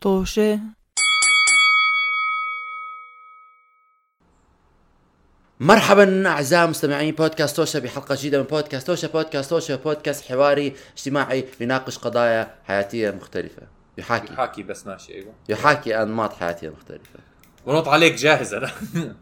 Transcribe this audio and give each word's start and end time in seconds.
طوشة 0.00 0.60
مرحبا 5.60 6.28
أعزائي 6.28 6.66
مستمعين 6.66 7.14
بودكاست 7.14 7.56
توشا 7.56 7.78
بحلقة 7.78 8.14
جديدة 8.14 8.38
من 8.38 8.44
بودكاست 8.44 8.86
توشا 8.86 9.08
بودكاست 9.08 9.50
توشا 9.50 9.76
بودكاست 9.76 10.24
حواري 10.24 10.74
اجتماعي 10.96 11.44
يناقش 11.60 11.98
قضايا 11.98 12.54
حياتية 12.64 13.10
مختلفة. 13.10 13.62
يحاكي. 13.98 14.34
حاكي 14.34 14.62
بس 14.62 14.86
ماشي 14.86 15.14
أيوه. 15.14 15.32
يحاكي 15.48 16.02
أنماط 16.02 16.32
حياتية 16.32 16.68
مختلفة. 16.68 17.18
ونط 17.66 17.88
عليك 17.88 18.14
جاهز 18.14 18.54
أنا 18.54 18.70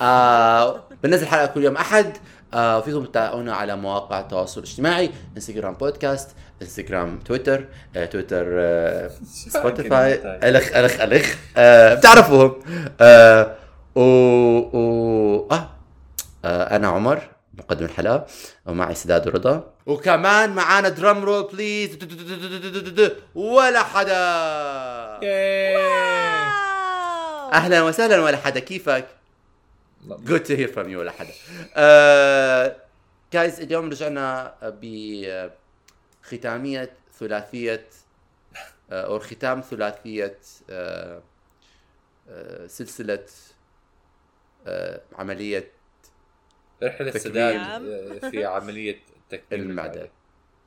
آه 0.00 0.84
بنزل 1.02 1.26
حلقه 1.26 1.46
كل 1.46 1.64
يوم 1.64 1.76
أحد. 1.76 2.16
آه 2.54 2.80
فيكم 2.80 3.04
تتابعونا 3.04 3.54
على 3.54 3.76
مواقع 3.76 4.20
التواصل 4.20 4.60
الاجتماعي 4.60 5.10
انستغرام 5.36 5.74
بودكاست 5.74 6.28
انستغرام 6.62 7.18
تويتر 7.18 7.64
آه 7.96 8.04
تويتر 8.04 8.46
آه 8.48 9.10
سبوتيفاي 9.26 10.14
الخ 10.48 10.76
الخ 10.76 11.00
الخ 11.00 11.34
آه 11.56 11.94
بتعرفوهم. 11.94 12.62
آه 13.00 13.56
و, 13.94 14.00
و... 14.00 15.48
آه. 15.52 15.70
آه 16.44 16.76
أنا 16.76 16.88
عمر 16.88 17.22
مقدم 17.54 17.84
الحلقة 17.84 18.26
ومعي 18.66 18.94
سداد 18.94 19.26
ورضا. 19.26 19.72
وكمان 19.86 20.50
معانا 20.50 20.88
drum 20.88 21.24
roll 21.24 21.48
please 21.52 21.98
ولا 23.34 23.82
حدا. 23.82 24.14
أهلا 27.52 27.82
وسهلا 27.82 28.20
ولا 28.20 28.36
حدا. 28.36 28.60
كيفك؟ 28.60 29.06
Good 30.08 30.44
to 30.46 30.56
hear 30.56 30.68
from 30.68 30.86
you 30.88 30.96
ولا 30.96 31.12
حدا. 31.12 31.32
جايز 33.32 33.60
اليوم 33.60 33.90
رجعنا 33.90 34.54
بختامية 36.24 36.92
ثلاثية 37.18 37.86
آه، 38.90 39.06
أو 39.06 39.18
ختام 39.18 39.60
ثلاثية 39.60 40.38
آه، 40.70 41.22
آه، 42.28 42.66
سلسلة 42.66 43.24
عملية 45.12 45.70
رحلة 46.82 47.10
تكميم. 47.10 47.24
سداد 47.24 47.56
آه، 47.86 48.30
في 48.30 48.44
عملية 48.54 48.98
تكميم 49.30 49.70
المعدة. 49.70 50.08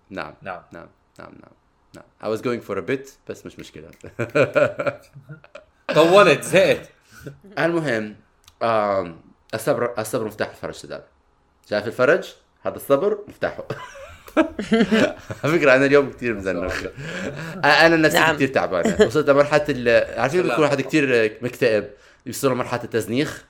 نعم. 0.10 0.34
نعم. 0.42 0.64
نعم. 0.74 0.88
نعم. 1.20 1.34
نعم. 1.42 1.52
نعم. 1.96 2.06
I 2.22 2.38
was 2.38 2.42
going 2.42 2.62
for 2.70 2.78
a 2.78 2.82
bit 2.92 3.10
بس 3.28 3.46
مش 3.46 3.60
مشكلة. 3.60 3.92
طولت 5.96 6.44
زهقت. 6.44 6.90
المهم 7.60 8.16
الصبر 9.54 10.00
الصبر 10.00 10.26
مفتاح 10.26 10.50
الفرج 10.50 10.74
سداد 10.74 11.04
شايف 11.70 11.88
الفرج؟ 11.88 12.36
هذا 12.62 12.76
الصبر 12.76 13.24
مفتاحه. 13.28 13.68
على 15.44 15.60
فكرة 15.60 15.76
أنا 15.76 15.86
اليوم 15.86 16.12
كثير 16.12 16.34
مزنخ 16.34 16.84
أنا 17.66 17.96
نفسي 17.96 18.20
نعم. 18.20 18.36
كثير 18.36 18.48
تعبان. 18.48 19.08
وصلت 19.08 19.30
لمرحلة 19.30 19.66
ال- 19.70 20.20
عارفين. 20.20 20.42
بيكون 20.42 20.64
واحد 20.64 20.82
كثير 20.82 21.38
مكتئب. 21.42 21.90
يوصل 22.26 22.52
لمرحلة 22.52 22.84
التزنيخ. 22.84 23.44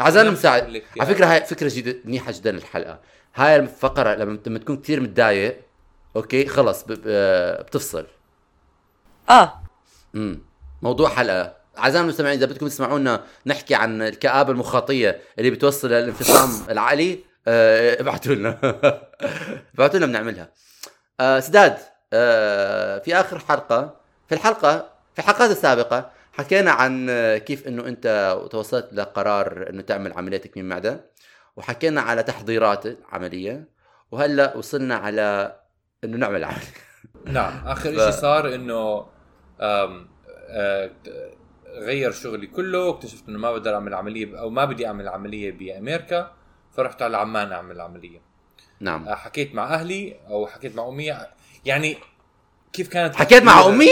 نعم، 0.00 0.32
مساعد 0.32 0.82
على 1.00 1.14
فكرة 1.14 1.26
هاي 1.26 1.44
فكرة 1.44 1.70
جدا 1.74 1.98
منيحة 2.04 2.32
جدا 2.32 2.50
الحلقة. 2.50 2.98
هاي 3.34 3.56
الفقرة 3.56 4.14
لما 4.14 4.38
لما 4.46 4.58
تكون 4.58 4.76
كثير 4.76 5.00
متضايق 5.00 5.60
أوكي 6.16 6.46
خلص 6.46 6.82
ب- 6.82 6.92
ب- 6.92 7.62
بتفصل. 7.66 8.06
آه. 9.30 9.62
امم 10.14 10.40
موضوع 10.82 11.08
حلقة. 11.08 11.62
أعزائي 11.78 12.04
المستمعين 12.04 12.38
إذا 12.38 12.46
بدكم 12.46 12.68
تسمعونا 12.68 13.24
نحكي 13.46 13.74
عن 13.74 14.02
الكآبة 14.02 14.52
المخاطية 14.52 15.20
اللي 15.38 15.50
بتوصل 15.50 15.88
للانفصام 15.88 16.50
العقلي 16.70 17.18
ابعتوا 17.48 18.34
لنا. 18.34 18.58
ابعتوا 19.74 19.98
لنا 19.98 20.06
بنعملها. 20.06 20.48
آه، 21.20 21.40
سداد 21.40 21.76
آه، 22.12 22.98
في 22.98 23.14
آخر 23.14 23.38
حلقة 23.38 23.96
في 24.28 24.34
الحلقة 24.34 24.90
في 25.14 25.18
الحلقات 25.18 25.50
السابقة 25.50 26.10
حكينا 26.32 26.70
عن 26.70 27.06
آه، 27.10 27.38
كيف 27.38 27.66
إنه 27.68 27.86
أنت 27.88 28.38
توصلت 28.50 28.88
لقرار 28.92 29.66
إنه 29.70 29.82
تعمل 29.82 30.12
عملية 30.12 30.36
تكميم 30.36 30.68
معدة 30.68 31.10
وحكينا 31.56 32.00
على 32.00 32.22
تحضيرات 32.22 32.86
العملية 32.86 33.68
وهلأ 34.10 34.56
وصلنا 34.56 34.94
على 34.94 35.56
إنه 36.04 36.16
نعمل 36.16 36.44
عملية 36.44 36.60
نعم 37.36 37.66
آخر 37.66 37.92
ف- 37.92 38.00
شيء 38.00 38.10
صار 38.10 38.54
إنه 38.54 39.06
آه، 39.60 40.90
غير 41.66 42.12
شغلي 42.12 42.46
كله 42.46 42.78
واكتشفت 42.84 43.28
إنه 43.28 43.38
ما 43.38 43.52
بقدر 43.52 43.74
أعمل 43.74 43.94
عملية 43.94 44.40
أو 44.40 44.50
ما 44.50 44.64
بدي 44.64 44.86
أعمل 44.86 45.08
عملية 45.08 45.52
بأمريكا. 45.52 46.32
فرحت 46.76 47.02
على 47.02 47.16
عمان 47.16 47.52
أعمل 47.52 47.80
عملية. 47.80 48.20
نعم. 48.80 49.08
آه، 49.08 49.14
حكيت 49.14 49.54
مع 49.54 49.74
أهلي 49.74 50.16
أو 50.30 50.46
حكيت 50.46 50.76
مع 50.76 50.88
أمي. 50.88 51.14
يعني 51.64 51.96
كيف 52.72 52.88
كانت 52.88 53.16
حكيت 53.16 53.42
مع 53.42 53.66
أمي؟ 53.66 53.90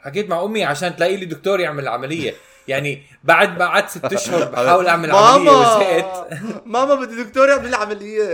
حكيت 0.00 0.28
مع 0.30 0.42
أمي 0.44 0.64
عشان 0.64 0.96
تلاقي 0.96 1.16
لي 1.16 1.26
دكتور 1.26 1.60
يعمل 1.60 1.82
العملية 1.82 2.34
يعني 2.68 3.02
بعد 3.24 3.58
ما 3.58 3.64
قعدت 3.66 3.88
ست 3.90 4.04
أشهر 4.04 4.44
بحاول 4.50 4.86
أعمل 4.86 5.08
ماما! 5.12 5.28
عملية 5.28 5.50
وزهقت. 5.50 6.32
ماما 6.66 6.94
بدي 6.94 7.24
دكتور 7.24 7.48
يعمل 7.48 7.66
العملية. 7.68 8.24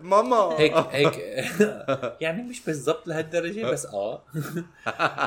ماما! 0.00 0.36
هيك 0.58 0.74
هيك. 0.92 1.14
يعني 2.20 2.42
مش 2.42 2.60
بالضبط 2.60 3.06
لهالدرجة 3.08 3.66
بس 3.66 3.86
آه. 3.86 4.22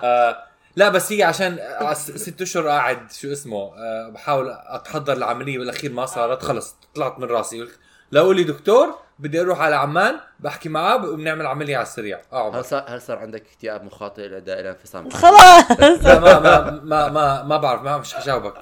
آه، 0.04 0.44
لا 0.76 0.90
بس 0.90 1.12
هي 1.12 1.24
عشان 1.24 1.60
ست 1.94 2.42
أشهر 2.42 2.68
قاعد 2.68 3.12
شو 3.12 3.32
اسمه 3.32 3.58
آه، 3.78 4.10
بحاول 4.10 4.50
أتحضر 4.50 5.14
العملية 5.14 5.58
بالاخير 5.58 5.92
ما 5.92 6.06
صارت 6.06 6.44
خلص 6.44 6.76
طلعت 6.96 7.20
من 7.20 7.28
راسي. 7.28 7.62
قلت 7.62 7.80
لو 8.12 8.32
لي 8.32 8.44
دكتور 8.44 8.96
بدي 9.20 9.42
أروح 9.42 9.62
على 9.62 9.76
عمان 9.76 10.20
بحكي 10.40 10.70
معاه 10.70 10.96
وبنعمل 10.96 11.46
عملية 11.46 11.76
على 11.76 11.84
السريع. 11.84 12.22
آه 12.34 12.46
عمر 12.46 12.60
هل 12.60 12.66
صار 12.66 12.84
هل 12.88 13.02
صار 13.02 13.18
عندك 13.18 13.42
اكتئاب 13.42 13.84
مخاطئ 13.84 14.28
لدى 14.28 14.54
إلى 14.54 14.70
انفصام؟ 14.70 15.10
خلاص. 15.10 15.72
لا 16.04 16.20
ما 16.20 16.40
ما 16.40 16.72
ما 16.72 17.10
ما, 17.10 17.44
ما 17.44 17.58
بعرف 17.58 17.82
ما 17.82 17.98
مش 17.98 18.14
حجاوبك. 18.14 18.54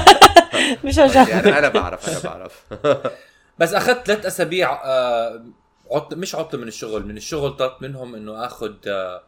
مش 0.84 0.98
هجاوب 0.98 1.28
يعني 1.28 1.58
أنا 1.58 1.68
بعرف 1.68 2.08
أنا 2.08 2.34
بعرف. 2.34 2.64
بس 3.58 3.74
أخذت 3.74 4.06
ثلاث 4.06 4.26
أسابيع 4.26 4.82
آه، 4.84 5.44
عط 5.90 6.14
مش 6.14 6.34
عطله 6.34 6.60
من 6.60 6.68
الشغل 6.68 7.06
من 7.06 7.16
الشغل 7.16 7.56
طلبت 7.56 7.82
منهم 7.82 8.14
إنه 8.14 8.46
آخذ 8.46 8.72
آه، 8.86 9.22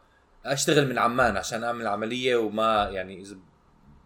أشتغل 0.45 0.87
من 0.87 0.99
عمان 0.99 1.37
عشان 1.37 1.63
أعمل 1.63 1.87
عملية 1.87 2.35
وما 2.35 2.89
يعني 2.91 3.21
إذا 3.21 3.35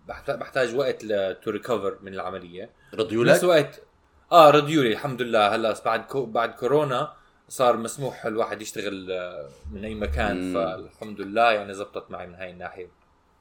بحتاج, 0.07 0.75
وقت 0.75 1.05
تو 1.43 1.51
ريكفر 1.51 1.97
من 2.01 2.13
العملية. 2.13 2.69
رضيوا 2.93 3.23
بنفس 3.23 3.37
لك 3.37 3.43
الوقت 3.43 3.81
آه 4.31 4.49
رديوا 4.49 4.83
لي 4.83 4.91
الحمد 4.91 5.21
لله 5.21 5.55
هلا 5.55 5.75
بعد 5.85 6.05
كو 6.05 6.25
بعد 6.25 6.51
كورونا 6.51 7.13
صار 7.49 7.77
مسموح 7.77 8.25
الواحد 8.25 8.61
يشتغل 8.61 9.11
آه، 9.11 9.49
من 9.71 9.85
أي 9.85 9.95
مكان 9.95 10.41
مم. 10.41 10.53
فالحمد 10.53 11.21
لله 11.21 11.51
يعني 11.51 11.73
زبطت 11.73 12.11
معي 12.11 12.27
من 12.27 12.35
هاي 12.35 12.51
الناحية 12.51 12.87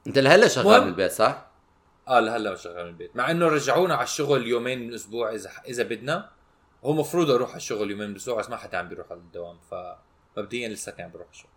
أنت 0.06 0.18
لهلا 0.18 0.48
شغال 0.48 0.66
مهم. 0.66 0.82
من 0.82 0.88
البيت 0.88 1.12
صح؟ 1.12 1.46
آه 2.08 2.20
لهلا 2.20 2.54
شغال 2.54 2.84
من 2.84 2.90
البيت 2.90 3.16
مع 3.16 3.30
إنه 3.30 3.48
رجعونا 3.48 3.94
على 3.94 4.04
الشغل 4.04 4.46
يومين 4.46 4.78
من 4.78 4.88
الأسبوع 4.88 5.32
إذا 5.32 5.50
إذا 5.68 5.82
بدنا 5.82 6.28
هو 6.84 6.92
مفروض 6.92 7.30
أروح 7.30 7.48
على 7.48 7.56
الشغل 7.56 7.90
يومين 7.90 8.06
من 8.06 8.12
الأسبوع 8.12 8.38
بس 8.38 8.50
ما 8.50 8.56
حدا 8.56 8.78
عم 8.78 8.88
بيروح 8.88 9.06
على 9.10 9.20
الدوام 9.20 9.58
فمبدئيا 9.70 10.68
لسه 10.68 10.92
كان 10.92 11.10
بروح 11.10 11.26
الشغل 11.32 11.50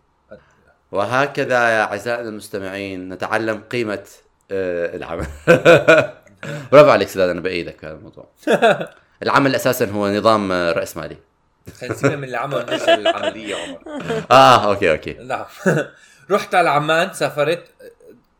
وهكذا 0.92 1.68
يا 1.68 1.82
اعزائنا 1.82 2.28
المستمعين 2.28 3.08
نتعلم 3.08 3.60
قيمة 3.60 4.06
آه، 4.50 4.96
العمل 4.96 5.26
برافو 6.72 6.90
عليك 6.90 7.08
سداد 7.08 7.28
أنا 7.28 7.40
بأيدك 7.40 7.84
هذا 7.84 7.94
الموضوع 7.94 8.28
العمل 9.22 9.54
أساسا 9.54 9.90
هو 9.90 10.08
نظام 10.08 10.52
آه، 10.52 10.72
راسمالي 10.72 11.16
خلينا 11.72 12.16
من 12.16 12.24
العمل 12.24 12.54
ونرجع 12.54 12.94
للعمليه 12.94 13.56
عمر. 13.56 13.78
آه 14.30 14.70
okay 14.70 14.90
okay. 14.90 15.12
نعم. 15.12 15.44
رحت 16.30 16.54
على 16.54 16.70
عمان 16.70 17.12
سافرت. 17.12 17.64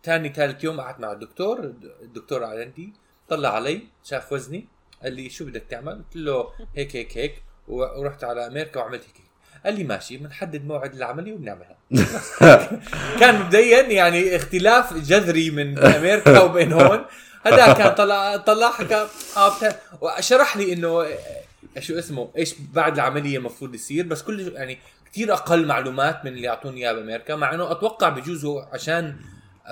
ثاني 0.04 0.28
ثالث 0.28 0.64
يوم 0.64 0.80
قعدت 0.80 1.00
مع 1.00 1.12
الدكتور. 1.12 1.72
الدكتور 2.02 2.44
عندي 2.44 2.92
طلع 3.28 3.48
علي 3.48 3.82
شاف 4.04 4.32
وزني 4.32 4.68
قال 5.02 5.12
لي 5.12 5.30
شو 5.30 5.44
بدك 5.44 5.62
تعمل؟ 5.70 5.92
قلت 5.92 6.16
له 6.16 6.48
هيك 6.76 6.96
هيك 6.96 7.18
هيك. 7.18 7.42
ورحت 7.68 8.24
على 8.24 8.46
أمريكا 8.46 8.80
وعملت 8.80 9.02
هيك 9.02 9.16
هيك. 9.16 9.24
قال 9.64 9.74
لي 9.74 9.84
ماشي 9.84 10.16
بنحدد 10.16 10.64
موعد 10.64 10.94
العملية 10.94 11.32
وبنعملها. 11.32 11.76
كان 13.20 13.40
مبدئيا 13.40 13.82
يعني 13.82 14.36
اختلاف 14.36 14.94
جذري 14.94 15.50
من 15.50 15.78
أمريكا 15.78 16.40
وبين 16.40 16.72
هون. 16.72 17.04
هذا 17.46 17.72
كان 17.72 17.94
طلع 17.94 18.36
طلع 18.36 18.70
حكى 18.70 19.06
آه 19.36 19.52
وشرح 20.00 20.56
لي 20.56 20.72
إنه 20.72 21.02
آه، 21.02 21.80
شو 21.80 21.98
اسمه 21.98 22.30
إيش 22.36 22.54
بعد 22.72 22.94
العملية 22.94 23.38
المفروض 23.38 23.74
يصير 23.74 24.06
بس 24.06 24.22
كل 24.22 24.52
يعني 24.54 24.78
كثير 25.12 25.32
أقل 25.32 25.66
معلومات 25.66 26.24
من 26.24 26.32
اللي 26.32 26.48
اعطوني 26.48 26.80
إياها 26.80 26.92
بأمريكا 26.92 27.36
مع 27.36 27.54
إنه 27.54 27.70
أتوقع 27.72 28.08
بجوز 28.08 28.46
عشان 28.72 29.16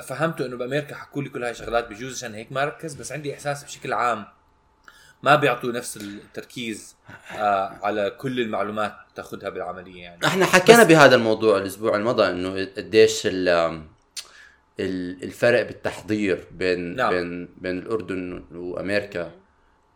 فهمته 0.07 0.47
إنه 0.47 0.57
بأمريكا 0.57 0.95
حكوا 0.95 1.23
لي 1.23 1.29
كل 1.29 1.43
هاي 1.45 1.51
الشغلات 1.51 1.89
بجوز 1.89 2.17
عشان 2.17 2.35
هيك 2.35 2.53
ما 2.53 2.65
ركز 2.65 2.95
بس 2.95 3.13
عندي 3.13 3.35
إحساس 3.35 3.65
بشكل 3.65 3.93
عام 3.93 4.25
ما 5.23 5.37
بيعطوا 5.37 5.73
نفس 5.73 5.97
التركيز 5.97 6.97
آه 7.39 7.79
على 7.83 8.11
كل 8.11 8.41
المعلومات 8.41 8.95
تاخذها 9.17 9.49
بالعملية 9.49 10.03
يعني. 10.03 10.27
إحنا 10.27 10.47
حكينا 10.47 10.83
بهذا 10.83 11.15
الموضوع 11.17 11.59
الأسبوع 11.59 11.97
الماضي 11.97 12.29
إنه 12.31 12.69
قديش 12.77 13.23
ال- 13.25 13.83
الفرق 14.81 15.63
بالتحضير 15.67 16.45
بين 16.51 16.97
نعم. 16.97 17.11
بين 17.11 17.49
بين 17.59 17.79
الأردن 17.79 18.45
وأمريكا 18.55 19.33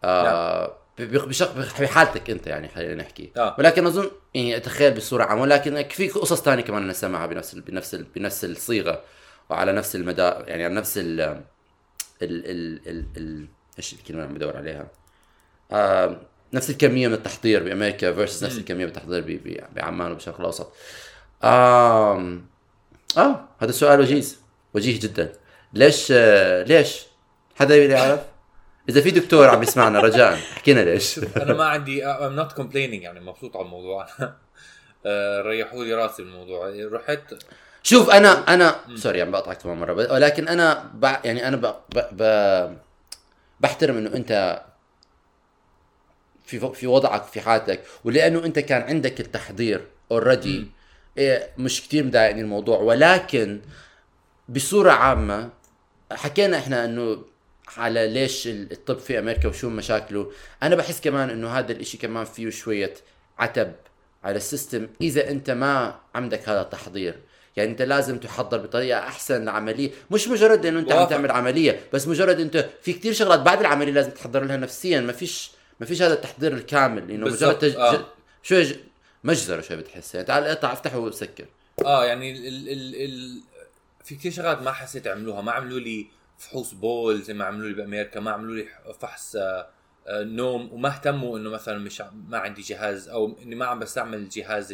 آه 0.05 0.77
ب- 0.99 1.03
بشق 1.29 1.57
بحالتك 1.81 2.31
أنت 2.31 2.47
يعني 2.47 2.69
خلينا 2.69 2.95
نحكي. 2.95 3.33
آه. 3.37 3.57
ولكن 3.59 3.87
أظن 3.87 4.11
يعني 4.35 4.57
أتخيل 4.57 4.95
بصورة 4.95 5.25
عامة 5.25 5.43
ولكن 5.43 5.83
في 5.89 6.09
قصص 6.09 6.43
ثانية 6.43 6.63
كمان 6.63 6.89
نسمعها 6.89 7.27
بنفس 7.27 7.55
ال- 7.55 7.61
بنفس 7.61 7.95
ال- 7.95 8.07
بنفس 8.17 8.45
الصيغة 8.45 9.03
وعلى 9.51 9.73
نفس 9.73 9.97
المدار 9.97 10.45
يعني 10.49 10.65
على 10.65 10.75
نفس 10.75 10.99
ال 10.99 11.21
ال 11.21 11.43
ال 12.23 12.81
ال, 12.89 13.05
ال... 13.17 13.47
إيش 13.79 13.93
الكلمة 13.93 14.21
اللي 14.21 14.29
عم 14.33 14.35
بدور 14.39 14.57
عليها؟ 14.57 14.89
آه 15.73 16.21
نفس 16.53 16.71
الكمية 16.71 17.09
من 17.09 17.15
التحضير 17.15 17.63
بأمريكا 17.65 18.13
فيرسس 18.13 18.45
نفس 18.45 18.59
الكمية 18.59 18.85
من 18.85 18.91
التحضير 18.91 19.41
بعمان 19.77 20.11
وبالشرق 20.11 20.41
الاوسط 20.41 20.73
آم... 21.45 22.47
آه 23.19 23.49
هذا 23.59 23.71
السؤال 23.71 24.01
وجيز 24.01 24.41
وجيه 24.77 25.01
جدا. 25.01 25.33
ليش 25.73 26.13
ليش؟ 26.67 27.03
حدا 27.57 27.77
يعرف؟ 27.77 28.21
إذا 28.89 29.01
في 29.01 29.11
دكتور 29.11 29.49
عم 29.49 29.63
يسمعنا 29.63 30.01
رجاء 30.01 30.35
احكي 30.35 30.73
لنا 30.73 30.81
ليش. 30.81 31.19
أنا 31.37 31.55
ما 31.55 31.65
عندي 31.65 32.05
I'm 32.05 32.37
not 32.41 32.57
complaining 32.57 33.03
يعني 33.03 33.21
مبسوط 33.21 33.57
على 33.57 33.67
الموضوع. 33.67 34.07
آه، 35.07 35.43
ريحوا 35.43 35.85
لي 35.85 35.95
راسي 35.95 36.23
بالموضوع 36.23 36.73
رحت. 36.93 37.35
شوف 37.83 38.11
أنا 38.11 38.55
أنا 38.55 38.77
sorry 38.95 39.23
عم 39.23 39.31
بقطعك 39.31 39.63
كمان 39.63 39.79
مرة 39.79 40.13
ولكن 40.13 40.49
أنا 40.49 40.91
ب... 40.95 41.05
يعني 41.05 41.49
أنا 41.49 41.57
ب... 41.57 41.67
ب... 41.95 41.99
ب... 42.13 42.23
بحترم 43.61 43.97
إنه 43.97 44.15
أنت 44.15 44.63
في 46.47 46.71
في 46.75 46.87
وضعك 46.87 47.23
في 47.23 47.41
حالتك 47.41 47.81
ولأنه 48.05 48.45
أنت 48.45 48.59
كان 48.59 48.83
عندك 48.83 49.21
التحضير 49.21 49.87
already 50.11 50.67
مش 51.59 51.83
كتير 51.83 52.05
مضايقني 52.05 52.41
الموضوع 52.41 52.79
ولكن 52.79 53.61
بصورة 54.49 54.91
عامة 54.91 55.51
حكينا 56.13 56.59
إحنا 56.59 56.85
إنه 56.85 57.25
على 57.77 58.09
ليش 58.09 58.47
الطب 58.47 58.99
في 58.99 59.19
أمريكا 59.19 59.49
وشو 59.49 59.69
مشاكله. 59.69 60.33
أنا 60.63 60.77
بحس 60.77 61.01
كمان 61.01 61.31
إنه 61.31 61.49
هذا 61.49 61.73
الإشي 61.73 61.99
كمان 61.99 62.25
فيه 62.25 62.51
شوية 62.51 62.95
عتب 63.39 63.73
على 64.25 64.37
السيستم. 64.37 64.89
إذا 65.01 65.31
أنت 65.31 65.51
ما 65.51 66.01
عندك 66.15 66.49
هذا 66.49 66.61
التحضير 66.61 67.15
يعني 67.57 67.71
أنت 67.71 67.83
لازم 67.83 68.19
تحضر 68.19 68.59
بطريقة 68.59 68.99
أحسن 68.99 69.45
لعملية. 69.45 69.91
مش 70.11 70.29
مجرد 70.29 70.67
إنه 70.67 70.81
أنت 70.81 70.93
عم. 70.93 71.09
تعمل 71.09 71.31
عملية 71.31 71.81
بس 71.93 72.09
مجرد 72.09 72.41
أنت 72.41 72.69
في 72.83 72.93
كتير 72.93 73.13
شغلات 73.13 73.41
بعد 73.41 73.61
العملية 73.61 73.93
لازم 73.93 74.11
تحضر 74.11 74.45
لها 74.45 74.57
نفسيا. 74.57 75.01
ما 75.01 75.13
فيش 75.13 75.51
ما 75.81 75.87
فيش 75.87 76.03
هذا 76.03 76.15
التحضير 76.15 76.53
الكامل. 76.53 77.11
إنه 77.11 77.27
مجرد 77.27 77.59
تج... 77.59 77.77
آه. 77.77 78.05
ج... 78.51 78.77
مجزرة 79.25 79.61
شوي 79.61 79.77
بتحس. 79.77 80.15
يعني 80.15 80.27
تعال 80.27 80.45
اقطع 80.45 80.73
افتحه 80.73 80.99
وسكر. 80.99 81.45
آه 81.85 82.05
يعني 82.05 82.33
ال 82.33 82.69
ال 82.69 82.95
ال 82.95 83.41
في 84.07 84.15
كثير 84.15 84.33
شغلات 84.33 84.63
ما 84.63 84.73
حسيت 84.73 85.07
عملوها 85.07 85.41
ما 85.43 85.53
عملوا 85.53 85.81
لي 85.81 86.07
فحوص 86.39 86.75
بول 86.75 87.23
زي 87.23 87.35
ما 87.35 87.45
عملوا 87.45 87.69
لي 87.69 87.75
بأمريكا 87.75 88.21
ما 88.21 88.31
عملوا 88.31 88.55
لي 88.55 88.67
فحص 89.01 89.37
آه، 89.37 89.67
آه، 90.07 90.23
نوم 90.23 90.73
وما 90.73 90.89
اهتموا 90.89 91.39
إنه 91.39 91.51
مثلا 91.51 91.79
مش 91.79 92.03
ما 92.29 92.39
عندي 92.39 92.63
جهاز 92.63 93.09
أو 93.09 93.37
إني 93.43 93.55
ما 93.55 93.67
عم 93.67 93.79
بستعمل 93.79 94.29
جهاز 94.29 94.73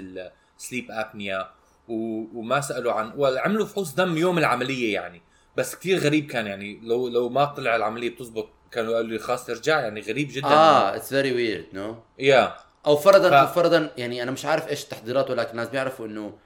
ال 0.59 0.64
sleep 0.64 0.91
apnea 0.91 1.51
وما 1.89 2.61
سألوا 2.61 2.93
عن 2.93 3.13
وعملوا 3.17 3.67
فحوص 3.67 3.95
دم 3.95 4.17
يوم 4.17 4.39
العملية 4.39 4.95
يعني. 4.95 5.23
بس 5.57 5.75
كثير 5.77 5.99
غريب 5.99 6.27
كان 6.27 6.47
يعني 6.47 6.81
لو 6.83 7.09
لو 7.09 7.29
ما 7.29 7.45
طلع 7.45 7.77
العملية 7.77 8.11
بتزبط 8.11 8.49
كانوا 8.73 8.95
قالوا 8.95 9.11
لي 9.11 9.19
خلاص 9.19 9.47
ترجع 9.47 9.81
يعني 9.81 10.01
غريب 10.01 10.29
جدا. 10.33 10.47
آه 10.47 10.97
it's 10.97 11.09
very 11.09 11.33
weird 11.35 11.67
no 11.73 11.97
yeah 12.19 12.57
أو 12.87 12.97
فرضا 12.97 13.47
ف- 13.47 13.55
فرضا 13.55 13.91
يعني 13.97 14.23
أنا 14.23 14.31
مش 14.31 14.45
عارف 14.45 14.69
إيش 14.69 14.85
التحضيرات 14.85 15.31
ولكن 15.31 15.51
الناس 15.51 15.69
بيعرفوا 15.69 16.07
إنه 16.07 16.39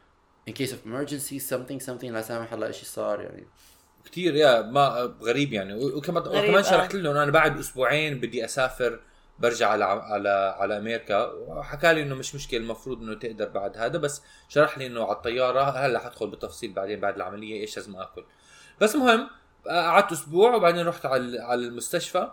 in 0.50 0.52
case 0.52 0.72
of 0.72 0.86
emergency 0.86 1.38
something 1.38 1.80
something 1.80 2.10
لا 2.10 2.22
سامح 2.22 2.52
الله 2.52 2.70
شيء 2.70 2.84
صار 2.84 3.20
يعني. 3.20 3.46
كثير 4.04 4.34
يا 4.34 4.62
ما 4.62 5.14
غريب 5.22 5.52
يعني. 5.52 5.74
وكمان 5.74 6.22
غريب، 6.22 6.44
وكمان 6.44 6.64
آه. 6.64 6.70
شرحت 6.70 6.94
له 6.94 7.10
إنه 7.10 7.22
أنا 7.22 7.30
بعد 7.30 7.58
أسبوعين 7.58 8.20
بدي 8.20 8.44
أسافر 8.44 9.00
برجع 9.38 9.68
على 9.68 9.84
على 9.84 10.28
على 10.58 10.78
أمريكا. 10.78 11.32
وحكى 11.32 11.92
لي 11.92 12.02
إنه 12.02 12.14
مش 12.14 12.34
مشكلة 12.34 12.60
المفروض 12.60 13.02
إنه 13.02 13.14
تقدر 13.14 13.48
بعد 13.48 13.76
هذا 13.76 13.98
بس 13.98 14.22
شرح 14.48 14.78
لي 14.78 14.86
إنه 14.86 15.04
على 15.04 15.16
الطيارة 15.16 15.62
هلأ 15.62 15.98
حدخل 15.98 16.26
بالتفصيل 16.26 16.72
بعدين 16.72 17.00
بعد 17.00 17.16
العملية 17.16 17.60
إيش 17.60 17.76
لازم 17.76 17.96
آكل. 17.96 18.24
بس 18.80 18.96
مهم 18.96 19.30
قعدت 19.66 20.12
أسبوع 20.12 20.54
وبعدين 20.54 20.86
رحت 20.86 21.06
على 21.06 21.38
على 21.38 21.60
المستشفى. 21.60 22.32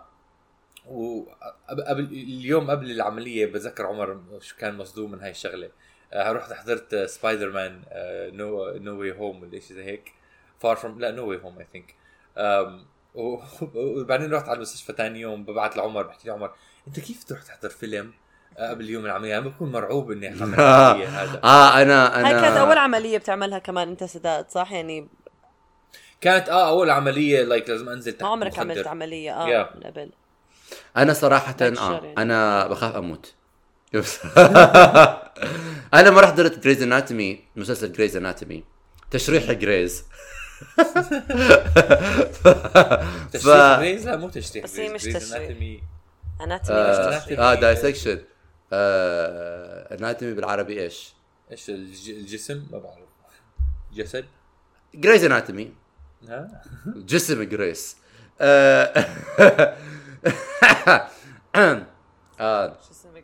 وقبل 0.86 2.04
اليوم 2.04 2.70
قبل 2.70 2.90
العملية 2.90 3.46
بذكر 3.46 3.86
عمر 3.86 4.20
شو 4.40 4.56
كان 4.56 4.74
مصدوم 4.74 5.10
من 5.12 5.20
هاي 5.20 5.30
الشغلة. 5.30 5.66
آه، 5.66 5.70
رحت 6.16 6.52
حضرت 6.52 6.94
سبايدر 6.94 7.50
مان 7.50 7.82
no 8.36 8.70
no 8.76 9.00
way 9.00 9.12
home 9.12 9.42
ولا 9.42 9.50
شيء 9.60 9.76
زي 9.76 9.84
هيك. 9.84 10.12
far 10.60 10.76
from 10.76 11.00
لا 11.00 11.10
no 11.10 11.28
way 11.30 11.38
home 11.38 11.58
I 11.58 11.66
think 11.72 11.94
وبعدين 13.14 14.32
رحت 14.34 14.48
على 14.48 14.56
المستشفى 14.56 14.92
ثاني 14.92 15.20
يوم 15.20 15.44
ببعت 15.44 15.76
لعمر 15.76 16.02
بحكي 16.02 16.28
له 16.28 16.34
عمر 16.34 16.50
أنت 16.88 17.00
كيف 17.00 17.24
تروح 17.24 17.42
تحضر 17.42 17.68
فيلم 17.68 18.12
آه، 18.58 18.70
قبل 18.70 18.90
يوم 18.90 19.04
العملية؟ 19.06 19.38
أنا 19.38 19.48
بكون 19.48 19.72
مرعوب 19.72 20.10
إني 20.10 20.28
اعمل 20.28 20.60
عمليه 20.60 21.08
هذا. 21.08 21.40
آه 21.44 21.82
أنا 21.82 22.20
أنا 22.20 22.28
هاي 22.28 22.40
كانت 22.40 22.56
أول 22.56 22.78
عملية 22.78 23.18
بتعملها 23.18 23.58
كمان 23.58 23.88
أنت 23.88 24.04
سداد 24.04 24.50
صح؟ 24.50 24.72
يعني 24.72 25.08
كانت 26.20 26.48
آه 26.48 26.68
أول 26.68 26.90
عملية 26.90 27.42
like 27.44 27.68
لازم 27.70 27.88
أنزل 27.88 28.12
تحت 28.12 28.22
ما 28.22 28.28
عمرك. 28.28 28.58
عملت 28.58 28.86
عملية 28.86 29.32
آه 29.32 29.46
Yeah. 29.46 29.76
من 29.76 29.82
قبل. 29.82 30.10
أنا 30.96 31.12
صراحة 31.12 31.56
آه 31.62 31.64
يعني. 31.64 32.14
أنا 32.18 32.66
بخاف 32.68 32.96
أموت. 32.96 33.34
أنا 35.94 36.10
ما 36.10 36.20
رح 36.20 36.30
حضرت 36.30 36.58
Grey's 36.58 36.82
Anatomy 36.82 37.44
مسلسل 37.56 37.92
Grey's 37.92 38.16
Anatomy 38.16 38.64
تشريح 39.10 39.52
Grey's 39.52 40.04
تشريح 43.32 43.78
Grey's 43.78 44.06
لا 44.08 44.16
مو 44.16 44.28
تشريح 44.28 44.64
بس 44.64 44.78
هي 44.78 44.88
Grey's. 44.88 45.06
مش 45.06 45.12
تشريح. 45.22 45.36
anatomy. 45.42 45.82
anatomy 46.40 46.78
مش 46.80 46.96
آه, 46.96 47.18
تشريح. 47.18 47.40
آه 47.40 47.54
dissection 47.54 48.18
آه 48.72 49.94
anatomy 49.94 50.32
بالعربي 50.34 50.82
إيش؟ 50.82 51.12
إيش 51.50 51.70
الج- 51.70 52.10
الجسم؟ 52.10 52.66
ما 52.72 52.78
بعرف. 52.78 52.98
جسد؟ 53.94 54.24
Grey's 54.94 55.24
Anatomy 55.24 55.72
جسم 56.86 57.42
Grey's 57.42 57.96
آه 58.40 59.04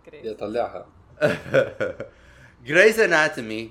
Grey's 0.06 0.20
بدي 0.20 0.30
اطلعها 0.30 0.86
Grey's 2.64 3.00
Anatomy 3.00 3.70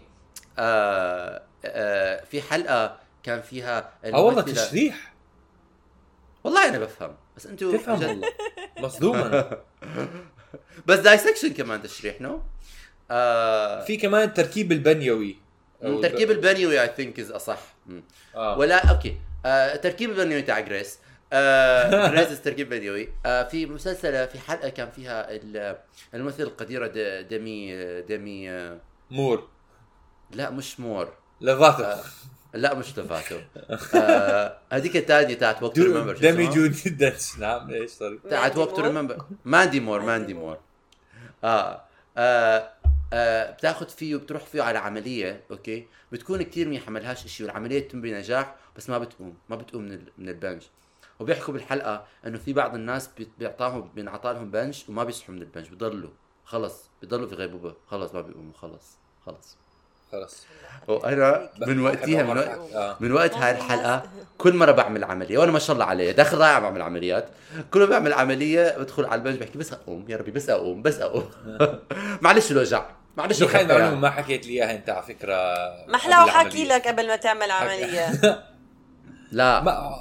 آه 0.60 1.42
آه 1.66 2.24
في 2.24 2.42
حلقة 2.42 3.00
كان 3.24 3.42
فيها 3.42 3.94
آه 4.06 4.22
والله 4.22 4.42
تشريح. 4.42 5.14
والله 6.44 6.70
أنا 6.70 6.80
بفهم 6.80 7.16
بس 7.38 7.46
أنتوا 7.46 7.78
تفهم 7.78 8.00
جد- 8.00 8.08
والله. 8.08 8.28
مصدوم 8.88 9.16
أنا. 9.16 9.62
بس 10.86 11.00
دايسكشن 11.00 11.54
كمان 11.54 11.81
تشريح 11.81 12.22
نو 12.22 12.42
آه 13.12 13.84
في 13.84 13.98
كمان 13.98 14.24
التركيب 14.28 14.72
البنيوي. 14.72 15.36
أو 15.84 16.02
تركيب 16.02 16.31
البنيوي 16.31 16.81
اي 16.81 16.88
ثينك 16.98 17.20
از 17.20 17.31
أصح. 17.31 17.60
ولا 18.36 18.90
أوكي. 18.90 19.18
آه 19.45 19.76
تركيب 19.76 20.09
البنيوي 20.09 20.42
تاع 20.42 20.59
جريس 20.59 21.00
آه 21.33 22.24
تركيب 22.44 23.07
آه 23.26 23.44
في 23.44 23.66
مسلسل 23.66 24.28
في 24.28 24.40
حلقة 24.40 24.69
كان 24.69 24.92
فيها 24.92 25.31
ال- 25.36 25.78
الممثلة 26.14 26.48
القديرة 26.48 26.88
د- 26.88 27.28
ديمي 27.28 28.02
ديمي 28.02 28.52
آه 28.52 28.80
مور. 29.12 29.48
لا 30.31 30.50
مش 30.50 30.80
مور. 30.80 31.14
لفاتو 31.42 32.02
لا 32.54 32.74
مش 32.74 33.00
لفاتو 33.00 33.38
آه 33.95 34.57
هذيك 34.71 34.98
الثانية 34.98 35.33
تاعت 35.36 35.64
وقت 35.64 35.80
ريمبر 35.80 36.18
دمي 36.18 36.48
جودي 36.48 36.90
دنش 36.90 37.38
نعم 37.40 37.69
إيش 37.69 37.92
سوري 37.92 38.19
تاعت 38.30 38.57
وقت؟ 38.57 38.80
ريمبر 38.80 39.26
ماندي 39.45 39.80
مور 39.80 40.02
ماندي 40.02 40.33
مور. 40.33 40.57
آه, 41.44 41.81
آه, 42.18 42.69
آه 43.14 43.52
بتاخذ 43.52 43.90
فيه 43.90 44.16
وبتروح 44.16 44.45
فيه 44.45 44.62
على 44.62 44.80
عملية 44.80 45.44
okay؟ 45.52 45.88
بتكون 46.12 46.42
كثير 46.42 46.68
منيحه 46.68 46.92
ما 46.92 47.00
لهاش 47.00 47.28
شيء 47.28 47.45
والعملية 47.48 47.80
بتتم 47.80 48.02
بنجاح 48.02 48.56
بس 48.78 48.90
ما 48.90 48.98
بتقوم 48.98 49.38
ما 49.50 49.56
بتقوم 49.56 49.81
من 49.83 49.92
ال- 49.92 50.12
من 50.18 50.30
البنج. 50.30 50.62
وبيحكوا 51.19 51.54
بالحلقة 51.54 52.06
إنه 52.28 52.38
في 52.38 52.54
بعض 52.54 52.76
الناس 52.76 53.09
بي- 53.18 53.30
بيعطاهم 53.40 53.90
بينعطى 53.95 54.33
لهم 54.33 54.52
بنج 54.52 54.83
وما 54.90 55.04
بيصحوا 55.04 55.35
من 55.35 55.42
البنج 55.42 55.69
بضلوا. 55.69 56.09
خلص. 56.45 56.90
بضلوا 57.04 57.28
في 57.28 57.35
غيبوبة. 57.35 57.73
خلص 57.88 58.14
ما 58.14 58.21
بيقوموا. 58.21 58.54
خلص. 58.54 58.97
خلص. 59.26 59.57
خلاص 60.11 60.45
وأنا 60.88 61.49
من 61.68 61.80
وقتها 61.80 62.23
من, 62.23 62.38
وقت 62.38 62.47
آه. 62.73 62.97
من 62.99 63.11
وقت 63.11 63.33
هاي 63.35 63.52
الحلقة 63.52 64.04
كل 64.38 64.56
مرة 64.56 64.71
بعمل 64.71 65.04
عملية 65.04 65.38
وأنا 65.38 65.52
ما 65.52 65.59
شاء 65.59 65.73
الله 65.73 65.85
علي 65.85 66.14
داخل 66.14 66.38
ضايع 66.38 66.59
بعمل 66.59 66.81
عمليات. 66.81 67.30
كل 67.71 67.80
ما 67.80 67.85
بعمل 67.85 68.14
عملية 68.14 68.78
بدخل 68.78 69.06
على 69.06 69.16
البنج 69.16 69.40
بحكي 69.40 69.57
بس 69.57 69.73
أقوم 69.73 70.06
يا 70.09 70.18
ربي 70.18 70.31
بس 70.31 70.49
أقوم 70.49 70.81
بس 70.81 70.99
أقوم. 70.99 71.30
معلش 72.21 72.52
الوجع 72.52 72.85
معلش 73.18 73.44
هاي. 73.44 73.61
المعلومه 73.61 73.95
ما 73.95 74.09
حكيت 74.09 74.45
لي 74.47 74.54
إياها 74.54 74.76
أنت 74.76 74.90
على 74.90 75.04
فكرة. 75.04 75.35
ما 75.88 75.95
أحلى 75.95 76.23
العملية. 76.23 76.76
لك 76.76 76.88
قبل 76.88 77.07
ما 77.07 77.16
تعمل 77.16 77.52
عملية. 77.52 78.11
لا. 79.31 79.61
ما, 79.61 79.99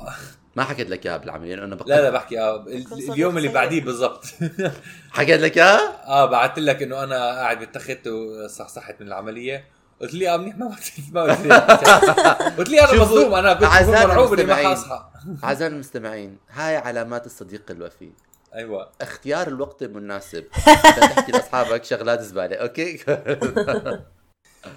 ما 0.58 0.64
حكيت 0.64 0.90
لك 0.90 1.06
إياها 1.06 1.16
بالعملية 1.16 1.54
لأنه 1.56 1.76
بقى 1.76 1.84
لا 1.88 2.00
لا 2.02 2.10
بحكي 2.10 2.40
آه 2.40 2.64
اليوم 3.12 3.36
اللي. 3.38 3.48
بعديه 3.48 3.80
بالضبط. 3.80 4.24
حكيت 5.10 5.40
لك 5.40 5.56
إياها؟ 5.58 6.06
آه 6.06 6.26
بعثت 6.26 6.58
لك 6.58 6.82
إنه 6.82 7.04
أنا 7.04 7.16
قاعد 7.16 7.58
بالتخت 7.58 8.06
وصحصحت 8.06 9.00
من 9.00 9.06
العملية. 9.06 9.64
قلت 10.00 10.14
لي 10.14 10.34
آه 10.34 10.36
منيح 10.36 10.56
ما 10.58 10.66
قلت 10.66 10.98
لي 10.98 11.04
ما 11.12 11.22
قلت 11.22 11.40
لي 11.40 11.54
قلت 12.58 12.68
لي 12.68 12.80
أنا 12.80 13.02
مصدوم 13.02 13.34
أنا 13.34 13.54
كنت 13.54 13.64
مرعوب 13.88 14.32
إني 14.32 14.44
ما. 14.44 14.54
حاصحى. 14.54 15.04
أعزائي 15.44 15.72
المستمعين 15.72 16.38
هاي 16.50 16.76
علامات 16.76 17.26
الصديق 17.26 17.62
الوفي. 17.70 18.10
أيوه. 18.54 18.88
اختيار 19.00 19.48
الوقت 19.48 19.82
المناسب. 19.82 20.44
تحكي 20.84 21.32
لأصحابك 21.32 21.84
شغلات 21.84 22.20
زبالة 22.20 22.56
أوكي؟ 22.56 22.98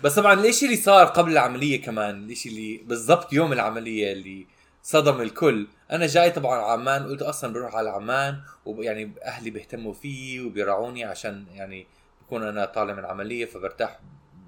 بس 0.03 0.15
طبعا 0.15 0.33
الإشي 0.33 0.65
اللي 0.65 0.77
صار 0.77 1.05
قبل 1.05 1.31
العملية 1.31 1.81
كمان 1.81 2.23
الإشي 2.23 2.49
اللي 2.49 2.81
بالضبط 2.85 3.33
يوم 3.33 3.53
العملية 3.53 4.11
اللي 4.13 4.47
صدم 4.83 5.21
الكل. 5.21 5.67
أنا 5.91 6.07
جاي 6.07 6.31
طبعا 6.31 6.57
على 6.57 6.71
عمان 6.71 7.07
قلت 7.07 7.21
أصلا 7.21 7.53
بروح 7.53 7.75
على 7.75 7.89
عمان 7.89 8.41
ويعني 8.65 9.11
أهلي 9.23 9.49
بيهتموا 9.49 9.93
فيي 9.93 10.41
وبيرعوني 10.41 11.03
عشان 11.03 11.45
يعني 11.51 11.87
بكون 12.21 12.43
أنا 12.43 12.65
طالع 12.65 12.93
من 12.93 13.05
عملية 13.05 13.45
فبرتاح 13.45 13.99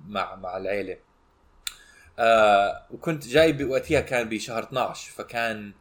مع 0.07 0.35
مع 0.35 0.57
العيلة. 0.57 0.97
آه 2.19 2.85
وكنت 2.91 3.27
جاي 3.27 3.53
بوقتها 3.53 3.99
كان 3.99 4.29
بشهر 4.29 4.63
12 4.63 5.11
فكان 5.11 5.73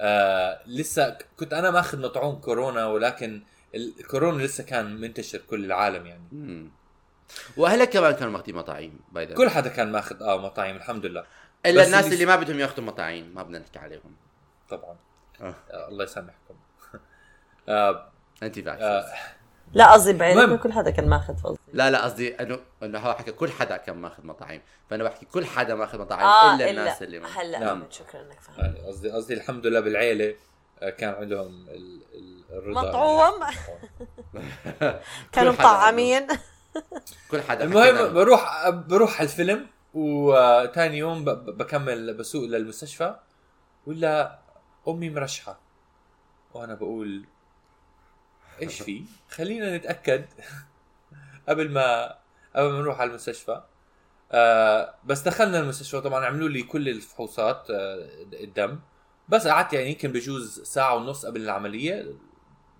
آه 0.00 0.60
لسه 0.66 1.18
كنت 1.38 1.52
أنا 1.52 1.70
ماخذ 1.70 2.00
مطعوم 2.00 2.36
كورونا 2.36 2.86
ولكن 2.86 3.42
الكورونا 3.74 4.42
لسه 4.42 4.64
كان 4.64 5.00
منتشر 5.00 5.38
كل 5.50 5.64
العالم 5.64 6.06
يعني. 6.06 6.70
وأهلك 7.56 7.90
كمان 7.90 8.12
كانوا 8.12 8.32
ماخذين 8.32 8.54
مطاعيم 8.54 9.00
by 9.12 9.26
كل 9.26 9.48
حدا 9.48 9.68
كان 9.68 9.92
ماخذ 9.92 10.22
آه 10.22 10.38
مطاعم 10.42 10.76
الحمد 10.76 11.06
لله. 11.06 11.24
إلا 11.70 11.86
الناس 11.86 12.04
اللي- 12.04 12.14
اللي 12.14 12.26
ما 12.26 12.36
بدهم 12.36 12.58
يأخذوا 12.60 12.84
مطاعيم 12.86 13.34
ما 13.34 13.42
بدنا 13.42 13.58
نحكي 13.58 13.78
عليهم. 13.78 14.16
طبعا. 14.70 14.96
آه. 15.40 15.54
آه. 15.70 15.88
الله 15.88 16.04
يسامحكم. 16.04 16.54
آه 17.68 18.08
anti-vax 18.42 18.82
آه 18.82 19.04
لا 19.72 19.92
قصدي 19.92 20.12
بعينك. 20.12 20.60
كل 20.60 20.72
حدا 20.72 20.90
كان 20.90 21.08
ماخذ 21.08 21.34
قصدي. 21.42 21.58
لا 21.72 21.90
لا 21.90 22.04
قصدي 22.04 22.34
إنه 22.42 22.60
إنه 22.82 22.98
هو 22.98 23.14
حكى 23.14 23.32
كل 23.32 23.50
حدا 23.50 23.76
كان 23.76 23.96
ماخذ 23.96 24.26
مطاعم 24.26 24.60
فأنا 24.90 25.04
بحكي 25.04 25.26
كل 25.26 25.46
حدا 25.46 25.74
ماخذ 25.74 25.98
مطاعم 25.98 26.20
آه 26.26 26.54
إلا 26.54 26.70
الناس 26.70 27.02
اللي 27.02 27.18
ما 27.18 27.28
هلا 27.28 27.58
نعم. 27.58 27.84
شكرا 27.90 28.20
إنك 28.20 28.40
فهمت. 28.40 28.58
يعني 28.58 28.78
قصدي 28.86 29.10
قصدي 29.10 29.34
الحمد 29.34 29.66
لله 29.66 29.80
بالعيلة 29.80 30.34
آه، 30.82 30.90
كان 30.90 31.14
عندهم 31.14 31.46
ال- 31.68 32.02
ال- 32.14 32.44
الرضا. 32.50 32.88
مطعوم. 32.88 33.40
كانوا 35.32 35.52
كل 35.52 35.58
حدا 35.58 35.68
مطعمين. 35.68 36.26
كل 37.30 37.40
حدا 37.42 37.64
المهم 37.64 38.14
بروح 38.14 38.68
بروح 38.68 39.20
على 39.20 39.28
الفيلم. 39.28 39.66
وثاني 39.94 40.98
يوم 40.98 41.24
بكمل 41.24 42.14
بسوق 42.14 42.44
للمستشفى 42.44 43.16
ولا 43.86 44.38
أمي 44.88 45.10
مرشحة. 45.10 45.60
وأنا 46.54 46.74
بقول 46.74 47.26
إيش 48.62 48.82
في؟ 48.82 49.04
خلينا 49.30 49.76
نتأكد 49.76 50.24
قبل 51.48 51.70
ما 51.70 52.18
قبل 52.56 52.72
ما 52.72 52.78
نروح 52.78 53.00
على 53.00 53.10
المستشفى. 53.10 53.62
آه 54.32 54.94
بس 55.04 55.20
دخلنا 55.20 55.60
المستشفى 55.60 56.00
طبعا 56.00 56.26
عملوا 56.26 56.48
لي 56.48 56.62
كل 56.62 56.88
الفحوصات 56.88 57.70
آه 57.70 58.08
الدم. 58.32 58.78
بس 59.28 59.46
قعدت 59.46 59.72
يعني 59.72 59.90
يمكن 59.90 60.12
بجوز 60.12 60.60
ساعة 60.60 60.94
ونص 60.94 61.26
قبل 61.26 61.40
العملية. 61.40 62.14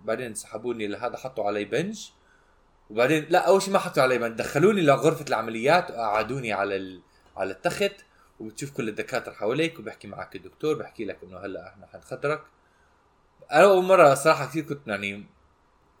بعدين 0.05 0.33
سحبوني 0.33 0.87
لهذا 0.87 1.17
حطوا 1.17 1.43
علي 1.45 1.65
بنج. 1.65 2.09
وبعدين 2.89 3.25
لا 3.29 3.39
أول 3.47 3.61
شيء 3.61 3.73
ما 3.73 3.79
حطوا 3.79 4.03
علي 4.03 4.17
بنج 4.17 4.37
دخلوني 4.37 4.81
لغرفة 4.81 5.25
العمليات 5.29 5.91
وقعدوني 5.91 6.53
على 6.53 6.75
ال... 6.75 6.99
على 7.37 7.51
التخت 7.51 7.91
وبتشوف 8.39 8.71
كل 8.71 8.89
الدكاترة 8.89 9.33
حواليك 9.33 9.79
وبحكي 9.79 10.07
معك 10.07 10.35
الدكتور 10.35 10.75
بحكي 10.75 11.05
لك 11.05 11.17
إنه 11.23 11.37
هلأ 11.37 11.67
إحنا 11.67 11.87
حنخدرك. 11.93 12.41
أنا 13.51 13.63
أول 13.63 13.83
مرة 13.83 14.13
صراحة 14.13 14.45
كثير 14.45 14.63
كنت 14.63 14.87
يعني 14.87 15.25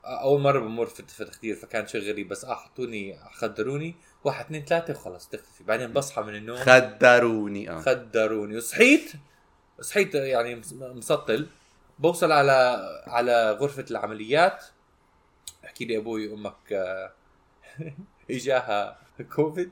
أول 0.05 0.41
مرة 0.41 0.59
بمر 0.59 0.85
في 0.85 1.03
في 1.07 1.25
تخدير 1.25 1.55
فكان 1.55 1.87
شيء 1.87 2.01
غريب 2.11 2.29
بس 2.29 2.45
آه 2.45 2.55
حطوني 2.55 3.19
خدروني 3.33 3.95
واحد 4.23 4.45
اثنين 4.45 4.65
ثلاثة 4.65 4.93
وخلص 4.93 5.27
تختفي. 5.27 5.63
بعدين 5.63 5.93
بصحى 5.93 6.21
من 6.21 6.35
النوم. 6.35 6.57
خدروني 6.57 7.69
آه. 7.69 7.81
خدروني. 7.81 8.57
وصحيت 8.57 9.11
صحيت 9.81 10.15
يعني 10.15 10.55
مس- 10.55 10.73
مسطل 10.73 11.47
بوصل 11.99 12.31
على 12.31 12.79
على 13.07 13.51
غرفة 13.51 13.85
العمليات. 13.91 14.63
بحكي 15.63 15.85
لي 15.85 15.97
أبوي 15.97 16.33
أمك 16.33 16.73
آه، 16.73 17.11
إجاها 18.31 18.99
كوفيد 19.35 19.71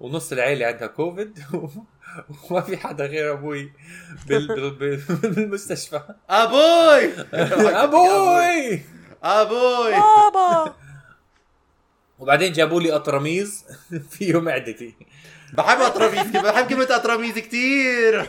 ونص 0.00 0.32
العيلة 0.32 0.66
عندها 0.66 0.86
كوفيد 0.86 1.38
وما 2.50 2.60
في 2.60 2.76
حدا 2.76 3.06
غير 3.06 3.32
أبوي 3.32 3.72
بال... 4.26 4.48
بال... 4.56 4.70
بال... 4.70 5.00
بالمستشفى. 5.30 6.02
أبوي! 6.30 7.12
أبوي! 7.82 8.82
أبوي! 9.22 9.92
بابا! 9.92 10.74
وبعدين 12.18 12.52
جابوا 12.52 12.80
لي 12.80 12.92
أطرميز 12.96 13.64
فيه 14.10 14.40
معدتي 14.40 14.94
بحب 15.52 15.80
أطرميز 15.80 16.26
بحب 16.26 16.68
كلمة 16.68 16.96
أطرميز 16.96 17.38
كثير 17.38 18.20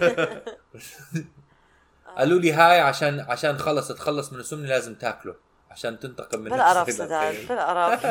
قالوا 2.18 2.40
لي 2.40 2.52
هاي 2.54 2.80
عشان 2.80 3.20
عشان 3.20 3.58
خلص 3.58 3.88
تخلص 3.88 4.34
من 4.34 4.40
السمنة 4.40 4.68
لازم 4.68 4.96
تاكله. 4.96 5.36
عشان 5.74 6.00
تنتقم 6.00 6.40
من 6.40 6.50
بالقرف 6.52 6.88
نفسك. 6.88 7.04
سداد 7.04 7.48
بالقرف 7.50 8.06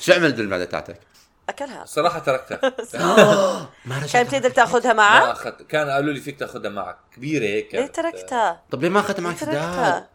شو 0.00 0.12
عملت 0.12 0.34
بالمعدة 0.34 0.64
تاعتك؟ 0.64 1.00
أكلها 1.48 1.84
صراحة 1.84 2.18
تركتها 2.18 2.60
ما 3.84 3.98
رجعت 3.98 4.12
كان 4.12 4.26
بتقدر 4.26 4.50
تأخذها 4.50 4.92
ما 4.92 4.94
معك؟ 4.94 5.22
أخذت 5.36 5.62
كان 5.62 5.90
قالوا 5.90 6.12
لي 6.12 6.20
فيك 6.20 6.38
تأخذها 6.38 6.70
معك 6.70 6.96
كبيرة 7.16 7.44
هيك 7.44 7.74
ليه. 7.74 7.86
تركتها؟ 7.86 8.62
طب 8.70 8.82
ليه 8.82 8.88
ما 8.88 9.00
أخذت 9.00 9.20
ليه 9.20 9.26
معك 9.26 9.36
سداد؟ 9.36 9.52
تركتها؟ 9.54 10.08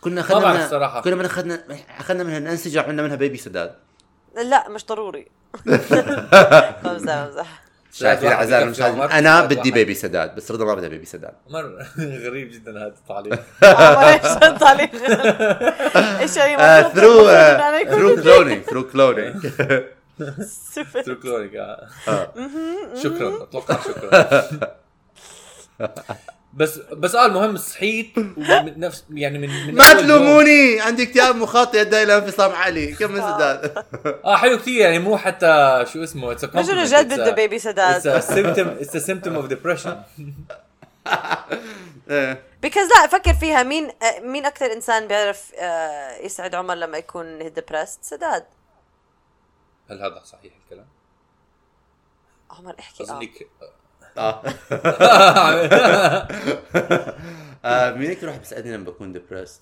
كنا 0.00 0.14
ما 0.14 0.20
أخذنا 0.20 0.52
منها 0.52 0.68
صراحة. 0.68 1.00
كنا 1.02 1.14
من 1.14 1.24
اخذنا 1.24 1.64
أخذنا 2.00 2.22
منها 2.24 2.38
الانسجه 2.38 2.78
وعملنا 2.80 3.02
منها 3.02 3.16
بيبي 3.16 3.36
سداد 3.38 3.74
لا 4.36 4.68
مش 4.68 4.86
ضروري 4.86 5.28
بمزح 6.84 7.24
بمزح 7.24 7.62
شايفين 7.98 8.32
عمر، 8.32 8.62
المشاهدين 8.62 9.02
أنا 9.02 9.44
بدي. 9.44 9.70
بيبي 9.70 9.94
سداد 9.94 10.34
بس 10.34 10.50
رضا 10.50 10.64
ما 10.64 10.74
بدها 10.74 10.88
بيبي 10.88 11.06
سداد 11.06 11.34
مر 11.50 11.86
غريب 12.24 12.50
جدا 12.50 12.70
هذا 12.72 12.86
التعليق 12.86 13.42
عمر 13.62 14.04
إيش 14.12 14.42
التعليق؟ 14.42 14.90
إيش 16.20 16.36
يعني 16.36 16.90
ثرو 16.94 17.26
ثرو 17.84 18.16
كلونينج 18.22 18.62
ثرو 18.64 18.82
كلونينج. 18.88 19.50
تركلونيك 21.06 21.54
آه. 21.56 21.88
شكرا 23.02 23.42
أتوقع 23.42 23.78
شكرا 23.80 24.38
بس 26.56 26.78
بس 26.78 27.14
آه 27.14 27.26
المهم 27.26 27.56
صحيت 27.56 28.18
ومن 28.18 28.80
نفس 28.80 29.04
يعني 29.10 29.38
من, 29.38 29.66
من 29.66 29.74
ما 29.74 29.92
تلوموني. 29.94 30.80
عندي 30.80 31.02
اكتئاب 31.02 31.36
مخاطي 31.36 31.80
ادى 31.80 32.02
إلى 32.02 32.16
انفصام 32.18 32.52
عالي 32.52 32.92
كم 32.94 33.10
من 33.12 33.20
سداد؟ 33.20 33.84
آه 34.24 34.36
حلو 34.36 34.58
كثير 34.58 34.80
يعني 34.80 34.98
مو 34.98 35.16
حتى 35.18 35.84
شو 35.92 36.04
اسمه 36.04 36.32
اتس 36.32 36.44
مش 36.44 36.70
انه 36.70 36.84
جد 36.84 37.14
بده 37.14 37.30
بيبي 37.30 37.58
سداد. 37.58 38.02
It's 38.02 38.22
a 38.24 38.26
symptom 38.28 38.84
it's 38.86 38.94
a 39.02 39.06
symptom 39.06 39.32
of 39.42 39.52
depression. 39.52 39.94
إيه. 42.10 42.42
بيكوز 42.62 42.82
لا 42.88 43.06
فكر 43.06 43.34
فيها. 43.34 43.62
مين 43.62 43.88
آه، 44.02 44.20
مين 44.20 44.46
أكثر 44.46 44.72
إنسان 44.72 45.08
بيعرف 45.08 45.52
آه، 45.58 46.16
يسعد 46.16 46.54
عمر 46.54 46.74
لما 46.74 46.98
يكون 46.98 47.52
ديبرست 47.52 48.04
سداد. 48.04 48.44
هل 49.90 50.02
هذا 50.02 50.22
صحيح 50.24 50.52
الكلام؟ 50.64 50.86
عمر 52.50 52.74
احكي. 52.80 53.02
آه. 53.02 53.06
اظني 53.06 53.26
ك- 53.26 53.48
آه. 54.18 54.42
آه، 57.64 57.90
مين 57.90 58.08
هيك 58.10 58.24
روح 58.24 58.36
بيسالني 58.36 58.72
لما 58.76 58.84
بكون 58.84 59.12
ديبرست 59.12 59.60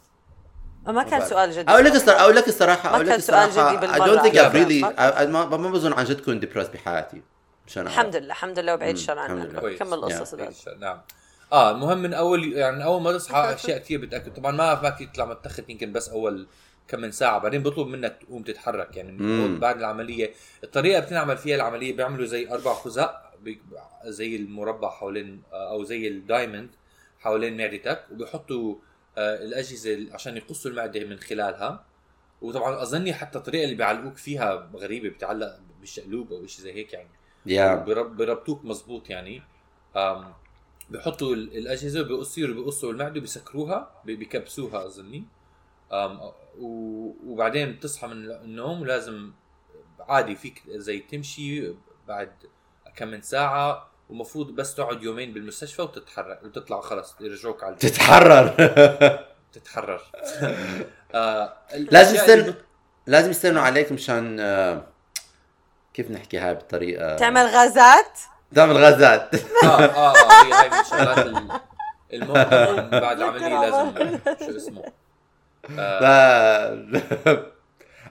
ما 0.87 1.02
كان 1.02 1.25
سؤال 1.25 1.50
جدي 1.52 1.70
أقول 1.70 1.84
لك 1.84 1.94
الصراحه 1.94 2.20
أقول 2.25 2.37
لك 2.37 2.49
الصراحه 2.49 2.88
ما 2.90 2.94
أقول 2.96 3.06
لك 3.06 3.12
كان 3.12 3.20
سؤال 3.20 3.49
الصراحة 3.49 3.76
بالمرة. 3.76 4.23
think 4.23 4.34
لا، 4.34 4.50
I've 4.50 4.54
really 4.54 5.28
ما- 5.30 5.44
بظن 5.70 5.92
عن 5.92 6.04
جد 6.04 6.20
كنت 6.20 6.40
ديبرست 6.44 6.70
بحياتي. 6.75 7.23
مشان. 7.66 7.87
الحمد 7.87 8.16
لله 8.16 8.26
الحمد 8.26 8.58
لله 8.58 8.75
وبعيد 8.75 8.94
الشر 8.96 9.18
عنك. 9.18 9.76
كمل 9.78 9.94
القصة 9.94 10.49
نعم. 10.80 11.00
آه 11.52 11.70
المهم 11.70 11.99
من 11.99 12.14
اول 12.14 12.52
يعني 12.52 12.76
من 12.76 12.82
أول 12.82 13.02
ما 13.02 13.12
تصحى 13.12 13.54
أشياء 13.54 13.78
كثير 13.78 14.00
بتأكد. 14.00 14.34
طبعا 14.34 14.52
ما 14.52 14.82
ما 14.82 14.90
فيك 14.90 15.11
تطلع 15.11 15.25
من 15.25 15.32
التخت 15.32 15.68
يمكن 15.68 15.92
بس 15.92 16.08
أول 16.08 16.46
كم 16.88 17.00
من 17.00 17.11
ساعة. 17.12 17.38
بعدين 17.38 17.62
بيطلب 17.62 17.87
منك 17.87 18.16
تقوم 18.26 18.42
تتحرك. 18.42 18.96
يعني 18.96 19.58
بعد 19.58 19.78
العملية. 19.78 20.32
الطريقة 20.64 20.96
اللي 20.96 21.06
بتنعمل 21.06 21.37
فيها 21.37 21.56
العملية 21.56 21.96
بيعملوا 21.96 22.26
زي 22.26 22.49
أربع 22.50 22.75
خزق. 22.75 23.20
زي 24.04 24.36
المربع 24.36 24.90
حوالين 24.90 25.42
أو 25.52 25.84
زي 25.84 26.08
الدايموند 26.08 26.70
حوالين 27.18 27.56
معدتك 27.56 28.04
وبيحطوا 28.12 28.74
آه 29.18 29.44
الأجهزة 29.44 30.06
عشان 30.14 30.36
يقصوا 30.36 30.70
المعدة 30.70 31.04
من 31.04 31.16
خلالها. 31.18 31.84
وطبعا 32.42 32.82
أظني 32.82 33.12
حتى 33.12 33.38
الطريقة 33.38 33.64
اللي 33.64 33.74
بيعلقوك 33.74 34.16
فيها 34.16 34.70
غريبة 34.74 35.08
بتعلق 35.08 35.58
بالشقلوب 35.80 36.32
أو 36.32 36.46
شيء 36.46 36.64
زي 36.64 36.72
هيك 36.72 36.92
يعني. 36.92 37.08
يا 37.46 37.74
برب 37.74 38.16
بربطوك 38.16 38.64
مزبوط 38.64 39.10
يعني. 39.10 39.42
بحطوا 40.90 41.34
ال- 41.34 41.56
الأجهزة 41.56 42.02
بيصيروا 42.02 42.54
بيقصوا 42.54 42.92
المعدة 42.92 43.20
بيسكروها 43.20 44.02
بي- 44.04 44.16
بيكبسوها 44.16 44.86
أظني. 44.86 45.24
وبعدين 47.26 47.72
بتصحى 47.72 48.06
من 48.06 48.30
النوم 48.30 48.80
ولازم 48.82 49.32
عادي 50.00 50.34
فيك 50.36 50.62
زي 50.68 50.98
تمشي 50.98 51.72
بعد 52.08 52.32
كم 52.96 53.08
من 53.08 53.22
ساعة 53.22 53.86
ومفروض 54.08 54.46
بس 54.54 54.74
تقعد 54.74 55.02
يومين 55.02 55.32
بالمستشفى 55.32 55.82
وتتحرك 55.82 56.40
وتطلع 56.44 56.80
خلص 56.80 57.16
يرجعوك 57.20 57.64
على 57.64 57.72
البيت. 57.74 57.86
تتحرر. 57.94 58.48
تتحرر. 59.54 60.00
آه 61.14 61.54
لازم 61.74 62.14
يستنوا 62.14 62.54
لازم 63.06 63.30
يستنوا 63.30 63.62
عليك 63.62 63.92
مشان 63.92 64.40
آه، 64.40 64.86
كيف 65.94 66.10
نحكي 66.10 66.38
هاي 66.38 66.54
بطريقة؟ 66.54 67.16
تعمل 67.16 67.42
غازات؟ 67.46 68.18
تعمل 68.54 68.76
غازات. 68.76 69.34
آه 69.64 69.66
آه 69.66 70.14
آه 70.14 70.44
هي 70.44 70.52
هاي 70.52 70.68
من 70.70 70.80
الشغلات 70.80 71.18
ال- 71.18 71.60
المهمة 72.12 73.00
بعد 73.00 73.16
العملية 73.20 73.60
لازم 73.60 74.18
شو 74.40 74.56
اسمه. 74.56 74.84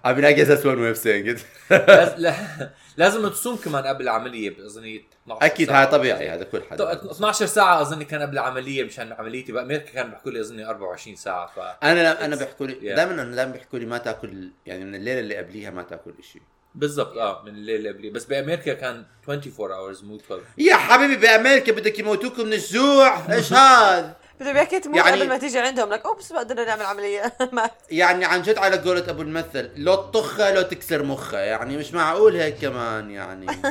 I 0.06 0.14
mean, 0.14 0.26
I 0.26 0.34
guess 0.34 0.48
that's 0.50 0.66
one 0.66 0.80
way 0.82 0.90
of 0.90 0.98
saying 0.98 1.26
it. 1.34 1.40
لاز- 1.72 2.14
لا- 2.20 2.70
لازم 2.98 3.28
تصوم 3.28 3.56
كمان 3.56 3.84
قبل 3.88 4.02
العملية 4.04 4.50
12 4.50 5.06
أكيد. 5.46 5.72
هاي 5.72 5.86
طبيعي 5.88 6.30
هذا 6.30 6.44
كل 6.44 6.62
حدا. 6.72 7.12
12 7.12 7.46
ساعة 7.46 7.82
أظني 7.82 8.06
كان 8.06 8.22
قبل 8.22 8.34
العملية 8.34 8.84
مشان 8.84 9.14
عمليتي 9.14 9.52
بامريكا 9.52 9.92
كانوا 9.92 10.10
بيحكوا 10.12 10.32
لي 10.32 10.42
أظني 10.42 10.66
24 10.70 11.16
ساعة 11.16 11.48
ف 11.48 11.60
أنا 11.84 12.26
أنا 12.26 12.36
بيحكوا 12.36 12.68
لي 12.68 12.74
Yeah. 12.74 12.96
دائما 12.96 13.12
أنا 13.22 13.36
دائما 13.36 13.52
بيحكوا 13.52 13.80
لي 13.80 13.86
ما 13.86 13.98
تاكل 13.98 14.52
يعني 14.66 14.86
من 14.86 14.96
الليلة 14.96 15.20
اللي 15.20 15.36
قبليها 15.38 15.70
ما 15.72 15.84
تأكل 15.84 16.14
شيء 16.34 16.42
بالضبط 16.76 17.18
آه 17.18 17.44
من 17.44 17.50
الليل 17.56 17.76
اللي 17.76 17.90
قبلي 17.90 18.10
بس 18.10 18.26
بأمريكا 18.26 18.74
كان 18.74 19.06
24 19.30 19.72
hours 19.72 20.04
مو 20.04 20.16
12 20.16 20.44
يا 20.58 20.76
حبيبي 20.76 21.16
بأمريكا 21.16 21.72
بدك 21.72 22.00
يموتوكم 22.00 22.46
من 22.46 22.54
الجوع. 22.54 23.34
إيش 23.34 23.54
هذا؟ 23.54 24.16
بده 24.40 24.54
بيحكي 24.54 24.80
تموت 24.80 24.98
يعني- 24.98 25.12
قبل 25.12 25.30
ما 25.30 25.38
تيجي 25.38 25.60
عندهم 25.60 25.90
لك 25.90 26.06
اوبس 26.06 26.32
ما 26.32 26.40
قدرنا 26.40 26.66
نعمل 26.66 26.86
عملية. 26.86 27.34
ما 27.54 27.70
يعني 27.92 28.26
عن 28.26 28.42
جد 28.42 28.58
على 28.58 28.78
قولة 28.78 29.10
أبو 29.10 29.22
المثل 29.22 29.72
لو 29.76 29.96
تطخها 29.96 30.52
لو 30.52 30.62
تكسر 30.62 31.04
مخها 31.04 31.40
يعني 31.40 31.78
مش 31.78 31.94
معقول 31.94 32.36
هيك 32.36 32.58
كمان 32.62 33.12
يعني. 33.12 33.48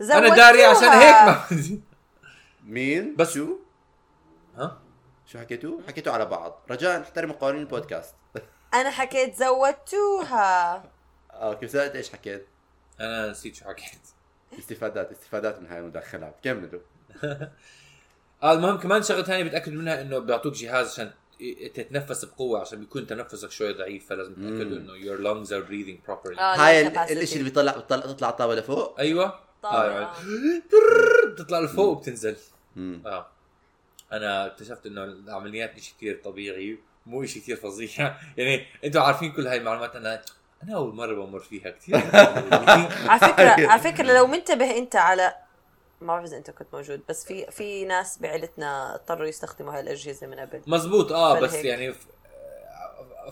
أنا 0.00 0.36
داري 0.36 0.64
عشان 0.64 0.88
هيك 0.88 1.14
ما 1.22 1.44
مين؟ 2.64 3.16
بس- 3.16 3.34
شو؟ 3.34 3.56
ها؟ 4.56 4.78
شو 5.26 5.38
حكيتوا؟ 5.38 5.78
حكيتوا 5.88 6.12
على 6.12 6.24
بعض. 6.26 6.62
رجاء 6.70 7.00
احترموا 7.02 7.34
قوانين 7.34 7.60
البودكاست. 7.60 8.14
أنا 8.74 8.90
حكيت 8.90 9.34
زودتوها. 9.36 10.82
آه 11.30 11.54
كيف 11.54 11.70
سألت 11.70 11.96
إيش 11.96 12.12
حكيت؟ 12.12 12.46
أنا 13.00 13.30
نسيت 13.30 13.54
شو 13.54 13.64
حكيت. 13.64 13.98
استفادات 14.58 15.10
استفادات 15.10 15.60
من 15.60 15.66
هاي 15.66 15.78
المداخلات. 15.78 16.34
كملوا. 16.44 16.80
المهم 18.44 18.78
كمان 18.78 19.02
شغلة 19.02 19.22
ثانية 19.22 19.44
بتأكد 19.44 19.72
منها 19.72 20.00
إنه 20.00 20.18
بيعطوك 20.18 20.54
جهاز 20.54 20.92
عشان 20.92 21.10
تتنفس 21.74 22.24
بقوة 22.24 22.60
عشان 22.60 22.80
بيكون 22.80 23.06
تنفسك 23.06 23.50
شوي 23.50 23.72
ضعيف 23.72 24.08
فلازم 24.08 24.34
تتاكدوا 24.34 24.76
إنه 24.78 24.92
your 24.94 25.18
lungs 25.20 25.48
are 25.50 25.68
breathing 25.68 26.10
properly. 26.10 26.38
آه، 26.38 26.56
هاي 26.56 26.82
لا 26.82 26.88
ال- 26.88 26.94
capacity. 27.08 27.10
الإشي 27.12 27.32
اللي 27.32 27.44
بيطلع 27.44 27.76
بيطلع 27.76 28.00
تطلع 28.06 28.28
الطاوله 28.28 28.60
لفوق؟ 28.60 29.00
أيوه. 29.00 29.38
طبعاً، 29.62 29.76
آه، 29.86 29.90
يعني 29.90 30.04
آه. 30.06 31.30
بتطلع 31.32 31.60
لفوق 31.60 31.86
وبتنزل. 31.88 32.36
آه. 33.06 33.26
أنا 34.12 34.46
اكتشفت 34.46 34.86
إنه 34.86 35.04
العمليات 35.04 35.78
شيء 35.80 35.94
كثير 35.96 36.20
طبيعي 36.24 36.78
مو 37.06 37.24
شيء 37.26 37.42
كثير 37.42 37.56
فظيع. 37.56 38.16
يعني 38.36 38.66
أنتم 38.84 39.00
عارفين 39.00 39.32
كل 39.32 39.46
هاي 39.46 39.56
المعلومات 39.56 39.96
أنا 39.96 40.22
أنا 40.62 40.74
أول 40.76 40.94
مرة 40.94 41.14
بمر 41.14 41.40
فيها 41.40 41.70
كثير 41.70 41.96
على 43.10 43.20
فكره 43.20 43.68
على 43.70 43.80
فكرة 43.82 44.12
لو 44.12 44.26
منتبه 44.26 44.78
أنت 44.78 44.96
على 44.96 45.34
ما 46.00 46.06
بعرف 46.06 46.24
إذا 46.24 46.36
أنت 46.36 46.50
كنت 46.50 46.68
موجود 46.72 47.00
بس 47.08 47.24
في 47.24 47.50
في 47.50 47.84
ناس 47.84 48.18
بعيلتنا 48.18 48.94
اضطروا 48.94 49.26
يستخدموا 49.26 49.74
هاي 49.74 49.80
الأجهزة 49.80 50.26
من 50.26 50.34
قبل 50.40 50.62
مزبوط 50.66 51.12
آه 51.12 51.40
بس 51.40 51.50
فالهيك. 51.50 51.64
يعني 51.64 51.94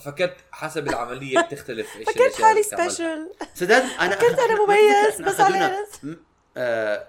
فكرت 0.01 0.37
حسب 0.53 0.89
العملية 0.89 1.41
بتختلف 1.41 1.97
إيش 1.97 2.09
فكرت 2.09 2.43
حالي. 2.43 2.63
special 2.63 3.31
سداد 3.55 3.83
أنا 4.01 4.15
كنت 4.15 4.39
أنا 4.39 4.65
مميز، 4.67 5.21
بس 5.23 5.41
على. 5.41 5.77
م- 6.03 6.15
آه، 6.57 7.09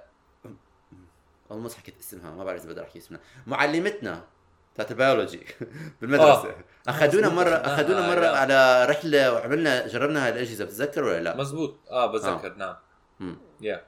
والله 1.49 1.69
حكيت 1.69 1.99
اسمها 1.99 2.31
ما 2.31 2.43
بعرف 2.43 2.59
إذا 2.61 2.69
بقدر 2.69 2.83
أحكي 2.83 2.99
اسمها 2.99 3.19
معلمتنا 3.47 4.23
تاعت 4.75 4.91
البيولوجي 4.91 5.45
بالمدرسة 6.01 6.49
آه. 6.49 6.55
أخذونا 6.87 7.29
مره 7.29 7.49
أخذونا 7.55 8.07
مرة. 8.15 8.27
على 8.27 8.85
رحلة 8.89 9.33
وعملنا 9.33 9.87
جربنا 9.87 10.25
هاي 10.25 10.29
الأجهزة 10.31 10.65
بتتذكر 10.65 11.03
ولا 11.03 11.19
لا؟ 11.19 11.37
مزبوط 11.37 11.79
آه 11.91 12.05
بتذكر 12.05 12.53
نعم 12.53 12.75
مم. 13.19 13.37
يا 13.61 13.85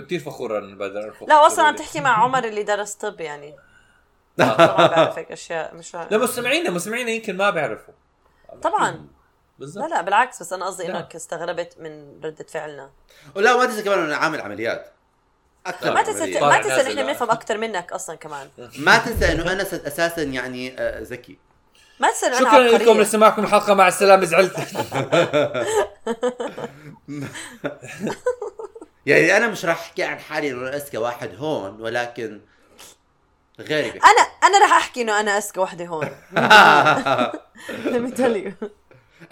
كنت 0.00 0.06
كثير 0.06 0.20
فخور 0.20 0.58
انفخ 0.58 1.22
لا 1.28 1.46
أصلا 1.46 1.64
عم 1.64 1.76
تحكي 1.76 2.00
مع 2.00 2.24
عمر 2.24 2.44
اللي 2.44 2.62
درس 2.62 2.94
طب 2.94 3.20
يعني. 3.20 3.56
طبعا 4.38 4.86
بعرف 4.86 5.18
هيك 5.18 5.32
أشياء 5.32 5.74
مش 5.74 5.94
لا 5.94 6.18
مستمعينا 6.18 6.70
مستمعينا 6.70 7.10
يمكن 7.10 7.36
ما 7.36 7.50
بيعرفوا 7.50 7.94
طبعا. 8.62 8.90
لا 8.90 9.04
بالضبط. 9.58 9.90
لا 9.90 10.02
بالعكس 10.02 10.42
بس 10.42 10.52
أنا 10.52 10.66
قصدي 10.66 10.86
لا. 10.86 10.98
إنك 10.98 11.14
استغربت 11.14 11.74
من 11.78 12.20
ردة 12.24 12.46
فعلنا. 12.48 12.90
ولا 13.34 13.56
ما 13.56 13.66
تنسى 13.66 13.82
كمان 13.82 13.98
إنه 13.98 14.16
عامل 14.16 14.40
عمليات. 14.40 14.92
أكثر 15.66 15.94
ما 15.94 16.02
تنسى 16.02 16.22
عمليات. 16.22 16.42
ما 16.42 16.62
تنسى 16.62 16.82
نحن 16.82 16.96
لا. 16.96 17.02
بنفهم 17.02 17.30
أكثر 17.30 17.58
منك 17.58 17.92
أصلا 17.92 18.16
كمان. 18.16 18.48
ما 18.86 18.98
تنسى 18.98 19.32
إنه 19.32 19.52
أنا 19.52 19.62
أساسا 19.62 20.22
يعني 20.22 20.78
آه، 20.78 21.02
ذكي. 21.02 21.38
ما 22.00 22.08
تنسى 22.08 22.26
إنه 22.26 22.38
أنا 22.38 22.48
شكرا 22.48 22.78
لكم 22.78 23.00
لسماعكم 23.00 23.44
الحلقة 23.44 23.74
مع 23.74 23.88
السلامة 23.88 24.24
زعلت. 24.24 24.56
يعني 29.08 29.36
أنا 29.36 29.48
مش 29.48 29.64
راح 29.64 29.80
أحكي 29.80 30.02
عن 30.02 30.18
حالي 30.18 30.50
إنه 30.50 30.60
أنا 30.60 30.76
أذكى 30.76 30.98
واحد 30.98 31.34
هون 31.36 31.80
ولكن 31.80 32.40
غيري 33.60 33.90
أنا 33.90 34.22
أنا 34.44 34.58
راح 34.58 34.72
أحكي 34.72 35.02
إنه 35.02 35.20
أنا 35.20 35.38
أذكى 35.38 35.60
وحدة 35.60 35.86
هون. 35.86 36.08
Let 37.68 38.18
me. 38.18 38.52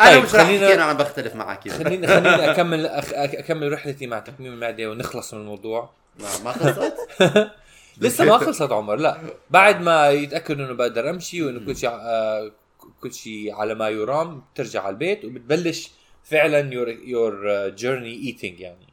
أنا 0.00 0.10
طيب، 0.10 0.24
مش 0.24 0.34
راح 0.34 0.42
أحكي 0.42 0.74
إنه 0.74 0.84
أنا 0.84 0.92
بختلف 0.92 1.34
معك 1.34 1.68
خليني 1.68 2.06
خليني 2.06 2.28
أكمل 2.50 2.86
أخ... 2.86 3.12
أكمل 3.14 3.72
رحلتي 3.72 4.06
مع 4.06 4.18
تكميم 4.18 4.52
المعدة 4.52 4.90
ونخلص 4.90 5.34
من 5.34 5.40
الموضوع. 5.40 5.90
ما 6.18 6.28
ما 6.44 6.52
خلصت؟ 6.52 6.94
لسه 8.00 8.24
ما 8.24 8.38
خلصت 8.38 8.72
عمر 8.72 8.96
لا. 8.96 9.18
بعد 9.50 9.80
ما 9.80 10.10
يتأكدوا 10.10 10.66
إنه 10.66 10.74
بقدر 10.74 11.10
أمشي 11.10 11.42
وإنه 11.42 11.66
كل 11.66 11.76
شيء 11.76 11.90
آه 11.90 12.52
كل 13.00 13.14
شيء 13.14 13.54
على 13.54 13.74
ما 13.74 13.88
يرام 13.88 14.42
بترجع 14.54 14.82
على 14.82 14.92
البيت 14.92 15.24
وبتبلش 15.24 15.90
فعلا 16.24 16.72
your 16.74 16.88
your 16.88 17.68
journey 17.68 18.26
eating 18.26 18.60
يعني. 18.60 18.85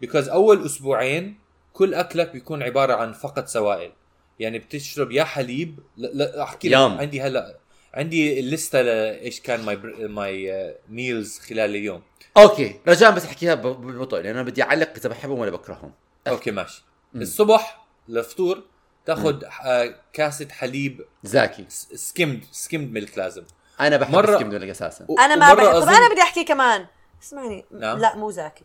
because 0.00 0.28
أول 0.28 0.64
أسبوعين 0.64 1.38
كل 1.72 1.94
أكلك 1.94 2.32
بيكون 2.32 2.62
عبارة 2.62 2.94
عن 2.94 3.12
فقط 3.12 3.46
سوائل. 3.48 3.92
يعني 4.38 4.58
بتشرب 4.58 5.12
يا 5.12 5.24
حليب 5.24 5.78
لا, 5.96 6.06
لا 6.14 6.42
أحكي 6.42 6.68
لك. 6.68 6.74
عندي 6.76 7.20
هلا 7.22 7.56
عندي 7.94 8.40
ال 8.40 8.48
list 8.48 8.82
لإيش 8.82 9.40
كان 9.40 9.60
my 9.64 9.76
my 10.08 10.74
meals 10.88 11.38
خلال 11.38 11.70
اليوم. 11.70 12.02
okay 12.36 12.80
رجاء 12.88 13.10
بس 13.10 13.24
أحكيها 13.24 13.54
ب- 13.54 13.66
ببطء 13.66 14.20
لأنه 14.20 14.42
بدي 14.42 14.62
أعلق 14.62 14.90
إذا 14.96 15.08
بحبهم 15.08 15.38
ولا 15.38 15.50
بكرههم. 15.50 15.92
okay 16.28 16.50
ماشي. 16.50 16.84
الصبح 17.14 17.86
للفطور 18.08 18.62
تاخذ 19.06 19.44
آه 19.64 19.94
كاسة 20.12 20.48
حليب 20.48 21.04
زاكي. 21.24 21.64
skimmed 21.94 22.44
skimmed 22.52 22.92
milk 22.92 23.18
لازم. 23.18 23.42
أنا 23.80 23.96
بحب 23.96 24.14
مرة- 24.14 24.28
ال 24.28 24.32
skim 24.32 24.48
milk 24.48 24.68
أساسا. 24.68 25.06
و- 25.08 25.18
أنا 25.18 25.36
ما 25.36 25.54
بحب 25.54 25.66
طب 25.66 25.82
أظن- 25.84 25.88
أنا 25.96 26.08
بدي 26.12 26.22
أحكي 26.22 26.44
كمان. 26.44 26.86
اسمعني. 27.22 27.64
نعم. 27.70 27.98
لا 27.98 28.16
مو 28.16 28.30
زاكي. 28.30 28.64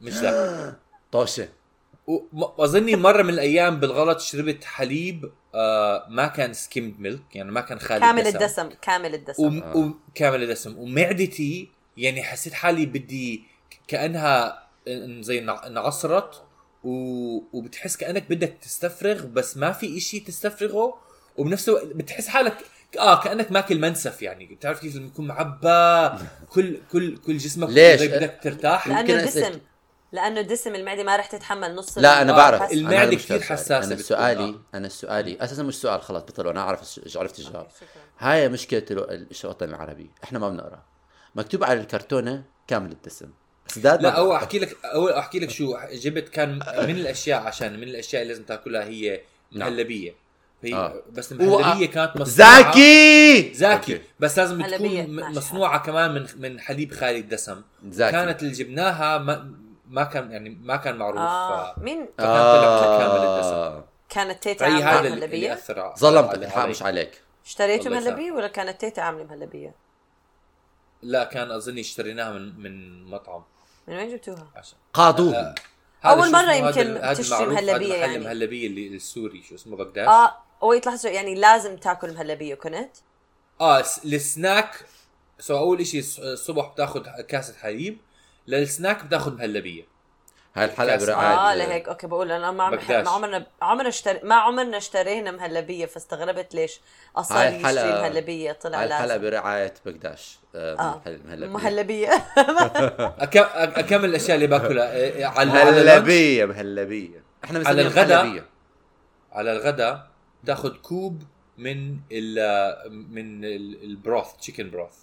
مش 0.00 0.12
ذاك 0.12 0.74
طوشه 1.12 1.48
و- 2.06 2.20
واظني 2.32 2.96
مرة 2.96 3.22
من 3.22 3.30
الأيام 3.34 3.80
بالغلط 3.80 4.20
شربت 4.20 4.64
حليب 4.64 5.30
آه 5.54 6.06
ما 6.10 6.26
كان 6.26 6.52
skimmed 6.52 7.00
milk 7.00 7.36
يعني 7.36 7.50
ما 7.50 7.60
كان 7.60 7.78
خالي 7.80 8.00
كامل 8.00 8.22
دسم. 8.22 8.36
الدسم 8.38 8.68
كامل 8.82 9.14
الدسم. 9.14 9.42
وم... 9.44 9.76
وم... 9.76 10.00
كامل 10.14 10.42
الدسم. 10.42 10.78
ومعدتي 10.78 11.68
يعني 11.96 12.22
حسيت 12.22 12.52
حالي 12.52 12.86
بدي 12.86 13.42
كأنها 13.88 14.62
إن- 14.88 15.20
زي 15.22 15.38
انع- 15.38 15.66
انعصرت 15.66 16.42
و... 16.84 16.90
وبتحس 17.52 17.96
كأنك 17.96 18.30
بدك 18.30 18.56
تستفرغ 18.62 19.26
بس 19.26 19.56
ما 19.56 19.72
في 19.72 19.96
إشي 19.96 20.20
تستفرغه. 20.20 20.94
وبنفس 21.36 21.68
الوقت 21.68 21.86
بتحس 21.86 22.28
حالك 22.28 22.56
آه 22.98 23.20
كأنك 23.22 23.52
ماكل 23.52 23.80
منسف 23.80 24.22
يعني. 24.22 24.46
بتعرف 24.46 24.80
كيف 24.80 24.96
لما 24.96 25.06
يكون 25.06 25.26
معبى 25.26 26.18
كل 26.50 26.78
كل 26.92 27.16
كل 27.16 27.36
جسمك 27.38 27.68
ليش؟ 27.70 28.02
بدك 28.02 28.38
ترتاح. 28.42 28.88
لأنه 28.88 29.00
الدسم 29.22 29.60
لأنه 30.12 30.40
الدسم 30.40 30.74
المعدة 30.74 31.02
ما 31.04 31.16
رح 31.16 31.26
تتحمل 31.26 31.74
نص 31.74 31.98
لا 31.98 32.22
أنا 32.22 32.32
بعرف. 32.32 32.62
مش 32.62 32.68
كثير 32.68 33.18
سؤالي. 33.18 33.44
حساسة 33.44 33.76
أنا 33.78 33.96
سؤالي. 33.96 34.54
أنا 34.74 34.88
سؤالي. 34.88 35.36
أساسا 35.40 35.62
مش 35.62 35.74
سؤال 35.80 36.02
خلاص 36.02 36.22
بطلوا 36.22 36.52
أنا 36.52 36.60
أعرف 36.60 37.00
عرفت 37.16 37.38
الجواب 37.38 37.66
هاي 38.18 38.48
مشكلة 38.48 38.84
ال- 38.90 39.26
الوطن 39.44 39.68
العربي 39.68 40.10
إحنا 40.24 40.38
ما 40.38 40.48
بنقرأ. 40.48 40.82
مكتوب 41.34 41.64
على 41.64 41.80
الكرتونة 41.80 42.42
كامل 42.66 42.92
الدسم. 42.92 43.26
سداد 43.66 44.02
لا 44.02 44.10
بقرأ. 44.10 44.36
أحكي 44.36 44.58
لك 44.58 44.76
اول 44.84 45.12
أحكي 45.12 45.38
لك 45.38 45.50
شو. 45.50 45.76
جبت 45.92 46.28
كان 46.28 46.52
من 46.54 46.90
الأشياء 46.96 47.40
عشان 47.42 47.76
من 47.76 47.82
الأشياء 47.82 48.22
اللي 48.22 48.32
لازم 48.32 48.44
تأكلها 48.44 48.84
هي 48.84 49.20
نعم. 49.52 49.72
مهلبية. 49.72 50.14
هي 50.62 50.74
آه. 50.74 51.02
بس 51.12 51.32
و- 51.32 51.34
المهلبيه 51.34 51.86
كانت 51.86 52.16
مصنوعة. 52.16 52.62
زاكي! 52.72 53.54
زاكي. 53.54 53.92
okay. 53.94 54.04
بس 54.20 54.38
لازم 54.38 54.62
تكون. 54.66 55.20
مصنوعة 55.30 55.78
كمان 55.82 56.14
من 56.14 56.26
من 56.36 56.60
حليب 56.60 56.92
خالي 56.92 57.18
الدسم. 57.18 57.62
زاكي. 57.88 58.12
كانت 58.12 58.42
اللي 58.42 58.52
جبناها 58.52 59.18
ما 59.18 59.54
ما 59.88 60.04
كان 60.04 60.30
يعني 60.32 60.50
ما 60.50 60.76
كان 60.76 60.96
معروف 60.96 61.18
آه 61.20 61.74
ف... 61.74 61.78
مين 61.78 62.06
فكان 62.18 62.26
طلع 62.26 62.98
كامل 62.98 63.20
آه. 63.20 63.36
الدسم 63.76 63.86
كانت 64.08 64.42
تيتا 64.42 64.64
عاملة 64.64 65.10
مهلبيه 65.10 65.54
على- 66.30 66.34
الحق 66.34 66.58
علي. 66.60 66.70
مش 66.70 66.82
عليك 66.82 67.22
يسامحك. 67.80 68.06
مهلبيه 68.06 68.32
ولا 68.32 68.48
كانت 68.48 68.80
تيتا 68.80 69.00
عاملة 69.00 69.24
مهلبيه 69.24 69.74
لا 71.02 71.24
كان 71.24 71.50
اظني 71.50 71.80
اشتريناها 71.80 72.32
من 72.32 72.60
من 72.60 73.04
مطعم 73.04 73.42
من 73.88 73.96
وين 73.96 74.08
جبتوها 74.10 74.46
عشان 74.56 74.78
قاضوه 74.92 75.36
آه. 75.36 75.54
مرة 76.32 76.70
اسمه؟ 76.70 76.82
يمكن 76.82 77.16
تشتري 77.18 77.46
محل 77.46 77.68
يعني. 77.82 78.16
المهلبيه 78.16 78.66
اللي 78.66 78.86
السوري 78.96 79.42
شو 79.42 79.54
اسمه 79.54 79.76
بغداد 79.76 80.08
آه 80.08 80.36
wait 80.60 80.86
لحظه 80.86 81.08
يعني 81.08 81.34
لازم 81.34 81.76
تاكل 81.76 82.14
مهلبيه 82.14 82.54
كنت 82.54 82.90
آه 83.60 83.80
ال 84.04 84.17
snack 84.17 84.84
so 85.38 85.58
أول 85.58 85.86
شيء 85.86 86.00
الصبح 86.18 86.66
بتاخذ 86.72 87.00
كاسة 87.20 87.54
حليب 87.58 87.98
للسناك 88.48 89.04
بتاخذ 89.04 89.34
مهلبيه 89.36 89.82
هاي 90.54 90.64
الحلقة. 90.64 90.96
برعايه 91.06 91.52
آه 91.52 91.54
لهيك 91.54 91.88
okay 91.88 92.06
بقول 92.06 92.32
أنا 92.32 92.50
ما 92.50 92.64
عم-. 92.64 92.74
ما 93.04 93.10
عمرنا 93.10 93.46
عمرنا 93.62 93.88
اشتري 93.88 94.20
ما 94.22 94.34
عمرنا 94.34 94.76
اشترينا 94.76 95.30
مهلبيه 95.30 95.86
فاستغربت 95.86 96.54
ليش 96.54 96.80
أصلا 97.16 97.48
يشتري 97.48 97.90
مهلبيه 97.92 98.52
طلع 98.52 98.78
هاي 98.78 98.84
الحلقة 98.86 99.06
لازم. 99.06 99.22
برعاية 99.22 99.74
بقداش 99.86 100.38
آه 100.54 100.74
آه 100.78 101.02
المهلبيه 101.06 101.46
مهلبية. 101.46 102.08
أكم... 103.24 103.44
اكمل 103.54 104.04
الأشياء 104.04 104.34
اللي 104.34 104.46
باكلها؟ 104.46 104.92
إيه، 104.92 105.26
على 105.26 105.50
على 105.50 105.70
مهلبية 105.70 106.44
مهلبية. 106.44 107.24
إحنا 107.44 107.68
على 107.68 107.82
الغداء. 107.82 108.24
مهلبية. 108.24 108.46
على 109.32 109.52
الغداء 109.52 110.10
تاخذ 110.46 110.76
كوب 110.76 111.22
من 111.58 111.96
ال 112.12 112.34
من 112.90 113.44
ال- 113.44 113.84
البروث 113.84 114.32
تشيكن 114.36 114.70
بروث 114.70 114.94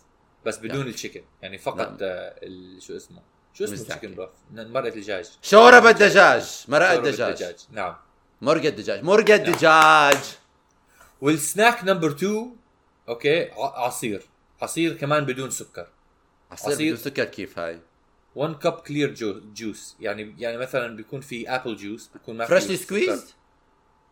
بس 0.45 0.57
بدون 0.59 0.87
التشيكن 0.87 1.23
يعني 1.41 1.57
فقط 1.57 1.77
نعم. 1.89 1.97
آه، 2.01 2.35
ال- 2.43 2.81
شو 2.83 2.95
اسمه؟ 2.95 3.21
شو 3.57 3.63
اسمه. 3.63 3.77
chicken 3.77 4.15
broth 4.15 4.29
مرقه 4.51 4.87
الدجاج. 4.87 5.25
شوربه 5.41 5.91
دجاج 5.91 6.65
مرقة 6.67 6.93
شوربة 7.11 7.31
دجاج 7.31 7.55
نعم. 7.71 7.95
مرقة 8.41 8.69
دجاج 8.69 9.03
مرقة 9.03 9.35
دجاج 9.35 10.17
وال 11.21 11.39
snack 11.39 11.83
number 11.83 12.11
2 12.11 12.55
okay 13.09 13.49
عصير. 13.55 14.23
عصير 14.61 14.93
كمان 14.93 15.25
بدون 15.25 15.49
سكر. 15.49 15.87
عصير 16.51 16.71
عصير. 16.73 16.85
بدون 16.85 16.97
سكر 16.97 17.25
كيف 17.25 17.59
هاي؟ 17.59 17.79
1 18.35 18.55
cup 18.55 18.71
clear 18.73 19.13
juice 19.53 19.95
يعني 19.99 20.35
يعني 20.39 20.57
مثلا 20.57 20.95
بيكون 20.95 21.21
في 21.21 21.49
apple 21.49 21.75
juice 21.75 22.07
بيكون 22.13 22.37
ما 22.37 22.45
في 22.45 22.59
freshly 22.59 23.19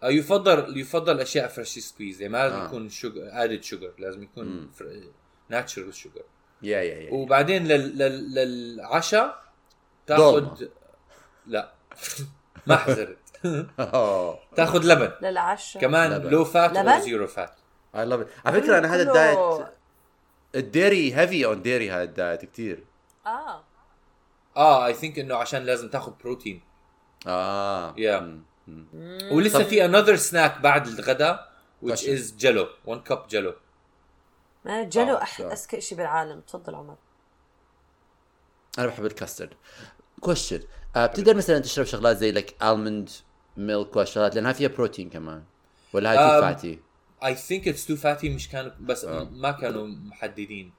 آه، 0.03 0.09
يفضل 0.09 0.77
يفضل 0.77 1.19
أشياء 1.19 1.47
freshly 1.47 1.81
squeezed 1.81 2.21
يعني 2.21 2.33
ما 2.33 2.37
لازم 2.37 2.55
آه. 2.55 2.65
يكون 2.65 2.89
sugar 2.89 3.21
added 3.31 3.63
sugar 3.63 3.93
لازم. 3.99 4.23
يكون 4.23 4.71
natural 5.49 5.95
sugar 5.95 6.23
yeah 6.63 6.81
yeah 6.81 6.99
yeah 6.99 7.13
وبعدين 7.13 7.67
لل... 7.67 7.97
لل... 7.97 8.35
للعشاء. 8.35 9.43
تاخذ 10.07 10.65
لا. 11.47 11.71
ما 12.67 12.75
حزرت 12.75 13.17
تاخذ 14.57 14.83
لبن. 14.83 15.11
للعشاء. 15.21 15.81
كمان. 15.81 16.21
low 16.21 16.45
fat؟ 16.45 16.77
أو 16.77 16.99
zero 16.99 17.27
fat. 17.27 17.55
I 17.95 18.05
love 18.05 18.27
على 18.45 18.61
فكرة 18.61 18.77
أنا 18.77 18.95
هذا 18.95 19.01
ال 19.01 19.14
diet 19.14 19.67
ال 20.55 20.65
dairy 20.65 21.15
heavy 21.15 21.45
on 21.45 21.61
dairy 21.61 21.91
هذا 21.91 22.03
ال 22.03 22.12
diet 22.12 22.45
كثير 22.45 22.83
آه. 23.25 23.63
آه 24.57 24.85
I 24.85 24.93
think 24.93 25.19
إنه 25.19 25.35
عشان 25.35 25.63
لازم 25.63 25.89
تاخذ 25.89 26.11
بروتين 26.23 26.61
آه. 27.27 27.95
مم. 28.67 29.19
ولسه 29.31 29.63
في 29.63 29.85
another 29.85 30.15
snack 30.15 30.61
بعد 30.61 30.87
الغداء 30.87 31.53
which 31.85 32.03
is 32.03 32.37
Jello 32.37 32.67
1 32.85 33.01
cup 33.03 33.27
Jello 33.29 33.53
ما 34.65 34.83
Jello 34.83 35.15
آه،. 35.15 35.25
صح. 35.25 35.41
أزكى 35.41 35.81
شيء 35.81 35.97
بالعالم 35.97 36.39
تفضل 36.41 36.75
عمر 36.75 36.95
أنا 38.79 38.87
بحب 38.87 39.05
ال 39.05 39.11
custard 39.11 39.53
question 40.21 40.59
آه 40.95 41.05
بتقدر 41.05 41.35
مثلا 41.35 41.59
تشرب 41.59 41.85
شغلات 41.85 42.17
زي 42.17 42.31
لك 42.31 42.63
almond 42.63 43.09
milk 43.57 43.95
والشغلات 43.95 44.35
لأنها 44.35 44.53
فيها 44.53 44.67
بروتين 44.69 45.09
كمان 45.09 45.43
ولا 45.93 46.11
هاي 46.11 46.17
too 46.17 46.41
fatty 46.41 46.79
I 47.25 47.35
think 47.35 47.67
it's 47.67 47.85
too 47.87 47.95
fatty 47.95 48.29
مش 48.29 48.49
كانوا 48.49 48.71
بس 48.79 49.05
آه. 49.05 49.23
ما 49.23 49.51
كانوا 49.51 49.87
محددين 49.87 50.73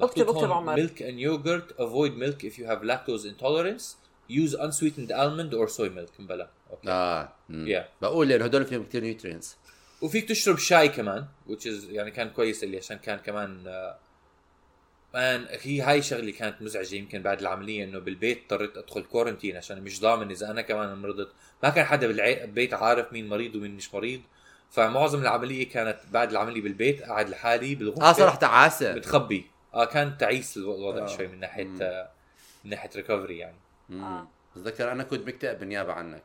اكتب- 0.00 0.28
اكتب 0.28 0.52
عمر. 0.52 0.74
ميلك 0.74 1.02
and 1.02 1.16
yogurt 1.26 1.72
avoid 1.76 2.12
milk 2.22 2.44
if 2.50 2.58
you 2.58 2.64
have 2.66 2.82
lactose 2.82 3.24
intolerance 3.24 3.84
use 4.30 4.54
unsweetened 4.54 5.10
almond 5.12 5.54
or 5.54 5.68
soy 5.68 5.90
milk 5.98 6.20
مبلا 6.20 6.50
okay 6.70 6.90
آه. 6.90 7.32
Yeah. 7.50 8.02
بقول 8.02 8.28
لأنه 8.28 8.44
هدول 8.44 8.64
فيهم 8.64 8.84
كثير 8.84 9.02
nutrients 9.02 9.56
وفيك 10.02 10.28
تشرب 10.28 10.58
شاي 10.58 10.88
كمان 10.88 11.26
which 11.48 11.62
is 11.64 11.84
يعني 11.90 12.10
كان 12.10 12.30
كويس 12.30 12.64
اللي 12.64 12.76
عشان 12.76 12.98
كان 12.98 13.18
كمان 13.18 13.64
آه، 13.66 13.98
man 15.14 15.46
هي 15.62 15.80
هاي 15.80 16.02
شغلة 16.02 16.32
كانت 16.32 16.62
مزعجة 16.62 16.94
يمكن 16.94 17.22
بعد 17.22 17.40
العملية 17.40 17.84
إنه 17.84 17.98
بالبيت 17.98 18.42
اضطريت 18.42 18.76
أدخل 18.76 19.02
quarantine 19.02 19.56
عشان 19.56 19.82
مش 19.82 20.00
ضامن 20.00 20.30
إذا 20.30 20.50
أنا 20.50 20.62
كمان 20.62 20.98
مرضت 20.98 21.32
ما 21.62 21.68
كان 21.70 21.84
حدا 21.84 22.06
بالبيت 22.06 22.74
عارف 22.74 23.12
مين 23.12 23.28
مريض 23.28 23.54
ومين 23.54 23.76
مش 23.76 23.94
مريض 23.94 24.20
فمعظم 24.70 25.22
العملية 25.22 25.68
كانت 25.68 25.98
بعد 26.10 26.30
العملية 26.30 26.62
بالبيت 26.62 27.02
قاعد 27.02 27.28
لحالي 27.28 27.74
بالغرفة 27.74 28.08
آه 28.10 28.12
صراحة 28.12 28.36
تعاسه 28.36 28.92
بتخبي 28.92 29.46
آه 29.74 29.84
كان 29.84 30.18
تعيس 30.18 30.56
الو- 30.56 30.74
الوضع 30.74 31.02
آه. 31.04 31.16
شوي 31.16 31.26
من 31.26 31.40
ناحية 31.40 31.64
مم. 31.64 31.82
آه 31.82 32.10
من 32.64 32.70
ناحية 32.70 32.90
recovery 32.96 33.38
يعني 33.38 33.56
مم. 33.88 34.04
آه. 34.04 34.28
بتذكر 34.56 34.92
أنا 34.92 35.02
كنت 35.02 35.28
مكتئب 35.28 35.58
بالنيابة 35.58 35.92
عنك 35.92 36.22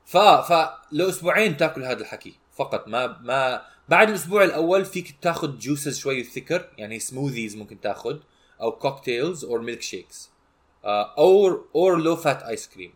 ف 0.07 0.17
ف 0.17 0.69
لاسبوعين 0.93 1.57
تاكل 1.57 1.85
هذا 1.85 2.01
الحكي 2.01 2.35
فقط. 2.57 2.89
ما 2.89 3.19
ما 3.23 3.63
بعد 3.89 4.09
الأسبوع 4.09 4.45
الأول 4.45 4.85
فيك 4.85 5.17
تاخذ 5.23 5.59
juices 5.59 5.99
شوي 5.99 6.23
thicker 6.23 6.69
يعني 6.79 6.99
smoothies 6.99 7.57
ممكن 7.57 7.81
تاخذ 7.81 8.19
أو 8.61 8.73
cocktails 8.73 9.45
أو 9.45 9.59
milkshakes 9.59 10.31
أو 10.85 11.67
or 11.75 12.01
low 12.01 12.17
fat 12.17 12.43
ice 12.43 12.69
cream 12.69 12.93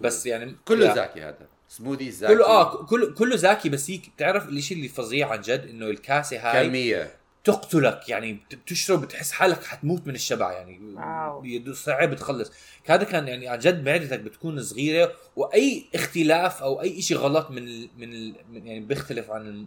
بس 0.00 0.26
يعني 0.26 0.56
كله 0.64 0.94
زاكي 0.94 1.22
هذا. 1.22 1.46
سموذي 1.68 2.10
زاكي 2.10 2.34
كله 2.34 2.46
آه 2.46 2.84
كله 2.84 3.14
كله 3.14 3.36
زاكي 3.36 3.68
بس 3.68 3.90
هيك 3.90 4.10
بتعرف 4.16 4.48
الشيء 4.48 4.76
اللي 4.76 4.88
فظيع 4.88 5.28
عن 5.28 5.40
جد 5.40 5.66
إنه 5.70 5.86
الكاسة 5.86 6.38
هاي 6.38 6.68
كمية. 6.68 7.16
تقتلك 7.46 8.08
يعني 8.08 8.32
بت- 8.32 8.54
بتشرب 8.54 9.00
بتحس 9.00 9.32
حالك 9.32 9.64
حتموت 9.64 10.06
من 10.06 10.14
الشبع 10.14 10.52
يعني 10.52 10.80
wow. 10.94 11.44
يدو- 11.44 11.72
صعب 11.74 12.14
تخلص 12.14 12.52
هذا 12.86 13.04
كان 13.04 13.28
يعني 13.28 13.48
عن 13.48 13.58
جد 13.58 13.84
معدتك 13.88 14.20
بتكون 14.20 14.62
صغيرة 14.62 15.12
وأي 15.36 15.86
اختلاف 15.94 16.62
أو 16.62 16.82
أي 16.82 17.02
شيء 17.02 17.16
غلط 17.16 17.50
من 17.50 17.58
ال 17.68 17.88
من, 17.98 18.12
ال 18.12 18.34
من 18.50 18.66
يعني 18.66 18.80
بيختلف 18.80 19.30
عن 19.30 19.66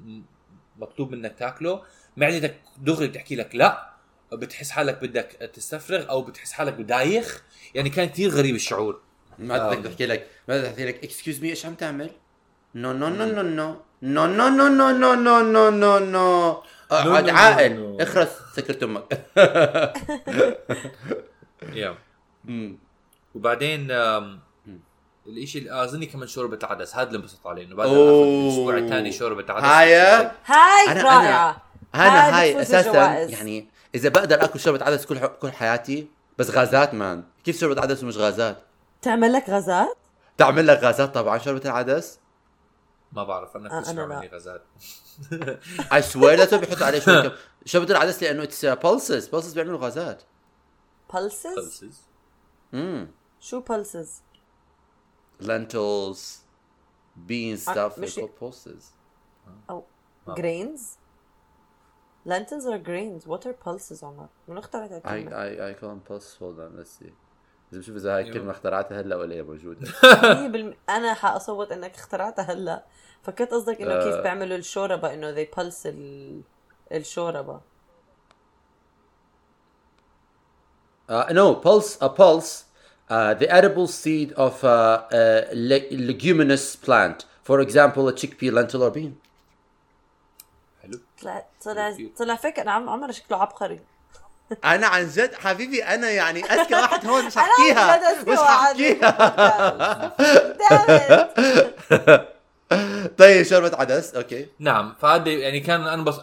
المطلوب 0.78 1.12
منك 1.12 1.36
تاكله 1.40 1.82
معدتك 2.18 2.56
دغري 2.78 3.08
بتحكي 3.08 3.36
لك 3.36 3.56
لا 3.56 3.90
بتحس 4.34 4.70
حالك 4.72 5.02
بدك 5.02 5.52
تستفرغ 5.54 6.10
أو 6.10 6.22
بتحس 6.22 6.52
حالك 6.52 6.74
بدايخ 6.74 7.44
يعني 7.76 7.90
كان 7.90 8.08
كثير 8.10 8.30
غريب 8.30 8.56
الشعور 8.56 9.02
ما. 9.40 9.70
بدك 9.70 9.90
تحكي 9.92 10.06
لك 10.06 10.28
ما 10.48 10.58
بدك 10.58 10.70
تحكي 10.70 10.86
لك 10.86 11.04
excuse 11.04 11.42
me 11.42 11.50
إيش 11.50 11.66
عم 11.66 11.74
تعمل؟ 11.74 12.10
no 12.76 12.92
no 12.94 13.10
no 13.10 13.26
no 13.26 13.42
no 14.02 14.26
no 14.28 14.50
no 14.50 14.68
no 14.68 15.14
no 15.16 15.42
no 15.42 15.70
no 15.70 16.00
no 16.00 16.64
اقعد 16.92 17.30
no، 17.30 17.36
عاقل. 17.38 17.98
اخرس 18.02 18.30
سكرت 18.56 18.84
أمك. 18.84 19.26
مم. 22.46 22.78
وبعدين. 23.36 23.88
الإشي 25.28 25.60
اللي 25.60 25.84
أظني 25.84 26.06
كمان 26.06 26.28
شوربة 26.28 26.60
العدس 26.64 26.96
هذا 26.96 27.08
اللي 27.08 27.18
انبسطت 27.18 27.48
عليه 27.48 27.66
إنه 27.66 27.76
بعد 27.76 27.88
الأسبوع 27.88 28.78
الثاني 28.78 29.12
شوربة 29.12 29.54
عدس 29.54 29.66
هاي 29.66 29.96
هاي 30.46 31.02
رائعة 31.02 31.62
أنا 31.96 32.40
هاي 32.40 32.62
أساسا. 32.62 33.14
يعني 33.14 33.68
إذا 33.96 34.10
بقدر 34.10 34.44
آكل 34.44 34.60
شوربة 34.60 34.86
عدس 34.86 35.06
كل 35.06 35.20
ح- 35.20 35.26
كل 35.26 35.52
حياتي 35.52 36.08
بس 36.38 36.50
غازات 36.50 36.94
مان 36.94 37.24
كيف 37.44 37.60
شوربة 37.60 37.82
عدس 37.82 38.04
ومش 38.04 38.18
غازات؟ 38.18 38.58
تعمل 39.02 39.34
لك 39.34 39.50
غازات 39.50 39.98
تعمل 40.38 40.68
لك 40.68 40.80
غازات 40.84 41.14
طبعا 41.16 41.38
شوربة 41.38 41.66
العدس 41.66 42.20
ما 43.12 43.24
بعرف 43.24 43.56
أنا 43.58 43.70
كنت 43.70 43.88
اسمع 43.88 44.06
لا. 44.06 44.18
مني 44.20 44.28
غازات. 44.28 44.64
I 45.94 46.02
swear 46.02 46.38
لازم 46.38 46.58
بيحطوا 46.58 46.86
عليه 46.86 47.00
شوي 47.00 47.24
كم- 47.24 47.36
شوربه 47.66 47.92
العدس 47.92 48.24
لأنه 48.24 48.44
it's 48.44 48.66
pulses 48.66 49.28
pulses 49.28 49.54
بيعملوا 49.54 49.80
غازات. 49.80 50.24
Pulses 51.14 51.58
pulses. 51.60 51.96
امم 52.74 53.12
شو 53.40 53.62
pulses 53.70 54.08
lentils 55.44 56.20
beans 57.30 57.70
آه، 57.70 57.90
stuff. 57.90 58.00
مش- 58.00 58.20
pulses. 58.20 58.84
أو 59.70 59.84
آه. 60.28 60.36
grains 60.36 60.80
lentils 62.28 62.64
or 62.66 62.78
grains. 62.88 63.24
What 63.28 63.44
are 63.46 63.54
pulses 63.68 64.04
عمر 64.04 64.28
من 64.48 64.58
اخترعت 64.58 65.04
I 65.04 65.08
I 65.08 65.76
I 65.76 65.82
call 65.82 65.88
them 65.88 66.10
pulse 66.12 66.38
hold 66.40 66.60
on 66.60 66.80
let's 66.80 67.04
see. 67.04 67.12
اذا 67.72 67.80
بشوف 67.80 67.96
إذا 67.96 68.16
هاي 68.16 68.22
الكلمة 68.22 68.52
اخترعتها 68.52 69.02
هلأ 69.02 69.16
ولا 69.16 69.36
هي 69.36 69.44
موجودة 69.44 69.88
مية 70.24 70.48
بالم... 70.48 70.74
أنا 70.90 71.14
حأصوت 71.14 71.72
إنك 71.72 71.96
اخترعتها 71.96 72.54
هلأ 72.54 72.84
فكنت 73.24 73.52
قصدك 73.52 73.82
إنه 73.82 74.04
كيف 74.04 74.16
آه. 74.16 74.22
بيعملوا 74.22 74.58
الشوربة 74.58 75.14
إنه 75.14 75.36
they 75.36 75.48
pulse 75.58 75.86
ال... 75.86 76.42
الشوربة 76.92 77.62
Uh, 81.10 81.26
no, 81.32 81.56
pulse. 81.56 81.98
A 82.02 82.10
pulse. 82.10 82.66
Uh, 83.10 83.34
the 83.34 83.50
edible 83.50 83.88
seed 83.88 84.32
of 84.34 84.64
uh, 84.64 85.08
a 85.12 85.48
le- 85.54 85.90
leguminous 86.10 86.76
plant. 86.76 87.26
For 87.42 87.60
example, 87.62 88.08
a 88.08 88.14
chickpea, 88.14 88.52
lentil, 88.54 88.84
or 88.84 88.92
bean. 88.92 89.14
حلو 90.84 91.00
طلع 91.22 91.46
طلع 91.62 91.98
طلع 92.18 92.36
فكر 92.36 92.70
عم 92.70 92.90
عمر 92.90 93.12
شكله 93.12 93.38
عبقري 93.38 93.80
أنا 94.66 94.88
عن 94.88 95.08
جد 95.08 95.34
حبيبي 95.34 95.84
أنا 95.84 96.10
يعني 96.10 96.44
أذكى 96.46 96.74
واحد 96.76 97.06
هون 97.06 97.26
مش 97.26 97.38
ححكيها 97.38 98.12
أذكى 98.20 98.32
مش 98.32 98.38
ححكيها 98.38 100.16
Damn 100.60 102.22
طيب 103.18 103.44
شوربة 103.46 103.78
عدس. 103.78 104.16
okay. 104.16 104.48
نعم 104.60 104.96
فهذا 105.02 105.32
يعني 105.32 105.60
كان 105.60 105.82
أنا 105.88 106.04
بس 106.04 106.16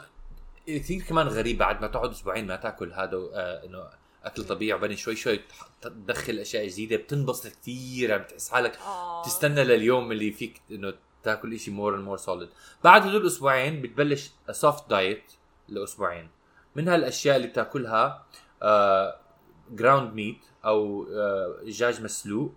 كثير 0.66 1.02
كمان 1.02 1.28
غريب 1.28 1.58
بعد 1.58 1.80
ما 1.80 1.86
تقعد 1.86 2.10
أسبوعين 2.10 2.46
ما 2.46 2.56
تأكل 2.56 2.92
هذا 2.92 3.16
آه 3.16 3.64
إنه 3.64 3.84
أكل 4.24 4.44
طبيعي 4.44 4.78
وبعدين 4.78 4.96
شوي 4.96 5.16
شوي 5.16 5.40
تدخل 5.82 6.38
أشياء 6.38 6.66
جديدة 6.68 6.96
بتنبسط 6.96 7.46
كثير 7.46 8.10
يعني 8.10 8.22
بتحس 8.22 8.50
حالك 8.50 8.78
آه. 8.86 9.22
تستنى 9.24 9.64
لليوم 9.64 10.12
اللي 10.12 10.32
فيك 10.32 10.60
إنه 10.70 10.92
تأكل 11.22 11.58
شيء 11.58 11.74
more 11.74 11.94
and 11.94 12.05
more 12.05 12.16
solid 12.16 12.48
بعد 12.84 13.06
هدول 13.06 13.20
الأسبوعين 13.20 13.82
بتبلش 13.82 14.30
soft 14.50 14.90
diet 14.90 15.22
لأسبوعين. 15.68 16.28
من 16.76 16.88
هالأشياء 16.88 17.36
اللي 17.36 17.46
بتاكلها 17.48 18.22
آه 18.62 19.16
ground 19.72 20.14
meat 20.14 20.38
أو 20.64 21.06
آه، 21.12 21.54
دجاج 21.64 22.02
مسلوق 22.02 22.52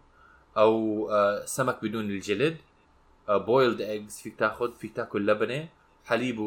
أو 0.57 1.07
آه، 1.11 1.45
سمك 1.45 1.77
بدون 1.83 2.05
الجلد 2.05 2.57
boiled 3.29 3.81
eggs 3.81 4.17
فيك 4.17 4.35
تاخذ 4.39 4.71
فيك 4.79 4.95
تاكل 4.95 5.27
لبنة 5.27 5.67
حليب 6.05 6.39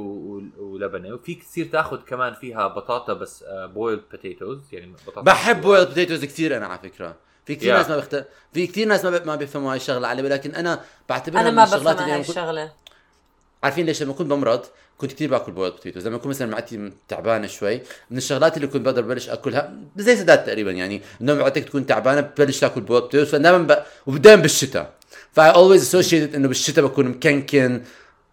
ولبنة 0.58 1.14
وفيك 1.14 1.42
تصير 1.44 1.66
تاخذ 1.66 1.96
كمان 2.00 2.34
فيها 2.34 2.66
بطاطا 2.66 3.12
بس 3.12 3.44
boiled 3.50 4.02
potatoes 4.10 4.60
يعني 4.74 4.92
بطاطا 5.06 5.20
بحب. 5.22 5.60
boiled 5.60 5.88
potatoes 5.88 6.24
كثير 6.24 6.56
أنا 6.56 6.66
على 6.66 6.78
فكرة 6.78 7.16
في 7.46 7.54
كثير 7.54 7.74
Yeah. 7.74 7.76
ناس 7.76 7.90
ما 7.90 7.96
بيخت... 7.96 8.26
في 8.52 8.66
كثير 8.66 8.88
ناس 8.88 9.04
ما, 9.04 9.18
ب... 9.18 9.26
ما 9.26 9.36
بيفهموا 9.36 9.70
هاي 9.70 9.76
الشغلة 9.76 10.08
علي 10.08 10.22
ولكن 10.22 10.54
أنا 10.54 10.80
بعتبرها 11.08 11.40
أنا 11.40 11.50
ما 11.50 11.64
بفهم 11.64 11.86
هاي 11.98 12.20
الشغلة 12.20 12.72
عارفين 13.62 13.86
ليش؟ 13.86 14.02
لما 14.02 14.12
كنت 14.12 14.30
بمرض 14.30 14.64
كنت 14.98 15.12
كثير 15.12 15.30
باكل 15.30 15.52
boiled 15.52 15.72
potatoes 15.72 16.06
لما 16.06 16.16
اكون 16.16 16.30
مثلا 16.30 16.48
معدتي 16.48 16.92
تعبانة 17.08 17.46
شوي 17.46 17.80
من 18.10 18.16
الشغلات 18.16 18.56
اللي 18.56 18.68
كنت 18.68 18.84
بقدر 18.84 19.02
ببلش 19.02 19.28
أكلها 19.28 19.72
زي 19.96 20.16
سداد 20.16 20.44
تقريبا 20.44 20.70
يعني. 20.70 21.02
انه 21.20 21.34
معدتك 21.34 21.64
تكون 21.64 21.86
تعبانة 21.86 22.20
ببلش 22.20 22.60
تاكل 22.60 22.80
boiled 22.80 23.02
potatoes 23.02 23.28
فدائما 23.28 23.58
ب... 23.58 23.82
ودائما 24.06 24.42
بالشتاء. 24.42 24.92
ف 25.32 25.50
I 25.50 25.55
always 25.55 25.82
associated 25.82 26.34
إنه 26.34 26.48
بالشتاء 26.48 26.84
بكون 26.84 27.08
مكنكن. 27.08 27.82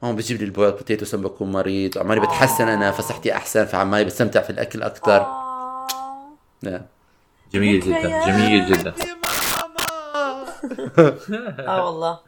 هون 0.04 0.15
بجيب 0.15 0.38
لي 0.38 0.46
ال 0.46 0.50
boiled 0.50 0.76
potatoes 0.76 1.15
لما 1.15 1.24
بكون 1.24 1.52
مريض. 1.52 1.98
وعمالي 1.98 2.20
بتحسن 2.20 2.68
أنا 2.68 2.92
فصحتي 2.92 3.34
أحسن 3.34 3.65
فعمالي 3.65 4.06
بستمتع 4.06 4.42
في 4.42 4.50
الأكل 4.50 4.84
أكثر 4.84 5.22
آه. 5.22 5.88
جميل 7.54 7.80
جدا. 7.80 8.26
جميل 8.26 8.74
جدا. 8.74 8.94
آه 11.68 11.86
والله. 11.86 12.20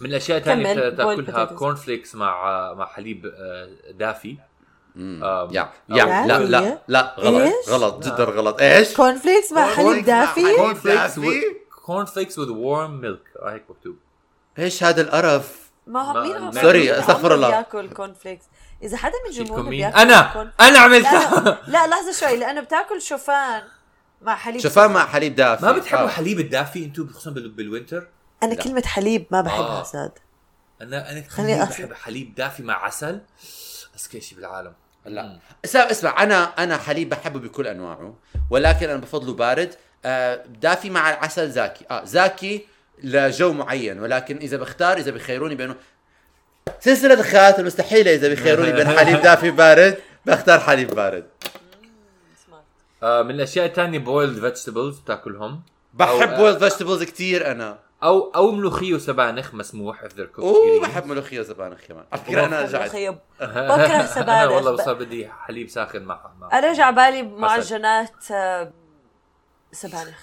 من 0.00 0.10
الأشياء 0.10 0.38
الثانية 0.38 0.74
تاكلها. 0.90 1.44
كورن 1.44 1.74
فليكس 1.74 2.14
مع 2.14 2.72
مع 2.74 2.86
حليب 2.86 3.26
آه، 3.26 3.68
دافي. 3.92 4.36
أم، 4.96 5.48
يا 5.52 5.68
يا 5.88 6.04
لا 6.26 6.38
لا 6.38 6.78
لا 6.88 7.14
غلط 7.18 7.40
إيش؟ 7.42 7.68
غلط 7.68 8.04
جدا 8.06 8.24
غلط. 8.24 8.60
إيش؟ 8.60 8.94
كورن 8.96 9.18
فليكس 9.18 9.52
مع 9.52 9.66
حليب 9.66 10.04
دافي؟ 10.04 10.56
كورن 10.56 10.74
فليكس؟ 10.74 11.20
كورن 11.86 12.04
فليكس 12.04 12.40
with 12.40 12.48
warm 12.48 13.02
milk. 13.04 13.42
آه، 13.42 13.52
هيك 13.52 13.64
مكتوب. 13.70 13.96
إيش 14.58 14.84
هذا 14.84 15.00
القرف؟ 15.00 15.68
ما 15.86 16.22
مين 16.22 16.52
sorry، 16.52 16.92
استغفر 16.98 17.34
الله. 17.34 17.48
بياكل 17.48 17.88
كورن 17.90 18.12
فليكس 18.14 18.44
إذا 18.82 18.96
حدا 18.96 19.14
من 19.28 19.34
جمهورنا 19.34 19.70
بياكل 19.70 19.98
أنا! 19.98 20.52
أنا 20.60 20.70
لا 20.72 20.78
عملتها 20.78 21.40
لا, 21.40 21.58
لا 21.72 21.86
لحظة 21.86 22.12
شوي 22.12 22.36
لأنه 22.36 22.60
بتاكل 22.60 23.02
شوفان 23.02 23.62
مع 24.22 24.34
حليب 24.36 24.60
شوفان 24.60 24.90
مع 24.92 25.06
حليب 25.06 25.34
دافي. 25.34 25.64
ما 25.64 25.72
بتحبوا 25.72 26.04
آه. 26.04 26.08
حليب 26.08 26.40
الدافي 26.40 26.84
أنتم 26.84 27.08
خصوصا 27.08 27.30
بال- 27.30 27.48
بال 27.48 27.62
winter 27.62 28.06
أنا 28.42 28.54
كلمة 28.54 28.82
حليب 28.86 29.26
ما 29.30 29.40
بحبها 29.40 29.80
آه. 29.80 29.82
ساد 29.82 30.12
أنا 30.82 31.12
أنا 31.12 31.24
خليني. 31.28 31.64
بحب 31.64 31.92
حليب 31.92 32.34
دافي 32.34 32.62
مع 32.62 32.84
عسل. 32.84 33.20
ازكى 33.96 34.20
شيء 34.20 34.38
بالعالم. 34.38 34.72
لا. 35.06 35.38
اسمع 35.64 35.80
اسمع 35.90 36.22
أنا 36.22 36.44
أنا 36.44 36.76
حليب 36.76 37.08
بحبه 37.08 37.40
بكل 37.40 37.66
أنواعه 37.66 38.14
ولكن 38.50 38.88
أنا 38.90 38.98
بفضله 39.00 39.34
بارد. 39.34 39.74
آه 40.04 40.44
دافي 40.62 40.90
مع 40.90 41.10
العسل 41.10 41.50
زاكي. 41.50 41.84
آه 41.90 42.04
زاكي 42.04 42.66
لجو 43.02 43.52
معين 43.52 44.00
ولكن 44.00 44.36
إذا 44.36 44.56
بختار 44.56 44.96
إذا 44.96 45.10
بخيروني 45.10 45.54
بينه. 45.54 45.76
سلسلة 46.80 47.14
الخيارات 47.14 47.58
المستحيلة 47.58 48.14
إذا 48.14 48.32
بخيروني 48.32 48.72
بين 48.72 48.88
حليب 48.98 49.20
دافي 49.20 49.50
بارد 49.50 49.98
بختار 50.26 50.60
حليب 50.60 50.94
بارد. 50.94 51.26
آه 53.02 53.22
من 53.22 53.30
الأشياء 53.30 53.66
الثانية 53.66 53.98
boiled 53.98 54.40
vegetables 54.40 54.98
بتاكلهم. 54.98 55.62
بحب 55.94 56.36
boiled 56.36 56.58
vegetables 56.58 57.02
كثير 57.02 57.50
أنا. 57.50 57.78
أو 58.02 58.30
أو 58.34 58.50
ملوخية 58.50 58.94
وسبانخ 58.94 59.54
مسموح 59.54 60.04
if 60.04 60.08
they're 60.08 60.36
cooked 60.36 60.38
اوه. 60.38 60.82
بحب 60.82 61.06
ملوخية 61.06 61.40
وسبانخ 61.40 61.80
كمان. 61.88 62.04
على 62.12 62.20
فكرة 62.22 62.44
أنا 62.44 62.62
بحب 62.62 62.68
رجعت. 62.68 62.94
بكره 63.40 64.06
سبانخ. 64.06 64.28
أنا 64.30 64.46
والله 64.48 64.70
بصير 64.72 64.94
بدي 64.94 65.28
حليب 65.28 65.68
ساخن 65.68 66.02
مع 66.02 66.30
مع 66.40 66.58
أنا 66.58 66.70
رجع 66.70 66.90
بالي 66.90 67.22
معجنات 67.22 68.30
آه، 68.32 68.72
سبانخ 69.72 70.18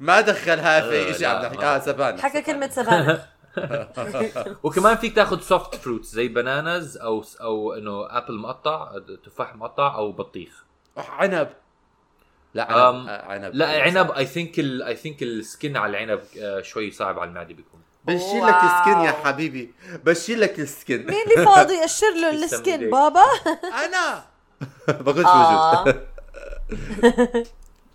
ما 0.00 0.20
دخل 0.20 0.58
هاي 0.58 0.82
في 0.82 1.08
آه، 1.10 1.12
شيء 1.12 1.26
عم 1.26 1.42
نحكي 1.42 1.64
آه 1.64 1.78
سبانخ 1.78 2.20
حكى 2.20 2.42
كلمة 2.42 2.68
سبانخ 2.68 3.20
وكمان 4.64 4.96
فيك 4.96 5.14
تاخذ 5.14 5.40
soft 5.40 5.74
fruits 5.74 6.08
زي 6.08 6.28
bananas 6.28 6.96
أو 6.96 7.24
أو 7.40 7.72
إنه 7.72 8.06
apple 8.18 8.38
مقطع 8.38 8.92
تفاح 9.24 9.56
مقطع 9.56 9.94
أو 9.94 10.12
بطيخ. 10.12 10.64
عنب. 10.96 11.48
لا 12.54 12.72
عنب. 12.72 13.08
آه، 13.08 13.22
عنب. 13.32 13.54
لا 13.54 13.82
عنب 13.82 14.10
I 14.10 14.26
think 14.26 14.58
I 14.58 14.96
think 14.96 15.22
ال 15.22 15.33
skin 15.33 15.76
على 15.76 15.90
العنب 15.90 16.20
آه، 16.40 16.60
شوي 16.62 16.90
صعب 16.90 17.18
على 17.18 17.28
المعدة 17.28 17.54
بيكون. 17.54 17.80
بشيل 18.04 18.46
لك 18.46 18.54
ال 18.54 18.63
skin 18.63 19.00
يا. 19.00 19.12
حبيبي. 19.12 19.72
بشيل 20.04 20.40
لك 20.40 20.60
ال 20.60 20.66
skin. 20.66 20.96
مين 21.06 21.22
اللي 21.32 21.44
فاضي؟ 21.46 21.84
قشر 21.84 22.14
له 22.14 22.30
ال 22.44 22.52
skin. 22.52 22.90
بابا. 22.90 23.20
أنا. 23.84 24.24
بقولش 25.02 25.26
آه. 25.26 25.84
موجود. 25.84 26.02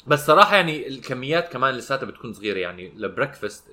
بس 0.08 0.26
صراحة 0.26 0.56
يعني 0.56 0.88
الكميات 0.88 1.52
كمان 1.52 1.74
لساتها 1.76 2.06
بتكون 2.06 2.34
صغيرة. 2.34 2.60
يعني 2.60 2.94
ل 2.96 3.03
breakfast 3.03 3.64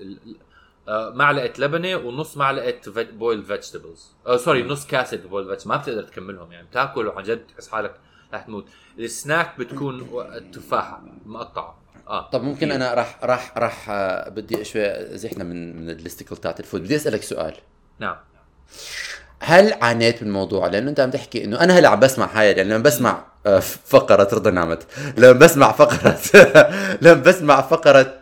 آه، 0.87 1.09
معلقة 1.09 1.53
لبنة 1.57 1.95
ونص 1.95 2.37
معلقة 2.37 2.81
boiled 2.87 3.45
vegetables 3.45 4.11
sorry 4.35 4.63
نص 4.63 4.87
كاسة 4.87 5.17
boiled 5.17 5.47
vegetables 5.47 5.67
ما 5.67 5.77
بتقدر 5.77 6.03
تكملهم. 6.03 6.51
يعني 6.51 6.67
بتاكل 6.67 7.07
وعن 7.07 7.23
جد 7.23 7.47
تحس 7.47 7.69
حالك 7.69 7.95
رح 8.33 8.41
تموت 8.41 8.65
السناك 8.99 9.51
بتكون 9.59 10.01
و- 10.01 10.39
تفاحة 10.53 11.01
مقطعة. 11.25 11.77
آه. 12.07 12.29
طب 12.29 12.43
ممكن 12.43 12.71
أنا 12.71 12.93
راح 12.93 13.19
راح 13.23 13.57
راح 13.57 13.89
آه، 13.89 14.29
بدي 14.29 14.63
شوي 14.63 15.17
زحنا 15.17 15.43
من 15.43 15.75
من 15.81 15.89
ال 15.89 15.94
listicle 15.94 16.37
تاعت 16.37 16.59
ال 16.59 16.63
food. 16.63 16.83
بدي 16.83 16.95
أسألك 16.95 17.23
سؤال. 17.23 17.53
نعم. 17.99 18.15
هل 19.39 19.73
عانيت 19.81 20.21
من 20.21 20.27
الموضوع؟ 20.27 20.67
لأنه 20.67 20.89
أنت 20.89 20.99
عم 20.99 21.09
تحكي 21.09 21.43
إنه 21.43 21.59
أنا 21.59 21.79
هلأ 21.79 21.87
عم 21.89 21.99
بسمع 21.99 22.25
هاي 22.33 22.47
يعني 22.51 22.63
لما 22.69 22.77
بسمع 22.83 23.25
آه، 23.45 23.59
فقرة 23.59 24.29
رضا 24.33 24.51
نعمت 24.51 24.83
لما 25.17 25.31
بسمع 25.31 25.71
فقرة 25.71 26.19
لما 27.01 27.21
بسمع 27.21 27.61
فقرة 27.61 28.19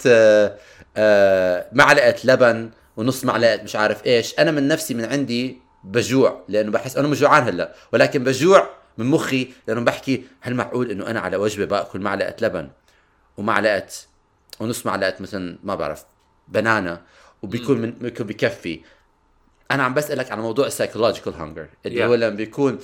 آه، 0.97 1.65
معلقة 1.73 2.15
لبن 2.23 2.69
ونص 2.97 3.25
معلقة 3.25 3.63
مش 3.63 3.75
عارف 3.75 4.05
إيش 4.05 4.39
أنا 4.39 4.51
من 4.51 4.67
نفسي 4.67 4.93
من 4.93 5.05
عندي 5.05 5.61
بجوع 5.83 6.43
لأنه 6.47 6.71
بحس 6.71 6.97
أنا 6.97 7.07
مش 7.07 7.19
جوعان 7.19 7.43
هلأ. 7.43 7.73
ولكن 7.93 8.23
بجوع 8.23 8.69
من 8.99 9.05
مخي 9.05 9.51
لأنه 9.67 9.81
بحكي 9.81 10.23
هل 10.41 10.55
معقول 10.55 10.91
إنه 10.91 11.07
أنا 11.07 11.19
على 11.19 11.37
وجبة 11.37 11.65
بأكل 11.65 11.99
معلقة 11.99 12.35
لبن 12.41 12.69
ومعلقة 13.37 13.87
ونص 14.59 14.85
معلقة 14.85 15.13
مثلا 15.19 15.57
ما 15.63 15.75
بعرف 15.75 16.05
banana 16.47 17.01
وبيكون 17.41 17.77
من 17.81 17.91
بيكون 17.91 18.25
بكفي 18.27 18.81
أنا 19.71 19.83
عم 19.83 19.93
بسألك 19.93 20.31
على 20.31 20.41
موضوع 20.41 20.67
ال 20.67 20.72
psychological 20.72 21.33
hunger 21.33 21.67
اللي 21.85 21.99
Yeah. 21.99 22.03
هو 22.03 22.15
لما 22.15 22.35
بيكون 22.35 22.79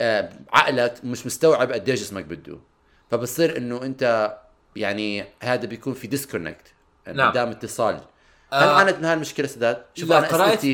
آه، 0.00 0.32
عقلك 0.52 1.04
مش 1.04 1.26
مستوعب 1.26 1.72
قد 1.72 1.88
إيه 1.88 1.94
جسمك 1.96 2.24
بده 2.24 2.58
فبصير 3.10 3.56
إنه 3.56 3.82
أنت 3.82 4.34
يعني 4.76 5.24
هذا 5.40 5.66
بيكون 5.66 5.94
في 5.94 6.06
disconnect 6.06 6.66
نعم. 7.12 7.30
عدم 7.30 7.48
اتصال 7.48 7.94
هل 8.52 8.68
آه. 8.68 8.76
عانيت 8.76 8.98
من 8.98 9.04
هاي 9.04 9.14
المشكلة 9.14 9.46
سداد؟ 9.46 9.84
شوف 9.94 10.12
أنا 10.12 10.28
قرأت- 10.28 10.66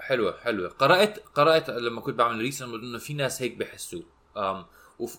حلوة 0.00 0.38
حلوة 0.40 0.68
قرات 0.68 1.18
قرأت 1.34 1.70
لما 1.70 2.00
كنت 2.00 2.14
بعمل 2.18 2.38
ريسيرش 2.40 2.70
إنه 2.74 2.98
في 2.98 3.14
ناس 3.14 3.42
هيك 3.42 3.56
بحسوا 3.56 4.02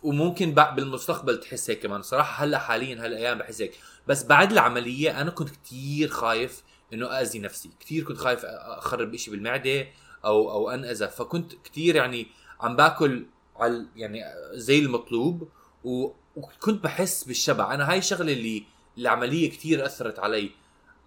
وممكن 0.04 0.54
بالمستقبل 0.54 1.40
تحس 1.40 1.70
هيك 1.70 1.80
كمان. 1.80 2.02
صراحة 2.02 2.44
هلأ 2.44 2.60
حاليا 2.60 3.06
هالايام 3.06 3.38
بحس 3.38 3.62
هيك. 3.62 3.74
بس 4.08 4.24
بعد 4.24 4.52
العملية 4.52 5.22
أنا 5.22 5.32
كنت 5.32 5.50
كتير 5.50 6.10
خايف 6.10 6.64
إنه 6.94 7.08
اذي 7.08 7.40
نفسي. 7.40 7.70
كتير 7.80 8.04
كنت 8.04 8.18
خايف 8.18 8.46
أخرب 8.46 9.14
إشي 9.14 9.32
بالمعدة 9.32 9.88
أو 10.26 10.52
أو 10.52 10.70
أنأذى. 10.70 11.08
فكنت 11.08 11.54
كتير 11.64 11.96
يعني 11.96 12.28
عم 12.62 12.76
باكل 12.76 13.26
على 13.56 13.86
يعني 13.96 14.22
زي 14.54 14.80
المطلوب 14.80 15.50
وكنت 15.84 16.84
بحس 16.84 17.24
بالشبع. 17.24 17.74
أنا 17.74 17.92
هاي 17.92 17.98
الشغله 17.98 18.34
اللي 18.34 18.64
العملية 18.98 19.50
كتير 19.50 19.86
أثرت 19.86 20.20
علي. 20.20 20.52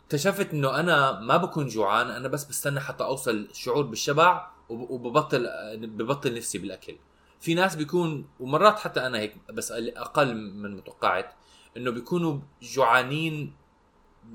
اكتشفت 0.04 0.50
إنه 0.54 0.80
أنا 0.80 1.20
ما 1.20 1.36
بكون 1.36 1.68
جوعان. 1.68 2.10
أنا 2.10 2.28
بس 2.28 2.44
بستنى 2.44 2.80
حتى 2.80 3.04
أوصل 3.04 3.48
شعور 3.52 3.82
بالشبع 3.86 4.50
وب- 4.68 4.90
وببطل 4.90 5.48
ببطل 5.76 6.34
نفسي 6.34 6.58
بالأكل. 6.58 6.96
في 7.40 7.54
ناس 7.54 7.76
بيكون 7.76 8.26
ومرات 8.40 8.78
حتى 8.78 9.06
أنا 9.06 9.18
هيك 9.18 9.36
بس 9.52 9.72
أقل 9.72 10.34
من 10.36 10.76
متوقعت 10.76 11.32
إنه 11.76 11.90
بيكونوا 11.90 12.38
جوعانين 12.62 13.52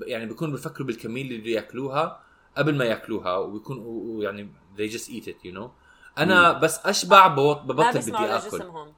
يعني 0.02 0.26
بيكونوا 0.26 0.54
بيفكروا 0.54 0.86
بالكمية 0.86 1.22
اللي 1.22 1.38
بده 1.38 1.50
ياكلوها 1.50 2.20
قبل 2.56 2.76
ما 2.76 2.84
ياكلوها 2.84 3.36
وبيكون 3.36 3.78
ويعني 3.86 4.48
they 4.78 4.90
just 4.92 5.08
eat 5.08 5.26
it 5.26 5.48
you 5.50 5.54
know. 5.56 5.68
أنا 6.18 6.52
بس 6.52 6.86
أشبع 6.86 7.26
ببطل 7.26 7.98
بدي 7.98 8.16
آكل. 8.16 8.46
لجسمهم 8.56 8.92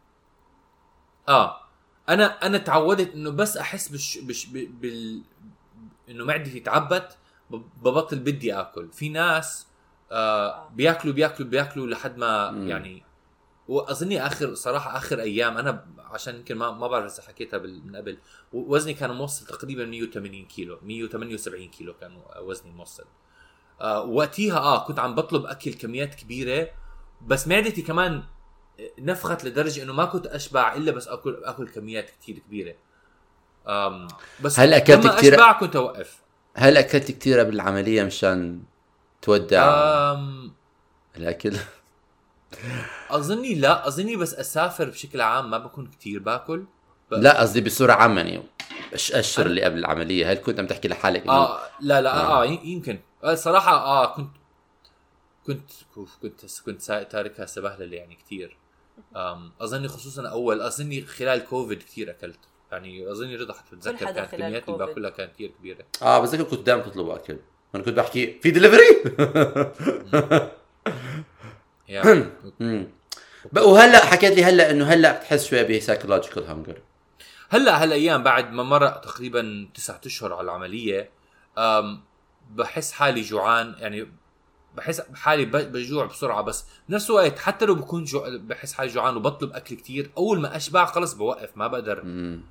آه. 1.29 1.61
أنا 2.09 2.47
أنا 2.47 2.59
تعودت 2.59 3.15
إنه 3.15 3.31
بس 3.31 3.57
أحس 3.57 3.89
بش 3.89 4.19
بش 4.19 4.47
بال 4.47 5.23
إنه 6.09 6.25
معدتي 6.25 6.61
تعبت 6.61 7.17
ببطل 7.51 8.19
بدي 8.19 8.55
آكل. 8.55 8.93
في 8.93 9.09
ناس 9.09 9.67
آه. 10.13 10.69
بياكلوا 10.69 11.15
بياكلوا 11.15 11.49
بياكلوا 11.49 11.87
لحد 11.87 12.19
ما 12.19 12.51
مم. 12.51 12.69
يعني 12.69 13.03
وأظني 13.69 14.27
آخر 14.27 14.55
صراحة 14.55 14.97
آخر 14.97 15.21
أيام 15.21 15.59
أنا 15.59 15.87
عشان 15.99 16.37
يمكن 16.37 16.55
ما 16.57 16.71
ما 16.71 16.87
بعرف 16.87 17.15
إذا 17.15 17.23
حكيتها 17.23 17.59
من 17.59 17.97
قبل 17.97 18.19
وزني 18.53 18.95
كان 18.95 19.11
موصل 19.11 19.47
تقريبا 19.47 19.87
180 19.87 20.45
كيلو 20.45 20.79
178 20.83 21.69
كيلو 21.69 21.95
كان 21.95 22.19
وزني 22.41 22.73
موصل 22.73 23.05
آه 23.81 24.03
وقتيها 24.03 24.59
آه 24.59 24.87
كنت 24.87 24.99
عم 24.99 25.15
بطلب 25.15 25.47
أكل 25.47 25.75
كميات 25.75 26.15
كبيرة 26.15 26.69
بس 27.27 27.49
معدتي 27.49 27.83
كمان 27.83 28.23
نفخت 28.99 29.45
لدرجة 29.45 29.83
إنه 29.83 29.93
ما 29.93 30.05
كنت 30.05 30.27
أشبع 30.27 30.75
إلا 30.75 30.93
بس 30.93 31.09
أكل 31.09 31.45
أكل 31.45 31.69
كميات 31.69 32.11
كثير 32.11 32.39
كبيرة 32.39 32.75
أم 33.69 34.09
بس 34.43 34.61
هل 34.61 34.75
أكلت 34.75 35.05
لما 35.05 35.17
كتير؟ 35.17 35.35
اشبع 35.35 35.53
كنت 35.53 35.77
أوقف 35.77 36.19
هل 36.55 36.77
أكلت 36.77 37.11
كثير 37.11 37.39
قبل 37.39 37.55
العملية 37.55 38.03
مشان 38.03 38.63
تودع 39.23 40.17
الأكل؟ 41.17 41.57
أظني 43.11 43.55
لا 43.55 43.89
أظني 43.89 44.17
بس 44.17 44.35
أسافر 44.35 44.91
بشكل 44.91 45.21
عام 45.21 45.51
ما 45.51 45.59
بكون 45.59 45.91
كثير 45.99 46.19
باكل 46.21 46.65
ب- 47.11 47.15
لا 47.15 47.41
قصدي 47.41 47.61
بصورة 47.61 47.93
عامة 47.93 48.21
يعني 48.21 48.43
الش- 48.93 49.11
الاشهر 49.11 49.47
اللي 49.47 49.63
قبل 49.63 49.79
العملية. 49.79 50.33
هل 50.33 50.37
كنت 50.37 50.61
عم 50.61 50.67
تحكي 50.67 50.89
لحالك 50.89 51.23
إنه 51.23 51.33
آه 51.33 51.61
لا 51.81 52.01
لا 52.01 52.15
آه, 52.17 52.43
آه 52.43 52.45
يمكن. 52.47 52.99
الصراحه 53.25 53.77
آه 53.77 54.15
كنت 54.15 54.31
كنت 55.47 55.71
كنت 56.23 56.41
كنت, 56.67 57.07
تاركها 57.11 57.47
سبهلله 57.47 57.97
يعني 57.97 58.15
كثير 58.15 58.57
أظني 59.61 59.89
خصوصا 59.89 60.29
أول 60.29 60.61
أظني 60.61 61.03
خلال 61.03 61.45
كوفيد 61.45 61.83
كثير 61.83 62.11
أكلت. 62.11 62.39
يعني 62.73 63.11
أظني 63.11 63.37
رضا 63.37 63.55
حتتذكر 63.55 64.07
حدا 64.07 64.25
كانت 64.25 64.35
كميات 64.43 64.69
اللي. 64.69 64.79
باكلها 64.87 65.11
كانت 65.11 65.33
كثير 65.35 65.51
كبيرة. 65.59 65.85
آه 66.03 66.21
بتذكر 66.21 66.43
كنت 66.43 66.61
دائما 66.67 66.83
تطلبوا 66.83 67.15
أكل. 67.15 67.39
أنا 67.75 67.83
كنت 67.83 67.95
بحكي 67.97 68.39
في 68.43 68.51
دليفري 68.51 68.85
وهلا 73.57 74.05
حكيت 74.11 74.33
لي 74.33 74.45
هلا 74.45 74.71
إنه 74.71 74.85
هلا 74.85 75.19
بتحس 75.19 75.47
شوي 75.47 75.65
ب 75.65 75.70
psychological 75.70 76.45
hunger 76.45 76.79
هلا 77.49 77.83
هالايام 77.83 78.23
بعد 78.23 78.53
ما 78.53 78.63
مر 78.63 78.89
تقريبا 78.89 79.69
تسعة 79.75 80.01
أشهر 80.07 80.33
على 80.33 80.45
العملية 80.45 81.11
بحس 82.51 82.93
حالي 82.93 83.21
جوعان 83.21 83.75
يعني 83.79 84.09
بحس 84.75 85.03
حالي 85.15 85.45
بجوع 85.45 86.07
بسرعة 86.07 86.43
بس 86.43 86.65
بنفس 86.89 87.11
الوقت 87.11 87.39
حتى 87.39 87.65
لو 87.65 87.75
بكون 87.75 88.05
جو 88.05 88.25
بحس 88.39 88.73
حالي 88.73 88.93
جوعان 88.93 89.17
وبطلب 89.17 89.53
أكل 89.53 89.77
كتير 89.77 90.11
أول 90.17 90.41
ما 90.41 90.57
اشبع 90.57 90.85
خلص 90.85 91.13
بوقف 91.13 91.57
ما 91.57 91.67
بقدر. 91.67 92.03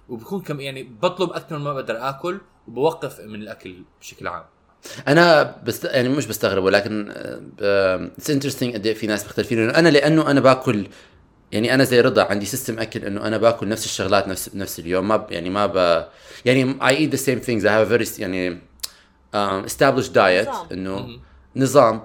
وبكون 0.10 0.41
كم 0.41 0.60
يعني 0.60 0.84
بطلب 0.84 1.32
أكثر 1.32 1.58
ما 1.58 1.74
بقدر 1.74 2.10
آكل 2.10 2.41
وبوقف 2.67 3.19
من 3.19 3.41
الأكل 3.41 3.84
بشكل 4.02 4.28
عام. 4.28 4.46
أنا 5.08 5.56
بست... 5.65 5.86
يعني 5.86 6.10
مش 6.10 6.26
بستغرب 6.26 6.63
ولكن 6.63 7.13
it's 7.60 8.30
interesting 8.30 8.73
قد 8.74 8.86
إيه 8.86 8.93
في 8.93 9.08
ناس 9.08 9.26
مختلفين 9.26 9.60
انه 9.60 9.78
أنا 9.80 9.89
لأنه 9.89 10.32
أنا 10.32 10.39
باكل 10.39 10.88
يعني 11.52 11.74
أنا 11.74 11.84
زي 11.84 12.02
رضا 12.02 12.24
عندي 12.24 12.46
سيستم 12.46 12.80
أكل 12.80 13.06
إنه 13.06 13.28
أنا 13.28 13.38
باكل 13.38 13.67
نفس 13.67 13.86
الشغلات 13.86 14.28
نفس 14.28 14.50
نفس 14.56 14.80
اليوم 14.80 15.08
ما 15.08 15.17
ب... 15.17 15.32
يعني 15.32 15.50
ما 15.50 15.65
ب... 15.65 16.06
يعني 16.46 16.74
I 16.80 16.93
eat 16.93 17.15
the 17.15 17.22
same 17.24 17.46
things 17.46 17.63
I 17.63 17.67
have 17.69 17.88
a 17.88 17.98
very 17.98 18.19
يعني 18.19 18.60
um, 19.36 19.65
established 19.65 20.13
diet 20.13 20.48
نظام. 20.50 20.67
إنه. 20.72 21.19
نظام 21.56 22.02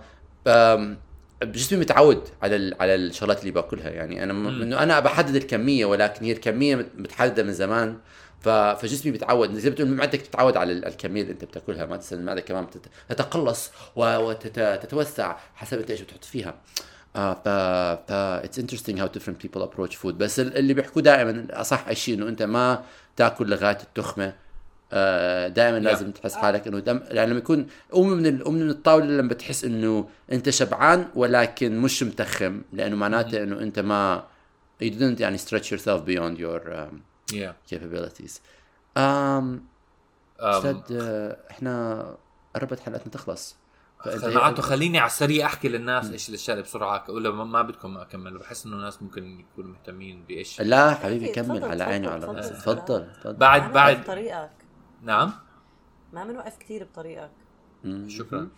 جسمي 1.43 1.79
متعود 1.81 2.23
على 2.43 2.57
ال... 2.57 2.75
على 2.81 2.95
الشغلات 2.95 3.41
اللي 3.41 3.51
باكلها 3.51 3.91
يعني 3.91 4.23
أنا 4.23 4.33
م... 4.33 4.47
إنه 4.63 4.83
أنا 4.83 5.01
بحدد 5.01 5.37
الكمية 5.37 5.85
ولكن 5.85 6.25
هي 6.25 6.33
الكمية 6.33 6.77
مت- 6.77 6.91
متحددة 6.99 7.43
من 7.43 7.53
زمان. 7.53 7.97
فجسمي 8.41 9.13
بيتعود 9.13 9.55
زي 9.55 9.69
ما 9.69 9.75
بتقول 9.75 9.91
معدتك 9.91 10.21
بتتعود 10.21 10.57
على 10.57 10.73
ال- 10.73 10.85
الكمية 10.85 11.23
اللي 11.23 11.33
انت 11.33 11.45
بتاكلها 11.45 11.87
ما 11.87 11.97
تنسى 11.97 12.15
المعده 12.15 12.41
كمان. 12.41 12.67
تتقلص 13.09 13.71
وتتوسع 13.97 15.37
حسب 15.55 15.79
انت 15.79 15.91
إيش 15.91 16.01
بتحط 16.01 16.25
فيها. 16.25 16.55
آه 17.17 17.35
ف 17.35 17.49
ف 18.09 18.13
it's 18.13 18.59
interesting 18.59 19.01
how 19.01 19.09
different 19.09 19.47
people 19.47 19.61
approach 19.63 19.93
food. 19.95 20.07
بس 20.15 20.41
ال- 20.41 20.57
اللي 20.57 20.75
بيحكوا 20.75 21.03
دائما 21.03 21.47
أصح 21.51 21.93
شيء 21.93 22.15
إنه 22.15 22.29
أنت 22.29 22.43
ما 22.43 22.83
تاكل 23.17 23.49
لغاية 23.51 23.79
التخمة. 23.83 24.35
آه 24.93 25.49
دائما 25.49 25.79
لازم 25.79 26.11
تحس 26.11 26.35
حالك 26.35 26.67
إنه 26.67 26.79
دم 26.79 27.01
يعني 27.09 27.31
لما 27.31 27.39
يكون 27.39 27.67
قوم 27.93 28.09
من 28.11 28.43
قوم 28.43 28.55
من 28.55 28.71
الطاولة 28.71 29.07
لما 29.07 29.29
بتحس 29.29 29.65
إنه 29.65 30.09
أنت 30.33 30.51
شبعان 30.51 31.07
ولكن 31.15 31.79
مش 31.79 32.03
متخم 32.03 32.63
لأنه 32.73 32.97
معناته 32.97 33.43
إنه 33.43 33.61
أنت 33.61 33.79
ما 33.79 34.25
you 34.85 34.87
didn't 34.87 35.21
يعني 35.21 35.39
stretch 35.39 35.65
yourself 35.73 36.01
beyond 36.09 36.39
your 36.39 36.61
um, 36.71 36.95
yeah. 37.33 37.73
capabilities. 37.75 38.33
Um, 38.97 38.99
أم، 38.99 39.65
أستاذ 40.41 40.77
آه، 40.93 41.37
إحنا 41.51 42.05
قربت 42.55 42.81
حلقتنا 42.81 43.13
تخلص. 43.13 43.57
معناته 44.07 44.63
خليني 44.63 44.99
على 44.99 45.07
السريع 45.07 45.47
أحكي 45.47 45.69
للناس 45.69 46.11
إيش 46.11 46.29
الاشياء 46.29 46.55
اللي 46.57 46.63
بسرعة 46.69 47.05
ولا 47.09 47.31
ما- 47.31 47.45
ما 47.45 47.63
بدكم 47.63 47.97
أكمل. 47.99 48.39
بحس 48.39 48.67
إنه 48.67 48.77
الناس 48.77 49.03
ممكن 49.03 49.41
يكونوا 49.41 49.71
مهتمين 49.71 50.25
بإيش. 50.29 50.61
لا 50.61 50.95
حبيبي 50.95 51.29
كمل 51.29 51.65
على 51.65 51.85
عيني 51.85 52.09
وعلى 52.09 52.27
راسي. 52.27 52.55
تفضل. 52.55 53.09
بعد 53.25 53.63
ما 53.63 53.69
بعد 53.69 53.95
بنوقف 53.95 54.11
بطريقك 54.11 54.51
نعم. 55.03 55.33
ما 56.13 56.25
بنوقف 56.25 56.57
كثير 56.59 56.85
بطريقك. 56.85 57.31
شكرا. 58.07 58.49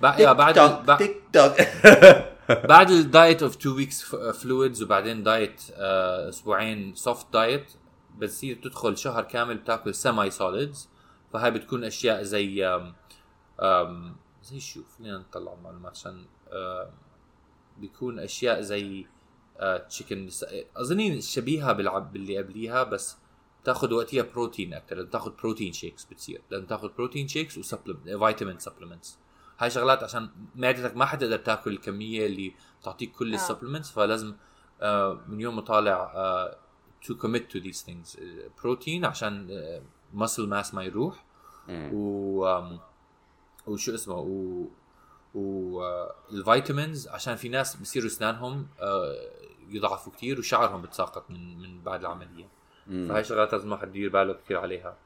بعد 0.00 0.20
يا 0.20 0.32
بعد 0.32 0.96
تيك 0.98 1.22
توك. 1.32 1.52
بعد- 2.48 2.90
ال 2.90 3.00
diet 3.00 3.42
of 3.42 3.56
two 3.56 3.74
weeks 3.76 4.02
fluids 4.14 4.82
وبعدين 4.82 5.22
diet 5.22 5.62
آه، 5.74 6.28
أسبوعين 6.28 6.94
soft 6.94 7.32
diet 7.32 7.72
بتصير 8.18 8.56
تدخل 8.62 8.96
شهر 8.98 9.22
كامل 9.24 9.56
بتاكل 9.58 9.94
semi 9.94 10.30
solids 10.30 10.88
فهاي 11.32 11.50
بتكون 11.50 11.84
أشياء 11.84 12.22
زي 12.22 12.66
آم 12.66 12.94
آم 13.60 14.16
زي 14.42 14.60
شو؟ 14.60 14.80
خلينا 14.98 15.18
نطلع 15.18 15.54
معلومات 15.54 15.90
عشان 15.92 16.24
بيكون 17.78 18.18
أشياء 18.18 18.60
زي 18.60 19.06
chicken 19.88 20.28
اظني 20.76 21.20
شبيهة 21.20 21.72
بالعب 21.72 22.12
باللي 22.12 22.38
قبليها 22.38 22.82
بس 22.82 23.16
تاخذ 23.64 23.92
وقتها 23.92 24.22
بروتين 24.22 24.74
أكثر 24.74 24.96
لازم 24.96 25.10
تاخذ 25.10 25.30
protein 25.42 25.72
shakes 25.72 26.04
بتصير 26.04 26.40
لازم 26.50 26.66
تاخذ 26.66 26.88
protein 26.88 27.28
shakes 27.28 27.58
و 27.58 27.70
vitamin 27.70 28.58
supplements 28.58 29.18
هاي 29.58 29.70
شغلات 29.70 30.02
عشان 30.02 30.28
معدتك 30.56 30.96
ما 30.96 31.04
حتقدر 31.04 31.38
تاكل 31.38 31.72
الكمية 31.72 32.26
اللي 32.26 32.52
تعطيك 32.82 33.12
كل 33.12 33.32
آه. 33.32 33.34
ال 33.34 33.39
supplements 33.39 33.90
فلازم 33.90 34.34
آه، 34.80 35.20
من 35.28 35.40
يوم 35.40 35.56
ما 35.56 35.62
طالع 35.62 36.12
to 37.06 37.16
commit 37.16 37.52
to 37.52 37.58
these 37.58 37.84
things 37.84 38.18
بروتين 38.62 39.04
عشان 39.04 39.48
muscle 40.14 40.48
mass 40.48 40.74
ما 40.74 40.84
يروح 40.84 41.24
مم. 41.68 41.90
و 41.94 42.78
وشو 43.66 43.94
اسمه 43.94 44.14
و 44.14 44.64
والفيتامينز 45.34 47.08
عشان 47.08 47.36
في 47.36 47.48
ناس 47.48 47.76
بصيروا 47.76 48.08
اسنانهم 48.08 48.66
آه، 48.80 49.30
يضعفوا 49.68 50.12
كتير 50.12 50.38
وشعرهم 50.38 50.82
بتساقط 50.82 51.30
من 51.30 51.58
من 51.58 51.82
بعد 51.82 52.00
العملية 52.00 52.48
مم. 52.86 53.08
فهي 53.08 53.24
شغلات 53.24 53.52
لازم 53.52 53.66
الواحد 53.66 53.88
يدير 53.88 54.10
باله 54.10 54.32
كثير 54.32 54.58
عليها 54.58 54.96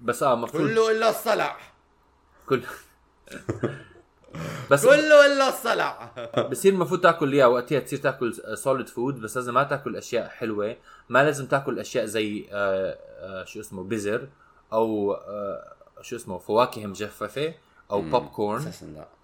بس 0.00 0.22
آه 0.22 0.34
المفروض 0.34 0.62
كله 0.62 0.90
إلا 0.90 1.10
الصلع 1.10 1.56
كل 2.48 2.62
بس 4.70 4.86
كله 4.86 5.26
إلا 5.26 5.48
الصلع 5.48 6.10
بصير 6.50 6.72
المفروض 6.72 7.00
تاكل 7.00 7.32
إياها 7.32 7.46
وقتها 7.46 7.80
تصير 7.80 7.98
تاكل 7.98 8.34
solid 8.58 8.88
food 8.88 9.20
بس 9.20 9.36
لازم 9.36 9.54
ما 9.54 9.62
تاكل 9.62 9.96
أشياء 9.96 10.28
حلوة. 10.28 10.76
ما 11.08 11.24
لازم 11.24 11.46
تاكل 11.46 11.78
أشياء 11.78 12.04
زي 12.04 12.46
آه 12.50 12.98
آه 13.20 13.44
شو 13.44 13.60
اسمه 13.60 13.82
بزر 13.84 14.28
أو 14.72 15.12
آه 15.14 15.72
شو 16.02 16.16
اسمه 16.16 16.38
فواكه 16.38 16.86
مجففة 16.86 17.54
أو 17.90 18.00
مم. 18.02 18.10
بوب 18.10 18.26
كورن 18.26 18.72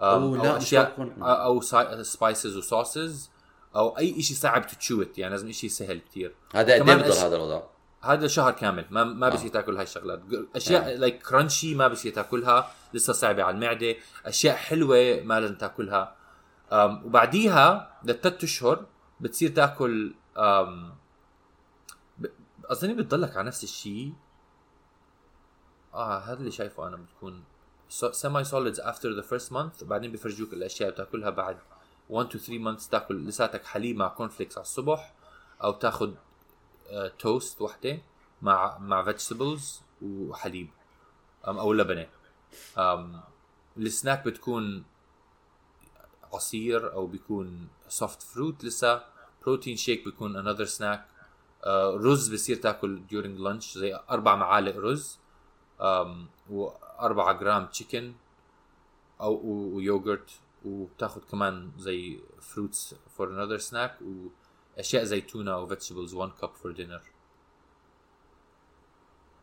أو 0.00 0.36
لا، 0.36 0.56
أشياء. 0.56 1.12
أو 1.22 1.60
spices 2.02 2.56
و 2.56 2.67
sauces 2.67 3.30
أو 3.76 3.98
أي 3.98 4.22
شيء 4.22 4.36
صعب 4.36 4.66
تتشوت 4.66 5.18
يعني 5.18 5.30
لازم 5.34 5.52
شيء 5.52 5.70
سهل 5.70 5.98
كتير. 5.98 6.34
هذا 6.54 6.74
قد 6.74 6.88
إيه 6.88 6.96
بضل 6.96 7.12
هذا 7.12 7.36
الوضع؟ 7.36 7.62
هذا 8.02 8.26
شهر 8.26 8.52
كامل 8.52 8.84
ما 8.90 9.04
ما 9.04 9.28
بصير 9.28 9.50
تاكل 9.50 9.76
هاي 9.76 9.82
الشغلات. 9.82 10.22
أشياء 10.56 10.96
like 10.96 11.22
crunchy 11.22 11.74
ما 11.74 11.88
بصير 11.88 12.12
تاكلها 12.12 12.70
لسه 12.94 13.12
صعبة 13.12 13.42
على 13.42 13.54
المعدة. 13.54 13.94
أشياء 14.26 14.56
حلوة 14.56 15.20
ما 15.24 15.40
لازم 15.40 15.54
تاكلها. 15.54 16.16
وبعديها 16.72 17.98
لثلاث 18.04 18.44
أشهر 18.44 18.86
بتصير 19.20 19.50
تاكل 19.50 20.14
أظني 22.64 22.94
بتضلك 22.94 23.36
على 23.36 23.46
نفس 23.46 23.64
الشيء 23.64 24.12
آه 25.94 26.18
هذا 26.18 26.38
اللي 26.38 26.50
شايفه 26.50 26.88
أنا 26.88 26.96
بتكون 26.96 27.44
semi 27.88 28.44
solids 28.44 28.80
after 28.80 29.10
the 29.10 29.22
first 29.22 29.52
month 29.52 29.84
بعدين 29.84 30.12
بفرجوك 30.12 30.52
الأشياء 30.52 30.88
اللي 30.88 31.02
بتاكلها 31.02 31.30
بعد 31.30 31.58
1 32.10 32.28
to 32.28 32.38
3 32.38 32.58
months 32.58 32.88
تاكل 32.88 33.26
لساتك 33.26 33.64
حليب 33.64 33.96
مع 33.96 34.08
corn 34.08 34.28
flakes 34.28 34.58
على 34.58 34.64
الصبح 34.64 35.14
أو 35.62 35.72
تاخذ 35.72 36.14
توست 37.18 37.62
وحدة 37.62 37.98
مع 38.42 38.78
مع 38.78 39.02
vegetables 39.04 39.80
وحليب. 40.02 40.68
أو 41.44 41.72
لبنه 41.72 42.06
السناك 43.76 44.24
بتكون 44.24 44.84
عصير 46.32 46.92
أو 46.92 47.06
بيكون 47.06 47.68
soft 47.88 48.22
fruit 48.22 48.64
لسه 48.64 49.04
protein 49.42 49.76
shake 49.76 50.04
بيكون 50.04 50.36
another 50.36 50.64
snack 50.64 51.06
رز 51.94 52.34
بصير 52.34 52.56
تاكل 52.56 53.00
during 53.10 53.40
lunch 53.44 53.78
زي 53.78 54.00
أربع 54.10 54.36
معالق 54.36 54.76
رز. 54.76 55.18
أم 55.80 56.28
وأربعة 56.50 57.32
جرام 57.32 57.66
chicken 57.66 58.14
أو 59.20 59.32
و- 59.34 59.76
ويوغرت 59.76 60.30
وبتاخذ 60.64 61.20
كمان 61.30 61.72
زي 61.78 62.20
fruits 62.40 62.94
for 63.16 63.28
another 63.42 63.58
snack 63.58 63.98
واشياء 64.76 65.04
زي 65.04 65.20
تونه 65.20 65.58
و 65.58 65.63
vegetables 65.63 66.14
1 66.14 66.32
cup 66.40 66.50
for 66.54 66.72
dinner 66.72 67.00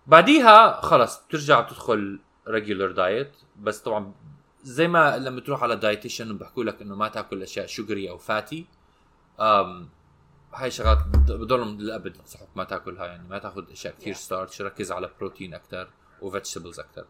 بعديها 0.08 0.82
خلص 0.82 1.26
بترجع 1.26 1.60
بتدخل 1.62 2.20
regular 2.48 2.92
diet 2.92 3.32
بس 3.60 3.80
طبعا 3.80 4.14
زي 4.64 4.88
ما 4.88 5.18
لما 5.18 5.42
تروح 5.42 5.64
على 5.64 5.76
dietitian 5.76 6.38
بحكوا 6.38 6.64
لك 6.64 6.82
إنه 6.82 6.96
ما 6.96 7.08
تأكل 7.08 7.44
أشياء 7.44 7.66
sugary 7.66 8.10
أو 8.10 8.18
fatty 8.18 8.66
أم 9.40 9.90
هاي 10.54 10.72
شغلات 10.72 10.98
بضلهم 11.14 11.78
للأبد 11.82 12.18
انصحك 12.18 12.48
ما 12.56 12.64
تأكلها 12.64 13.06
يعني 13.06 13.28
ما 13.28 13.40
تأخذ 13.40 13.72
أشياء 13.72 13.96
كثير 13.96 14.14
Yeah. 14.14 14.18
starch 14.18 14.62
ركز 14.62 14.92
على 14.92 15.10
بروتين 15.20 15.54
أكثر 15.54 15.90
و 16.22 16.27
vegetables 16.27 16.80
أكثر. 16.80 17.06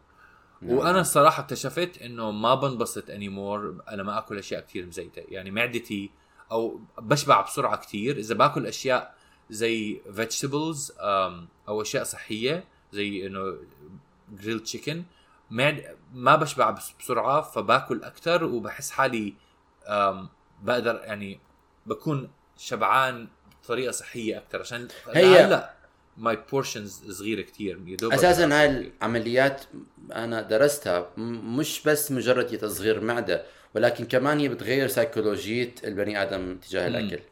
وأنا 0.62 1.00
الصراحة 1.00 1.42
اكتشفت 1.42 1.98
إنه 2.02 2.30
ما 2.30 2.54
بنبسط 2.54 3.10
anymore 3.10 3.82
أنا 3.88 4.02
ما 4.02 4.18
أكل 4.18 4.38
أشياء 4.38 4.60
كثير 4.60 4.86
مزيتة 4.86 5.22
يعني 5.28 5.50
معدتي 5.50 6.10
أو 6.52 6.80
بشبع 6.98 7.40
بسرعة 7.40 7.76
كثير 7.76 8.16
إذا 8.16 8.34
باكل 8.34 8.66
أشياء 8.66 9.14
زي 9.50 10.00
vegetables 10.14 10.92
أو 11.68 11.82
أشياء 11.82 12.04
صحية 12.04 12.64
زي 12.92 13.26
إنه 13.26 13.56
grilled 14.32 14.60
chicken 14.60 15.02
ما 16.14 16.36
بشبع 16.36 16.70
بس- 16.70 16.92
بسرعة 17.00 17.40
فباكل 17.40 18.02
أكثر 18.04 18.44
وبحس 18.44 18.90
حالي 18.90 19.34
بقدر 20.62 21.00
يعني 21.04 21.40
بكون 21.86 22.30
شبعان 22.58 23.28
بطريقة 23.64 23.90
صحية 23.92 24.38
أكثر 24.38 24.60
عشان 24.60 24.88
هي- 25.08 25.44
هلا 25.44 25.74
my 26.16 26.38
portions 26.52 27.10
صغيرة 27.12 27.42
كثير 27.42 27.78
أساسا 28.14 28.60
هاي. 28.60 28.66
العمليات 29.02 29.64
أنا 30.12 30.42
درستها 30.42 31.10
مش 31.16 31.82
بس 31.86 32.12
مجرد 32.12 32.58
تصغير 32.58 33.00
معدة. 33.00 33.46
ولكن 33.74 34.04
كمان 34.04 34.38
هي 34.38 34.48
بتغير 34.48 34.88
سيكولوجيه 34.88 35.74
البني 35.84 36.22
آدم 36.22 36.56
تجاه. 36.56 36.88
الأكل. 36.88 37.22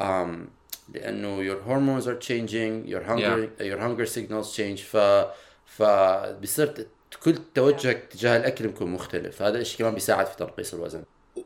um, 0.00 0.48
لأنه 0.94 1.48
your 1.48 1.60
hormones 1.68 2.06
are 2.06 2.18
changing 2.28 2.86
your 2.86 3.02
hunger 3.10 3.48
your 3.60 3.78
hunger 3.78 4.06
signals 4.06 4.56
change 4.56 4.80
ف 4.82 4.96
فبصير 5.66 6.86
كل 7.22 7.38
توجهك 7.54 8.08
تجاه 8.10 8.36
الأكل 8.36 8.66
بيكون 8.66 8.90
مختلف. 8.90 9.42
هذا 9.42 9.58
الشيء 9.58 9.78
كمان 9.78 9.94
بيساعد 9.94 10.26
في 10.26 10.36
تنقيص 10.36 10.74
الوزن. 10.74 11.04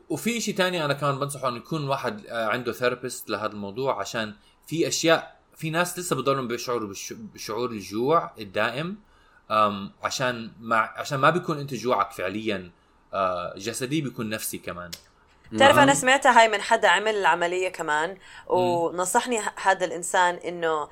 وفي 0.09 0.41
شيء 0.41 0.55
تاني 0.55 0.85
أنا 0.85 0.93
كمان 0.93 1.19
بنصحه 1.19 1.49
إنه 1.49 1.57
يكون 1.57 1.87
واحد 1.87 2.25
آه، 2.27 2.45
عنده 2.47 2.71
ثيرابيست 2.71 3.29
لهذا 3.29 3.51
الموضوع 3.51 3.99
عشان 3.99 4.33
في 4.67 4.87
أشياء 4.87 5.39
في 5.55 5.69
ناس 5.69 5.99
لسه 5.99 6.15
بضلهم 6.15 6.47
بيشعروا 6.47 6.93
بشعور 7.09 7.71
الجوع 7.71 8.31
الدائم 8.39 8.97
عشان 10.03 10.51
ما 10.59 10.77
عشان 10.77 11.19
ما 11.19 11.29
بيكون 11.29 11.59
أنت 11.59 11.73
جوعك 11.73 12.11
فعليا. 12.11 12.71
جسدي 13.55 14.01
بيكون 14.01 14.29
نفسي 14.29 14.57
كمان 14.57 14.91
بتعرف 15.51 15.75
نعم. 15.75 15.83
أنا 15.83 15.93
سمعتها 15.93 16.39
هاي 16.39 16.47
من 16.47 16.61
حدا 16.61 16.87
عمل 16.87 17.15
العملية 17.15 17.69
كمان 17.69 18.17
ونصحني 18.47 19.39
هذا 19.63 19.85
الإنسان 19.85 20.35
إنه 20.35 20.87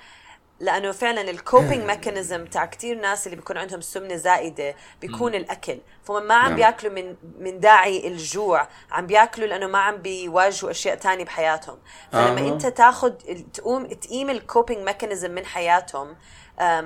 لأنه 0.59 0.91
فعلا 0.91 1.21
ال 1.21 1.30
coping 1.30 1.83
mechanism 1.83 2.45
تاع 2.53 2.65
كتير 2.65 2.99
ناس 2.99 3.27
اللي 3.27 3.35
بيكون 3.35 3.57
عندهم 3.57 3.81
سمنة 3.81 4.15
زائده 4.15 4.75
بيكون 5.01 5.35
الأكل 5.35 5.77
فهم 6.03 6.23
ما 6.23 6.33
عم 6.33 6.47
نعم. 6.47 6.55
بياكلوا 6.55 6.93
من 6.93 7.15
من 7.39 7.59
داعي 7.59 8.07
الجوع 8.07 8.67
عم 8.91 9.07
بياكلوا 9.07 9.47
لأنه 9.47 9.67
ما 9.67 9.79
عم 9.79 9.97
بيواجهوا 9.97 10.71
أشياء 10.71 10.95
تانية 10.95 11.25
بحياتهم 11.25 11.77
فلما 12.11 12.41
آه. 12.41 12.53
أنت 12.53 12.65
تاخذ 12.65 13.11
تقوم 13.53 13.85
تقيم 13.85 14.29
ال 14.29 14.37
coping 14.37 14.85
mechanism 14.85 15.31
من 15.31 15.45
حياتهم 15.45 16.15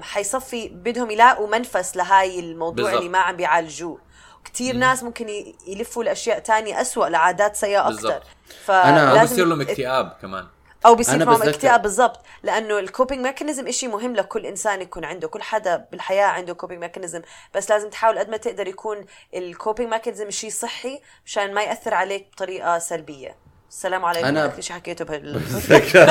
حيصفي 0.02 0.70
بدهم 0.70 1.12
يلاقوا 1.12 1.48
منفس 1.48 1.98
لهاي 1.98 2.40
الموضوع 2.40 2.86
بالضبط. 2.86 2.98
اللي 2.98 3.10
ما 3.10 3.20
عم 3.20 3.36
بيعالجوه 3.36 4.00
كتير 4.46 4.76
ناس 4.76 5.04
ممكن 5.04 5.30
يلفوا 5.68 6.04
لأشياء 6.04 6.40
تانية 6.40 6.82
أسوأ 6.82 7.06
لعادات 7.08 7.56
سيئة. 7.56 7.88
أكثر 7.90 8.22
فلازم 8.66 9.24
بصير 9.34 9.46
لهم 9.46 9.62
اكتئاب 9.62 10.14
كمان. 10.22 10.46
أو 10.86 10.96
بيصير 10.96 11.26
معهم 11.26 11.38
بتذكر- 11.40 11.50
اكتئاب 11.50 11.82
بالضبط. 11.82 12.20
لأنه 12.44 12.80
ال 12.80 12.86
coping 12.86 13.22
mechanism 13.26 13.68
إشي 13.68 13.88
مهم 13.88 14.16
لكل 14.16 14.46
إنسان 14.46 14.82
يكون 14.82 15.06
عنده. 15.06 15.28
كل 15.28 15.42
حدا 15.42 15.86
بالحياة 15.92 16.26
عنده 16.26 16.54
coping 16.54 16.82
mechanism 16.82 17.22
بس 17.56 17.70
لازم 17.72 17.90
تحاول 17.90 18.20
قد 18.20 18.30
ما 18.30 18.38
تقدر 18.38 18.68
يكون 18.68 19.06
ال 19.36 19.43
coping 19.43 19.90
mechanism 19.90 20.30
شيء 20.30 20.50
صحي 20.50 21.02
مشان 21.26 21.54
ما 21.54 21.62
يأثر 21.64 21.94
عليك 21.94 22.28
بطريقة 22.34 22.80
سلبية. 22.80 23.36
السلام 23.70 24.06
عليكم. 24.06 24.26
أنا- 24.26 24.30
أنا 24.30 24.54
شيء 24.62 24.76
حكيته 24.76 25.06
بهال 25.06 25.42
تذكر 25.70 26.08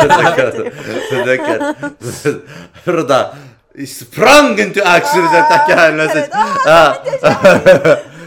تذكر 1.10 1.72
تذكر 2.00 2.40
رضا. 2.98 3.34
sprang 3.84 4.60
into 4.60 4.80
action 4.80 5.26
إذا 5.26 5.40
بتحكي 5.46 5.72
عن 5.72 6.00
المسج. 6.00 6.30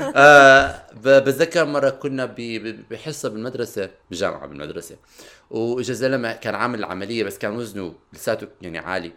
آه. 0.15 0.83
بتذكر 1.03 1.65
مرة 1.65 1.89
كنا 1.89 2.25
بحصة 2.91 3.29
بالمدرسة 3.29 3.89
بجامعه 4.11 4.47
بالمدرسة 4.47 4.95
وإجا 5.49 5.93
زلمة 5.93 6.33
كان 6.33 6.55
عامل 6.55 6.79
العملية 6.79 7.23
بس 7.23 7.37
كان 7.37 7.55
وزنه 7.55 7.95
لساته 8.13 8.47
يعني 8.61 8.77
عالي 8.77 9.11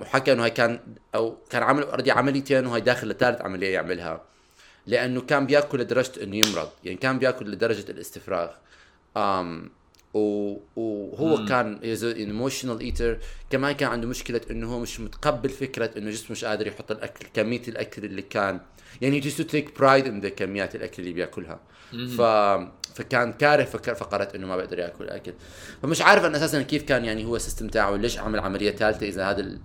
وحكى 0.00 0.32
إنه 0.32 0.44
هاي 0.44 0.50
كان 0.50 0.80
أو 1.14 1.36
كان 1.50 1.62
عامل 1.62 1.82
already 1.82 2.10
عمليتين 2.10 2.66
وهي 2.66 2.80
داخل 2.80 3.08
لثالث 3.08 3.40
عملية 3.40 3.74
يعملها 3.74 4.22
لأنه 4.86 5.20
كان 5.20 5.46
بيأكل 5.46 5.80
لدرجة 5.80 6.22
إنه 6.22 6.36
يمرض 6.36 6.68
يعني 6.84 6.98
كان 6.98 7.18
بيأكل 7.18 7.50
لدرجة 7.50 7.90
الاستفراغ 7.90 8.50
و- 10.14 10.56
وهو 10.76 11.36
مم. 11.36 11.46
كان 11.46 11.78
emotional 12.04 12.80
eater 12.80 13.18
كمان 13.50 13.72
كان 13.72 13.88
عنده 13.88 14.08
مشكلة 14.08 14.40
إنه 14.50 14.74
هو 14.74 14.78
مش 14.78 15.00
متقبل 15.00 15.48
فكرة 15.48 15.90
إنه 15.98 16.10
جسمه 16.10 16.30
مش 16.30 16.44
قادر 16.44 16.66
يحط 16.66 16.90
الأكل 16.90 17.26
كمية 17.34 17.62
الأكل 17.68 18.04
اللي 18.04 18.22
كان 18.22 18.60
يعني 19.00 19.22
to 19.22 19.44
take 19.44 19.80
pride 19.80 20.06
in 20.06 20.24
the 20.24 20.28
كميات 20.28 20.74
الأكل 20.74 21.02
اللي 21.02 21.12
بيأكلها. 21.12 21.60
ف 22.16 22.20
فكان 22.94 23.32
كاره 23.32 23.64
فكرة 23.64 24.34
إنه 24.34 24.46
ما 24.46 24.56
بيقدر 24.56 24.78
يأكل 24.78 25.08
أكل. 25.08 25.32
فمش 25.82 26.02
عارف 26.02 26.24
أنا 26.24 26.36
أساسا 26.36 26.62
كيف 26.62 26.82
كان 26.82 27.04
يعني 27.04 27.24
هو 27.24 27.36
ال 27.36 27.41
system 27.41 27.68
تاعه 27.68 27.96
ليش 27.96 28.18
عمل 28.18 28.38
عملية 28.40 28.70
ثالثه 28.70 29.06
إذا 29.06 29.30
هذا 29.30 29.40
ال... 29.40 29.60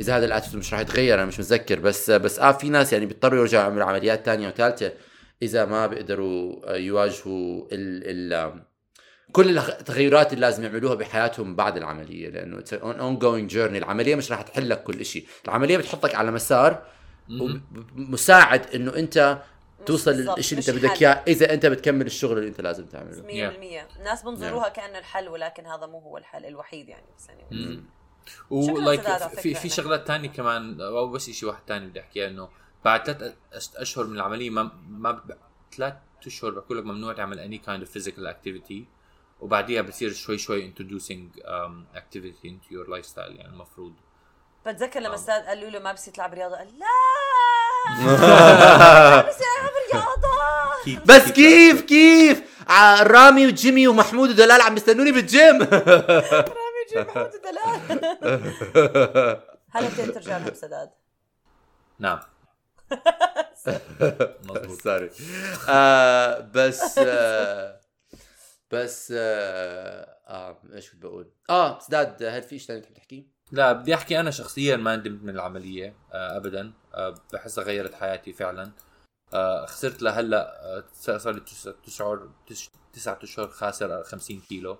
إذا 0.00 0.16
هذا 0.16 0.26
ال 0.26 0.30
attitude 0.30 0.58
مش 0.58 0.72
راح 0.72 0.80
يتغير 0.80 1.14
أنا 1.14 1.24
مش 1.24 1.40
متذكر. 1.40 1.78
بس 1.78 2.10
بس 2.10 2.38
آه 2.38 2.52
في 2.52 2.68
ناس 2.68 2.92
يعني 2.92 3.06
بيضطروا 3.06 3.40
يرجعوا 3.40 3.64
يعملوا 3.64 3.86
عمليات 3.86 4.24
ثانية 4.24 4.48
وثالثه 4.48 4.92
إذا 5.42 5.64
ما 5.64 5.86
بيقدروا 5.86 6.60
آه، 6.72 6.76
يواجهوا 6.76 7.66
ال 7.72 8.32
ال 8.32 8.62
كل 9.32 9.58
التغيرات 9.58 10.32
اللي 10.32 10.40
لازم 10.40 10.64
يعملوها 10.64 10.94
بحياتهم 10.94 11.56
بعد 11.56 11.76
العملية. 11.76 12.28
لأنه 12.28 12.64
an 12.72 13.00
ongoing 13.00 13.50
journey 13.50 13.78
العملية 13.78 14.14
مش 14.14 14.30
راح 14.32 14.42
تحل 14.42 14.68
لك 14.68 14.82
كل 14.82 15.04
شيء 15.04 15.26
العملية 15.44 15.76
بتحطك 15.76 16.14
على 16.14 16.30
مسار. 16.30 16.82
مساعد 17.94 18.74
إنه 18.74 18.96
أنت 18.96 19.42
توصل 19.86 20.10
للشيء 20.10 20.58
اللي 20.58 20.70
أنت 20.70 20.84
بدك. 20.84 21.02
إياه 21.02 21.24
إذا 21.28 21.54
أنت 21.54 21.66
بتكمل 21.66 22.06
الشغل 22.06 22.38
اللي 22.38 22.48
أنت 22.48 22.60
لازم 22.60 22.86
تعمله. 22.86 23.22
100% 23.22 23.98
الناس 23.98 24.22
بنظروها 24.22 24.68
كانه 24.68 24.98
الحل 24.98 25.28
ولكن 25.28 25.66
هذا 25.66 25.86
مو 25.86 25.98
هو 25.98 26.18
الحل 26.18 26.46
الوحيد 26.46 26.88
يعني 26.88 27.06
بس 27.18 27.28
يعني 27.28 27.82
و 28.50 28.60
like 28.60 29.00
في 29.16 29.54
في 29.54 29.68
شغلات 29.68 30.06
تانية 30.06 30.28
كمان 30.28 30.80
أو 30.80 31.08
بس 31.08 31.30
شيء 31.30 31.48
واحد 31.48 31.62
تاني 31.66 31.86
بدي 31.86 32.00
احكيها 32.00 32.28
إنه 32.28 32.48
بعد 32.84 33.12
ثلاث 33.12 33.34
أشهر 33.76 34.06
من 34.06 34.16
العملية 34.16 34.50
ما 34.50 34.70
ما 34.88 35.20
ثلاث 35.76 35.94
أشهر 36.26 36.50
بقول 36.50 36.78
لك 36.78 36.84
ممنوع 36.84 37.12
تعمل 37.12 37.38
any 37.38 37.66
kind 37.66 37.86
of 37.86 37.90
physical 37.92 38.26
activity 38.26 38.82
وبعديها 39.40 39.82
بصير 39.82 40.12
شوي 40.12 40.38
شوي 40.38 40.72
introducing 40.72 41.40
um, 41.40 41.96
activity 41.96 42.48
into 42.48 42.74
your 42.74 42.88
lifestyle 42.88 43.18
يعني 43.18 43.52
المفروض. 43.52 43.92
بتذكر 44.66 45.00
لما 45.00 45.12
آه. 45.12 45.14
أستاذ 45.14 45.34
قالوا 45.42 45.70
له 45.70 45.78
ما 45.78 45.92
بصير 45.92 46.14
تلعب 46.14 46.34
رياضة. 46.34 46.56
قال 46.56 46.68
لا! 46.78 46.86
ما 48.00 49.20
بصير 49.28 49.46
العب 49.60 49.72
رياضة. 49.92 51.04
بس 51.04 51.32
كيف؟ 51.32 51.80
كيف 51.80 52.42
ع- 52.68 53.02
رامي 53.02 53.46
وجيمي 53.46 53.88
ومحمود 53.88 54.30
ودلال 54.30 54.60
عم 54.60 54.74
بيستنوني 54.74 55.12
بالجيم. 55.12 55.62
رامي 55.62 56.82
جيب 56.92 57.06
محمود 57.08 57.30
دلال 57.30 57.80
هلا 59.74 59.88
بديت 59.88 60.14
ترجع 60.14 60.38
لهم 60.38 60.54
سداد. 60.54 60.90
نعم. 61.98 62.20
مظبوط. 64.44 64.80
سوري 64.82 65.10
آه 65.68 66.38
بس 66.54 66.98
آه 66.98 67.80
بس 68.70 69.12
آه, 69.16 70.16
آه 70.28 70.58
إيش 70.74 70.90
كنت 70.90 71.02
بقول؟ 71.02 71.30
آه 71.50 71.78
سداد 71.78 72.22
هل 72.22 72.42
في 72.42 72.58
شيء 72.58 72.68
ثاني 72.68 72.80
تحب 72.80 72.94
تحكي؟ 72.94 73.26
لا 73.52 73.72
بدي 73.72 73.94
أحكي 73.94 74.20
أنا 74.20 74.30
شخصيا 74.30 74.76
ما 74.76 74.96
ندمت 74.96 75.22
من 75.22 75.30
العملية 75.30 75.94
آه 76.12 76.36
ابدا. 76.36 76.72
آه 76.94 77.14
بحسها 77.32 77.64
غيرت 77.64 77.94
حياتي 77.94 78.32
فعلا. 78.32 78.70
آه 79.34 79.66
خسرت 79.66 80.02
لهلأ 80.02 80.84
صار 80.92 81.32
لي 81.32 81.40
تسع 81.40 81.72
تسع 82.46 82.70
تسعة 82.92 83.18
أشهر 83.22 83.48
خاسر 83.48 84.02
50 84.04 84.40
كيلو. 84.40 84.78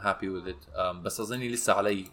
Happy 0.00 0.26
with 0.26 0.48
it. 0.48 0.76
آه 0.76 0.92
بس 0.92 1.20
أظني 1.20 1.48
لسه 1.48 1.72
علي 1.72 2.10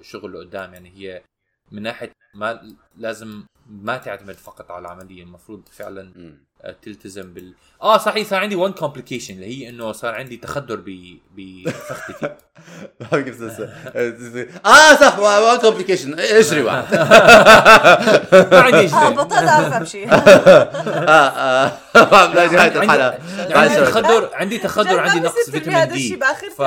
شغل 0.00 0.36
قدام. 0.36 0.74
يعني 0.74 0.90
هي 0.90 1.24
من 1.72 1.82
ناحية 1.82 2.12
ما 2.34 2.76
لازم 2.96 3.46
ما 3.66 3.96
تعتمد 3.96 4.34
فقط 4.34 4.70
على 4.70 4.86
العملية. 4.86 5.22
المفروض 5.22 5.68
فعلا 5.68 6.36
تلتزم 6.82 7.34
بال 7.34 7.54
آه 7.82 7.98
صحيح 7.98 8.28
صار 8.28 8.38
عندي 8.40 8.54
one 8.56 8.72
complication 8.72 9.34
اللي 9.34 9.46
هي 9.46 9.68
إنه 9.68 9.92
صار 9.92 10.14
عندي 10.14 10.36
تخدر 10.36 10.76
ب 10.86 10.88
تنسى؟ 13.10 13.68
آه 14.66 14.94
صح 15.00 15.18
one 15.18 15.58
complication 15.58 16.18
اجري 16.20 16.62
واحد. 16.62 16.94
ما 18.52 18.60
عندي 18.60 18.76
آه 18.76 18.86
شيء 18.86 19.10
بطلت 19.10 19.32
أعرف 19.48 19.72
امشي 19.72 20.04
آه 20.04 20.12
آه. 20.14 21.78
نهايه 22.34 22.58
عندي- 22.58 22.78
الحلقة. 22.78 23.18
عندي 23.56 23.76
تخدر 23.76 24.30
عندي 24.34 24.58
تخدر 24.58 25.00
عندي 25.00 25.20
نقص 25.20 25.50
فيتامين 25.50 25.88
دي. 25.88 26.18
ف 26.58 26.62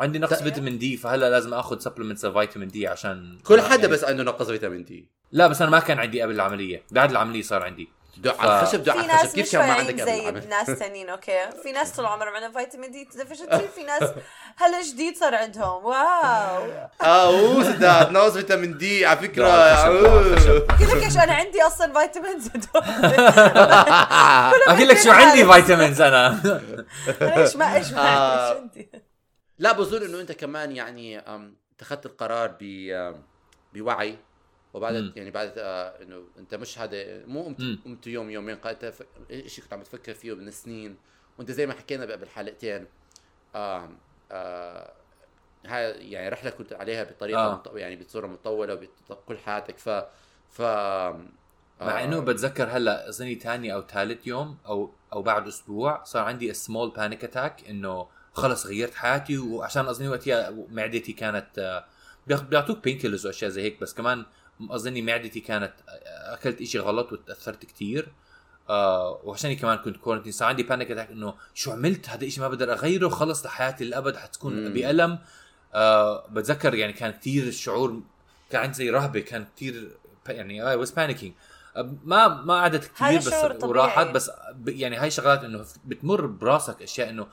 عندي 0.00 0.18
نقص 0.18 0.42
فيتامين 0.42 0.78
D 0.78 0.96
فهلا 0.96 1.30
لازم 1.30 1.54
آخذ 1.54 1.78
supplements 1.78 2.26
فيتامين 2.26 2.68
D 2.68 2.88
عشان 2.88 3.38
كل 3.44 3.60
حدا 3.60 3.74
يعني- 3.74 3.86
بس 3.88 4.04
عنده 4.04 4.22
نقص 4.24 4.46
فيتامين 4.46 4.84
D. 4.84 5.08
لا 5.32 5.46
بس 5.46 5.62
أنا 5.62 5.70
ما 5.70 5.78
كان 5.78 5.98
عندي 5.98 6.22
قبل 6.22 6.34
العملية. 6.34 6.82
بعد 6.90 7.10
العملية 7.10 7.42
صار 7.42 7.62
عندي. 7.62 7.88
ف- 8.24 8.40
على 8.40 8.60
الخشب 8.62 8.82
دق 8.82 8.92
في 8.92 8.98
على 8.98 9.06
ناس 9.08 9.20
الخشب 9.22 9.34
كيف 9.34 9.46
مش 9.46 9.52
كان 9.52 9.66
ما 9.68 9.72
عندك 9.74 10.00
زي 10.02 10.30
ناس 10.30 10.66
تانيين 10.66 11.08
okay. 11.08 11.50
في 11.62 11.72
ناس 11.72 11.92
طول 11.92 12.06
عمرهم 12.06 12.34
عندهم 12.34 12.52
فيتامين 12.52 12.90
D 12.90 13.08
deficiency 13.12 13.56
في 13.74 13.82
ناس 13.86 14.02
هلا 14.62 14.82
جديد 14.82 15.16
صار 15.16 15.34
عندهم. 15.34 15.84
واو. 15.84 15.92
آه 15.94 16.90
أوه 17.02 17.64
سداد 17.64 18.10
ناقص 18.10 18.32
فيتامين 18.32 18.78
دي 18.78 19.06
على 19.06 19.18
فكرة. 19.18 19.74
قلت 20.80 20.94
لك 20.94 21.02
إيش 21.04 21.16
أنا 21.16 21.34
عندي 21.34 21.62
أصلا 21.62 22.00
vitamins. 22.00 22.48
احكي 24.68 24.84
لك 24.84 24.98
شو 24.98 25.10
عندي 25.10 25.44
فيتامينز 25.52 26.00
أنا. 26.00 26.40
إيش 27.22 27.56
ما 27.56 27.74
إيش 27.74 27.92
ما 27.92 28.00
آه. 28.16 28.54
عندي؟ 28.56 28.90
لا 29.58 29.72
بظن 29.72 30.02
إنه 30.02 30.20
أنت 30.20 30.32
كمان 30.32 30.76
يعني 30.76 31.22
اتخذت 31.76 32.06
القرار 32.06 32.48
ب 32.60 32.88
أم، 32.90 33.22
بوعي. 33.74 34.18
وبعد 34.76 34.94
مم. 34.94 35.12
يعني 35.16 35.30
بعد 35.30 35.52
آه، 35.58 36.02
إنه 36.02 36.22
أنت 36.38 36.54
مش 36.54 36.78
هذا 36.78 37.26
مو 37.26 37.42
قمت. 37.42 37.78
قمت 37.84 38.06
يوم 38.06 38.30
يومين 38.30 38.56
قاعد 38.56 38.94
شيء 39.46 39.64
كنت 39.64 39.72
عم 39.72 39.82
تفكر 39.82 40.14
فيه 40.14 40.34
من 40.34 40.50
سنين 40.50 40.96
وأنت 41.38 41.50
زي 41.50 41.66
ما 41.66 41.74
حكينا 41.74 42.04
بالحلقتين 42.04 42.86
آم، 43.56 43.98
آه 44.32 44.92
هاي 45.66 46.10
يعني 46.10 46.28
رحلة 46.28 46.50
كنت 46.50 46.72
عليها 46.72 47.04
بطريقة 47.04 47.40
آه. 47.46 47.54
مط... 47.54 47.74
يعني 47.76 47.96
بصورة 47.96 48.26
مطولة 48.26 48.88
وكل 49.10 49.38
حياتك 49.38 49.78
ف 49.78 49.88
ف 50.50 50.60
مع 51.80 52.00
آه، 52.00 52.04
إنه 52.04 52.20
بتذكر 52.20 52.68
هلأ 52.68 53.08
اظني 53.08 53.34
ثاني 53.34 53.74
أو 53.74 53.82
ثالث 53.82 54.26
يوم 54.26 54.58
أو 54.66 54.90
أو 55.12 55.22
بعد 55.22 55.46
أسبوع 55.48 56.04
صار 56.04 56.22
عندي 56.24 56.54
small 56.54 56.90
panic 56.90 57.24
attack 57.24 57.68
إنه 57.68 58.08
خلص 58.32 58.66
غيرت 58.66 58.94
حياتي 58.94 59.38
وعشان 59.38 59.86
اظني 59.86 60.08
وقتها 60.08 60.50
معدتي 60.70 61.12
كانت 61.12 61.58
آه، 61.58 61.84
بيعطوك 62.26 62.84
painkillers 62.84 63.26
وأشياء 63.26 63.50
زي 63.50 63.62
هيك 63.62 63.80
بس 63.80 63.94
كمان 63.94 64.24
أظني 64.60 65.02
معدتي 65.02 65.40
كانت 65.40 65.72
أكلت 66.06 66.60
إشي 66.60 66.78
غلط 66.78 67.12
وتأثرت 67.12 67.64
كتير. 67.64 68.08
آه 68.68 69.20
وعشان 69.24 69.56
كمان 69.56 69.78
كنت 69.78 69.96
quarantine 69.96 70.32
صار 70.32 70.48
عندي 70.48 70.62
panic 70.62 70.90
attack 70.90 71.10
إنه 71.10 71.34
شو 71.54 71.72
عملت؟ 71.72 72.08
هذا 72.08 72.24
الشيء 72.24 72.42
ما 72.42 72.48
بقدر 72.48 72.72
أغيره 72.72 73.08
خلص 73.08 73.46
لحياتي 73.46 73.84
للأبد 73.84 74.16
حتكون 74.16 74.64
مم. 74.64 74.72
بألم. 74.72 75.18
آه 75.74 76.26
بتذكر 76.26 76.74
يعني 76.74 76.92
كان 76.92 77.12
كتير 77.12 77.46
الشعور 77.46 78.00
كان 78.50 78.62
عندي 78.62 78.74
زي 78.74 78.90
رهبة 78.90 79.20
كان 79.20 79.46
كتير 79.56 79.90
يعني 80.28 80.68
I 80.68 80.76
was 80.76 80.92
panicking 80.92 81.30
ما 82.04 82.28
ما 82.28 82.54
قعدت 82.54 82.84
كثير 82.84 83.18
بس. 83.18 83.64
وراحت 83.64 84.06
بس 84.06 84.30
يعني 84.66 84.96
هاي 84.96 85.10
شغلات 85.10 85.44
إنه 85.44 85.64
بتمر 85.84 86.26
براسك 86.26 86.82
أشياء 86.82 87.10
إنه 87.10 87.26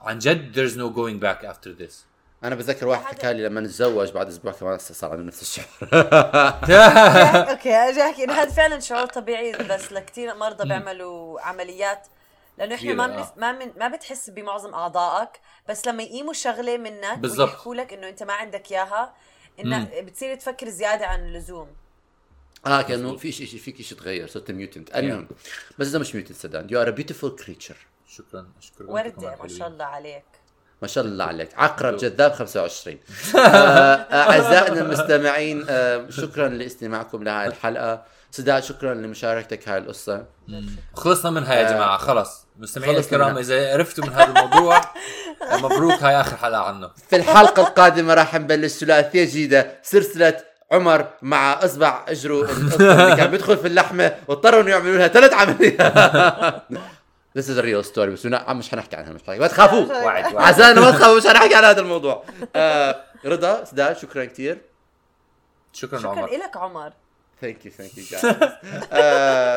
عن 0.00 0.18
جد 0.18 0.54
there's 0.54 0.74
no 0.74 0.96
going 0.96 1.22
back 1.24 1.44
after 1.50 1.82
this. 1.82 1.94
أنا 2.44 2.54
بتذكر 2.54 2.86
واحد 2.86 3.04
حكى 3.04 3.32
لي 3.32 3.44
لما 3.44 3.60
نتزوج 3.60 4.10
بعد 4.10 4.28
أسبوع 4.28 4.52
كمان 4.52 4.78
صار 4.78 5.10
عنده 5.10 5.22
نفس 5.22 5.42
الشعور. 5.42 5.68
okay 7.50 7.74
أجي 7.74 8.02
أحكي. 8.02 8.24
إنه 8.24 8.32
هذا 8.32 8.50
فعلا 8.50 8.80
شعور 8.80 9.06
طبيعي 9.06 9.52
بس 9.52 9.92
لكثير 9.92 10.34
مرضى 10.34 10.68
بيعملوا 10.68 11.40
عمليات. 11.40 12.06
لأنه 12.58 12.74
إحنا 12.74 12.94
ما 12.94 13.06
كبيرة، 13.06 13.18
بنف... 13.18 13.32
ما 13.36 13.52
من... 13.52 13.72
ما 13.78 13.88
بتحس 13.88 14.30
بمعظم 14.30 14.74
أعضائك 14.74 15.28
بس 15.68 15.86
لما 15.86 16.02
يقيموا 16.02 16.32
شغلة 16.32 16.76
منك 16.76 17.18
بالضبط. 17.18 17.48
ويحكوا 17.48 17.74
لك 17.74 17.92
إنه 17.92 18.08
أنت 18.08 18.22
ما 18.22 18.32
عندك 18.32 18.72
إياها 18.72 19.14
إنه 19.60 19.88
بتصير 20.00 20.34
تفكر 20.34 20.68
زيادة 20.68 21.06
عن 21.06 21.20
اللزوم. 21.20 21.68
آه 22.66 22.82
كانه 22.82 23.16
في 23.16 23.32
شيء 23.32 23.46
فيك 23.46 23.82
شيء 23.82 23.98
تغير 23.98 24.28
صرت 24.28 24.50
mutant 24.50 24.96
المهم 24.96 25.28
بس 25.78 25.86
إذا 25.86 25.98
مش 25.98 26.14
mutant 26.14 26.36
سداد 26.36 26.66
you 26.70 26.82
are 26.82 26.88
a 26.88 26.90
beautiful 26.90 27.30
creature 27.30 27.76
شكرا 28.08 28.48
شكرا 28.60 28.90
وردة 28.90 29.36
ما 29.42 29.48
شاء 29.48 29.68
الله 29.68 29.84
عليك. 29.84 30.24
ما 30.82 30.88
شاء 30.88 31.04
الله 31.04 31.24
عليك. 31.24 31.48
عقرب 31.56 31.96
جذاب 31.96 32.32
25 32.32 32.96
آه، 33.36 33.38
أعزائنا 34.12 34.80
المستمعين 34.80 35.66
آه، 35.68 36.06
شكرا 36.10 36.48
لاستماعكم 36.48 37.22
لهذه 37.24 37.46
الحلقة. 37.52 38.02
سداد 38.30 38.62
شكرا 38.62 38.94
لمشاركتك 38.94 39.68
هاي 39.68 39.78
القصة. 39.78 40.24
خلصنا 40.94 41.30
من 41.30 41.44
هاي 41.44 41.58
يا 41.62 41.68
آه، 41.68 41.72
جماعة 41.72 41.98
خلص. 41.98 42.46
مستمعين 42.58 42.96
الكرام 42.96 43.28
منها. 43.30 43.40
إذا 43.40 43.72
عرفتوا 43.72 44.04
من 44.04 44.12
هذا 44.12 44.24
الموضوع 44.24 44.80
مبروك 45.62 46.02
هاي 46.02 46.20
آخر 46.20 46.36
حلقة 46.36 46.60
عنه. 46.62 46.90
في 47.10 47.16
الحلقة 47.16 47.62
القادمة 47.62 48.14
راح 48.14 48.34
نبلش 48.34 48.72
ثلاثية 48.72 49.24
جديدة 49.24 49.78
سلسلة 49.82 50.36
عمر 50.72 51.06
مع 51.22 51.52
إصبع 51.64 52.04
اجره 52.08 52.50
اللي 52.50 53.16
كان 53.16 53.30
بيدخل 53.30 53.56
في 53.56 53.66
اللحمة 53.66 54.14
واضطروا 54.28 54.60
إنه 54.62 54.70
يعملوا 54.70 54.96
لها 54.98 55.08
ثلاث 55.08 55.32
عمليات. 55.32 56.62
This 57.36 57.44
is 57.44 57.58
a 57.58 57.62
real 57.62 57.82
story 57.92 57.98
بس 57.98 58.26
مش 58.26 58.70
حنحكي 58.70 58.96
عنها 58.96 59.12
مش 59.12 59.22
حنحكي 59.22 59.40
ما 59.40 59.46
تخافوا. 59.46 59.84
وعد 60.04 60.36
عزانا 60.36 60.80
ما 60.80 60.90
تخافوا 60.90 61.16
مش 61.16 61.26
حنحكي 61.26 61.54
عن 61.54 61.64
هذا 61.64 61.80
الموضوع. 61.80 62.24
آه 62.56 63.04
رضا 63.24 63.64
سداد 63.64 63.96
شكرا 63.96 64.24
كثير 64.24 64.58
شكرا 65.72 65.98
شكرا 65.98 66.10
عمر 66.10 66.26
لك 66.26 66.56
عمر. 66.56 66.92
thank 67.40 67.66
you 67.66 67.72
thank 67.72 67.98
you 67.98 68.04
guys 68.04 68.24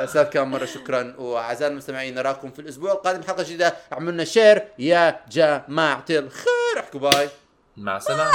أستاذ 0.04 0.24
كم 0.24 0.52
مرة 0.52 0.66
شكرا 0.66 1.16
واعزائنا 1.18 1.72
المستمعين 1.72 2.16
نراكم 2.16 2.52
في 2.52 2.60
الأسبوع 2.60 2.92
القادم 2.92 3.24
حلقة 3.24 3.44
جديدة. 3.44 3.76
اعملوا 3.94 4.12
لنا 4.12 4.24
share 4.24 4.68
يا 4.80 5.20
جماعة 5.32 6.06
الخير. 6.10 6.80
احكوا 6.80 7.00
bye 7.00 7.30
مع 7.78 7.98
السلامة. 7.98 8.32